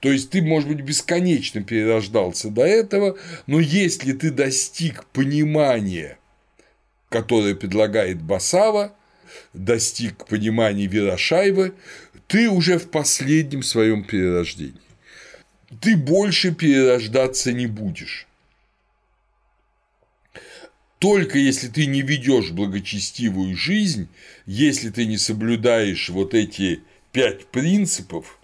То 0.00 0.12
есть 0.12 0.30
ты, 0.30 0.42
может 0.42 0.68
быть, 0.68 0.82
бесконечно 0.82 1.62
перерождался 1.62 2.50
до 2.50 2.62
этого, 2.62 3.16
но 3.46 3.58
если 3.58 4.12
ты 4.12 4.30
достиг 4.30 5.06
понимания, 5.06 6.18
которое 7.08 7.54
предлагает 7.54 8.20
Басава, 8.22 8.94
достиг 9.52 10.26
понимания 10.26 10.86
Вирошаева, 10.86 11.72
ты 12.26 12.48
уже 12.48 12.78
в 12.78 12.90
последнем 12.90 13.62
своем 13.62 14.04
перерождении. 14.04 14.80
Ты 15.80 15.96
больше 15.96 16.54
перерождаться 16.54 17.52
не 17.52 17.66
будешь. 17.66 18.26
Только 20.98 21.38
если 21.38 21.68
ты 21.68 21.86
не 21.86 22.02
ведешь 22.02 22.50
благочестивую 22.50 23.56
жизнь, 23.56 24.08
если 24.46 24.90
ты 24.90 25.06
не 25.06 25.18
соблюдаешь 25.18 26.08
вот 26.08 26.32
эти 26.32 26.82
пять 27.12 27.46
принципов, 27.46 28.38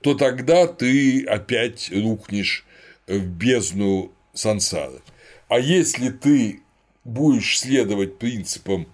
то 0.00 0.14
тогда 0.14 0.66
ты 0.66 1.24
опять 1.24 1.90
рухнешь 1.92 2.64
в 3.06 3.26
бездну 3.26 4.12
сансары. 4.32 5.02
А 5.48 5.58
если 5.58 6.10
ты 6.10 6.60
будешь 7.04 7.58
следовать 7.58 8.18
принципам 8.18 8.86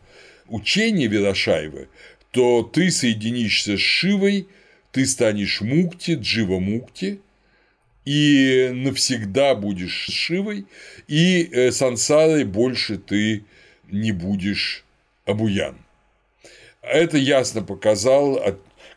учения 0.47 1.07
Верошаева, 1.07 1.86
то 2.30 2.62
ты 2.62 2.90
соединишься 2.90 3.76
с 3.76 3.80
Шивой, 3.80 4.49
ты 4.90 5.07
станешь 5.07 5.61
Мукти, 5.61 6.18
Джива 6.20 6.59
Мукти, 6.59 7.20
и 8.05 8.70
навсегда 8.72 9.55
будешь 9.55 10.07
с 10.07 10.12
Шивой, 10.12 10.66
и 11.09 11.49
э, 11.53 11.70
сансарой 11.70 12.45
больше 12.45 12.99
ты 12.99 13.45
не 13.90 14.12
будешь 14.12 14.84
обуян. 15.24 15.76
Это 16.82 17.16
ясно 17.16 17.62
показал, 17.62 18.40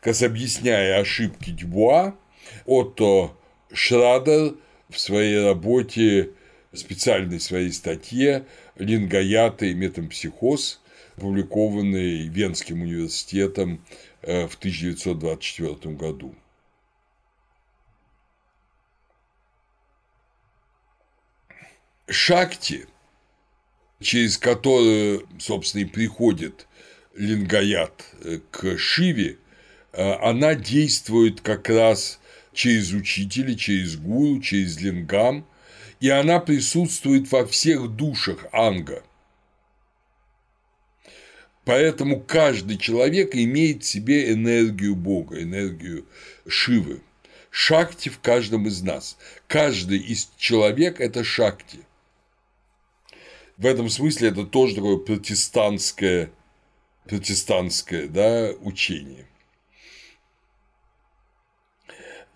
как 0.02 0.22
объясняя 0.22 1.00
ошибки 1.00 1.52
Дюбуа, 1.52 2.16
Отто 2.66 3.32
Шрадер 3.74 4.56
в 4.90 5.00
своей 5.00 5.44
работе, 5.44 6.32
специальной 6.74 7.40
своей 7.40 7.72
статье 7.72 8.46
«Лингоята 8.78 9.66
и 9.66 9.74
метампсихоз», 9.74 10.82
опубликованный 11.18 12.28
Венским 12.28 12.82
университетом 12.82 13.82
э, 14.22 14.48
в 14.48 14.56
1924 14.56 15.96
году. 15.96 16.36
Шакти, 22.08 22.88
через 24.00 24.38
которую, 24.38 25.28
собственно, 25.40 25.82
и 25.84 25.86
приходит 25.86 26.68
лингаят 27.16 28.06
э, 28.24 28.40
к 28.52 28.78
Шиве, 28.78 29.38
э, 29.94 30.14
она 30.16 30.54
действует 30.54 31.42
как 31.42 31.70
раз 31.70 32.20
через 32.54 32.92
учителя, 32.92 33.56
через 33.56 33.96
гуру, 33.96 34.42
через 34.42 34.80
лингам, 34.80 35.48
и 36.02 36.10
она 36.10 36.40
присутствует 36.40 37.32
во 37.32 37.46
всех 37.46 37.88
душах 37.96 38.46
анга– 38.52 39.02
Поэтому 41.66 42.22
каждый 42.22 42.78
человек 42.78 43.36
имеет 43.36 43.84
в 43.84 43.88
себе 43.88 44.32
энергию 44.32 44.96
Бога, 44.96 45.42
энергию 45.42 46.06
Шивы. 46.48 47.02
Шакти 47.50 48.10
в 48.10 48.20
каждом 48.20 48.68
из 48.68 48.82
нас. 48.82 49.18
Каждый 49.48 49.98
из 49.98 50.30
человек– 50.38 51.00
это 51.00 51.24
шакти. 51.24 51.80
В 53.58 53.66
этом 53.66 53.90
смысле 53.90 54.30
это 54.30 54.46
тоже 54.46 54.76
такое 54.76 54.98
протестантское, 54.98 56.30
протестантское 57.06 58.08
да, 58.10 58.52
учение. 58.62 59.26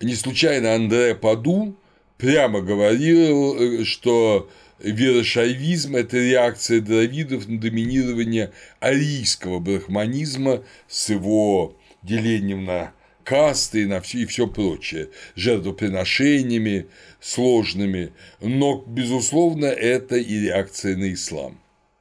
Не 0.00 0.14
случайно 0.14 0.74
Андре 0.74 1.14
Паду 1.14 1.76
прямо 2.16 2.62
говорил, 2.62 3.84
что 3.84 4.50
Верошайвизм– 4.82 5.96
это 5.96 6.16
реакция 6.16 6.80
дравидов 6.80 7.46
на 7.48 7.60
доминирование 7.60 8.52
арийского 8.80 9.58
брахманизма 9.58 10.64
с 10.88 11.10
его 11.10 11.76
делением 12.02 12.64
на 12.64 12.94
касты 13.22 13.82
и 13.82 13.86
на 13.86 14.00
все, 14.00 14.20
и 14.20 14.26
все 14.26 14.46
прочее, 14.46 15.10
жертвоприношениями 15.36 16.86
сложными, 17.20 18.12
но, 18.40 18.82
безусловно, 18.86 19.66
это 19.66 20.16
и 20.16 20.40
реакция 20.40 20.96
на 20.96 21.12
ислам. 21.12 21.60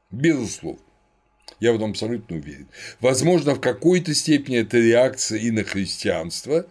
Безусловно. 0.09 0.79
Я 1.59 1.73
в 1.73 1.75
этом 1.75 1.91
абсолютно 1.91 2.37
уверен. 2.37 2.69
Возможно, 3.01 3.55
в 3.55 3.59
какой-то 3.59 4.13
степени 4.13 4.59
это 4.59 4.77
реакция 4.77 5.39
и 5.39 5.51
на 5.51 5.65
христианство, 5.65 6.65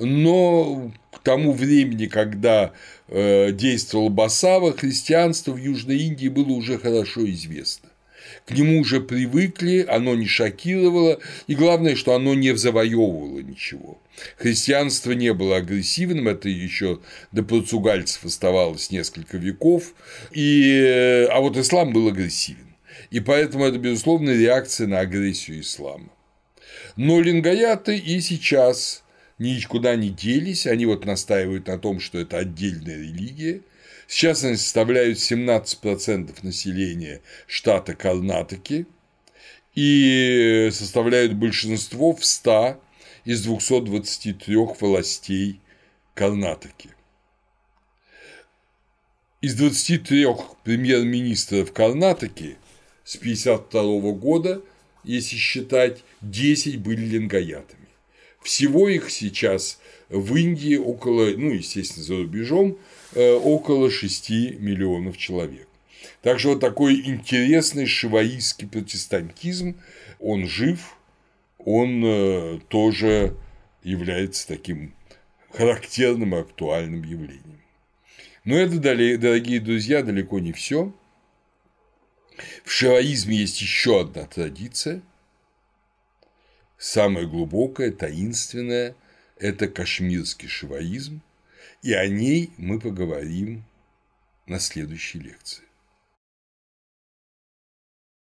но 0.00 0.92
к 1.12 1.18
тому 1.22 1.52
времени, 1.52 2.06
когда 2.06 2.72
э, 3.08 3.52
действовал 3.52 4.08
Басава, 4.08 4.72
христианство 4.72 5.52
в 5.52 5.58
Южной 5.58 5.98
Индии 5.98 6.28
было 6.28 6.52
уже 6.52 6.78
хорошо 6.78 7.28
известно. 7.30 7.90
К 8.46 8.52
нему 8.52 8.80
уже 8.80 9.00
привыкли, 9.00 9.84
оно 9.88 10.14
не 10.14 10.26
шокировало, 10.26 11.20
и 11.46 11.54
главное, 11.54 11.94
что 11.94 12.14
оно 12.14 12.34
не 12.34 12.56
завоевывало 12.56 13.40
ничего. 13.40 14.00
Христианство 14.36 15.12
не 15.12 15.32
было 15.32 15.56
агрессивным, 15.56 16.28
это 16.28 16.48
еще 16.48 17.00
до 17.32 17.42
португальцев 17.42 18.24
оставалось 18.24 18.90
несколько 18.90 19.36
веков, 19.36 19.94
и... 20.32 21.26
а 21.30 21.40
вот 21.40 21.56
ислам 21.56 21.92
был 21.92 22.08
агрессивен. 22.08 22.74
И 23.10 23.20
поэтому 23.20 23.64
это, 23.64 23.78
безусловно, 23.78 24.30
реакция 24.30 24.86
на 24.86 25.00
агрессию 25.00 25.60
ислама. 25.60 26.10
Но 26.96 27.20
лингаяты 27.20 27.96
и 27.96 28.20
сейчас 28.20 29.02
никуда 29.40 29.96
не 29.96 30.10
делись, 30.10 30.66
они 30.66 30.86
вот 30.86 31.04
настаивают 31.04 31.66
на 31.66 31.78
том, 31.78 31.98
что 31.98 32.18
это 32.18 32.38
отдельная 32.38 32.96
религия. 32.96 33.62
Сейчас 34.06 34.44
они 34.44 34.56
составляют 34.56 35.18
17% 35.18 36.38
населения 36.42 37.22
штата 37.46 37.94
Карнатоки 37.94 38.86
и 39.74 40.68
составляют 40.72 41.34
большинство 41.34 42.14
в 42.14 42.24
100 42.24 42.80
из 43.24 43.42
223 43.42 44.56
властей 44.78 45.60
Карнатоки. 46.14 46.90
Из 49.40 49.54
23 49.54 50.26
премьер-министров 50.64 51.72
Карнатоки 51.72 52.56
с 53.04 53.16
1952 53.16 54.12
года, 54.12 54.62
если 55.02 55.36
считать, 55.36 56.02
10 56.20 56.78
были 56.80 57.06
лингаятами. 57.06 57.79
Всего 58.42 58.88
их 58.88 59.10
сейчас 59.10 59.78
в 60.08 60.34
Индии 60.36 60.76
около, 60.76 61.30
ну, 61.36 61.50
естественно, 61.50 62.04
за 62.04 62.16
рубежом, 62.16 62.78
э, 63.14 63.32
около 63.32 63.90
6 63.90 64.30
миллионов 64.58 65.16
человек. 65.16 65.68
Так 66.22 66.38
что 66.38 66.50
вот 66.50 66.60
такой 66.60 67.00
интересный 67.00 67.86
шиваистский 67.86 68.66
протестантизм, 68.66 69.76
он 70.18 70.46
жив, 70.46 70.96
он 71.58 72.02
э, 72.04 72.60
тоже 72.68 73.36
является 73.82 74.46
таким 74.48 74.94
характерным 75.52 76.34
и 76.34 76.38
актуальным 76.38 77.02
явлением. 77.02 77.60
Но 78.44 78.56
это, 78.56 78.78
дорогие 78.78 79.60
друзья, 79.60 80.02
далеко 80.02 80.38
не 80.38 80.52
все. 80.52 80.92
В 82.64 82.70
шиваизме 82.70 83.36
есть 83.36 83.60
еще 83.60 84.00
одна 84.00 84.24
традиция, 84.24 85.02
самая 86.80 87.26
глубокая, 87.26 87.92
таинственная– 87.92 88.96
это 89.36 89.68
кашмирский 89.68 90.48
шиваизм, 90.48 91.20
и 91.82 91.92
о 91.92 92.08
ней 92.08 92.50
мы 92.56 92.80
поговорим 92.80 93.64
на 94.46 94.58
следующей 94.58 95.20
лекции. 95.20 95.64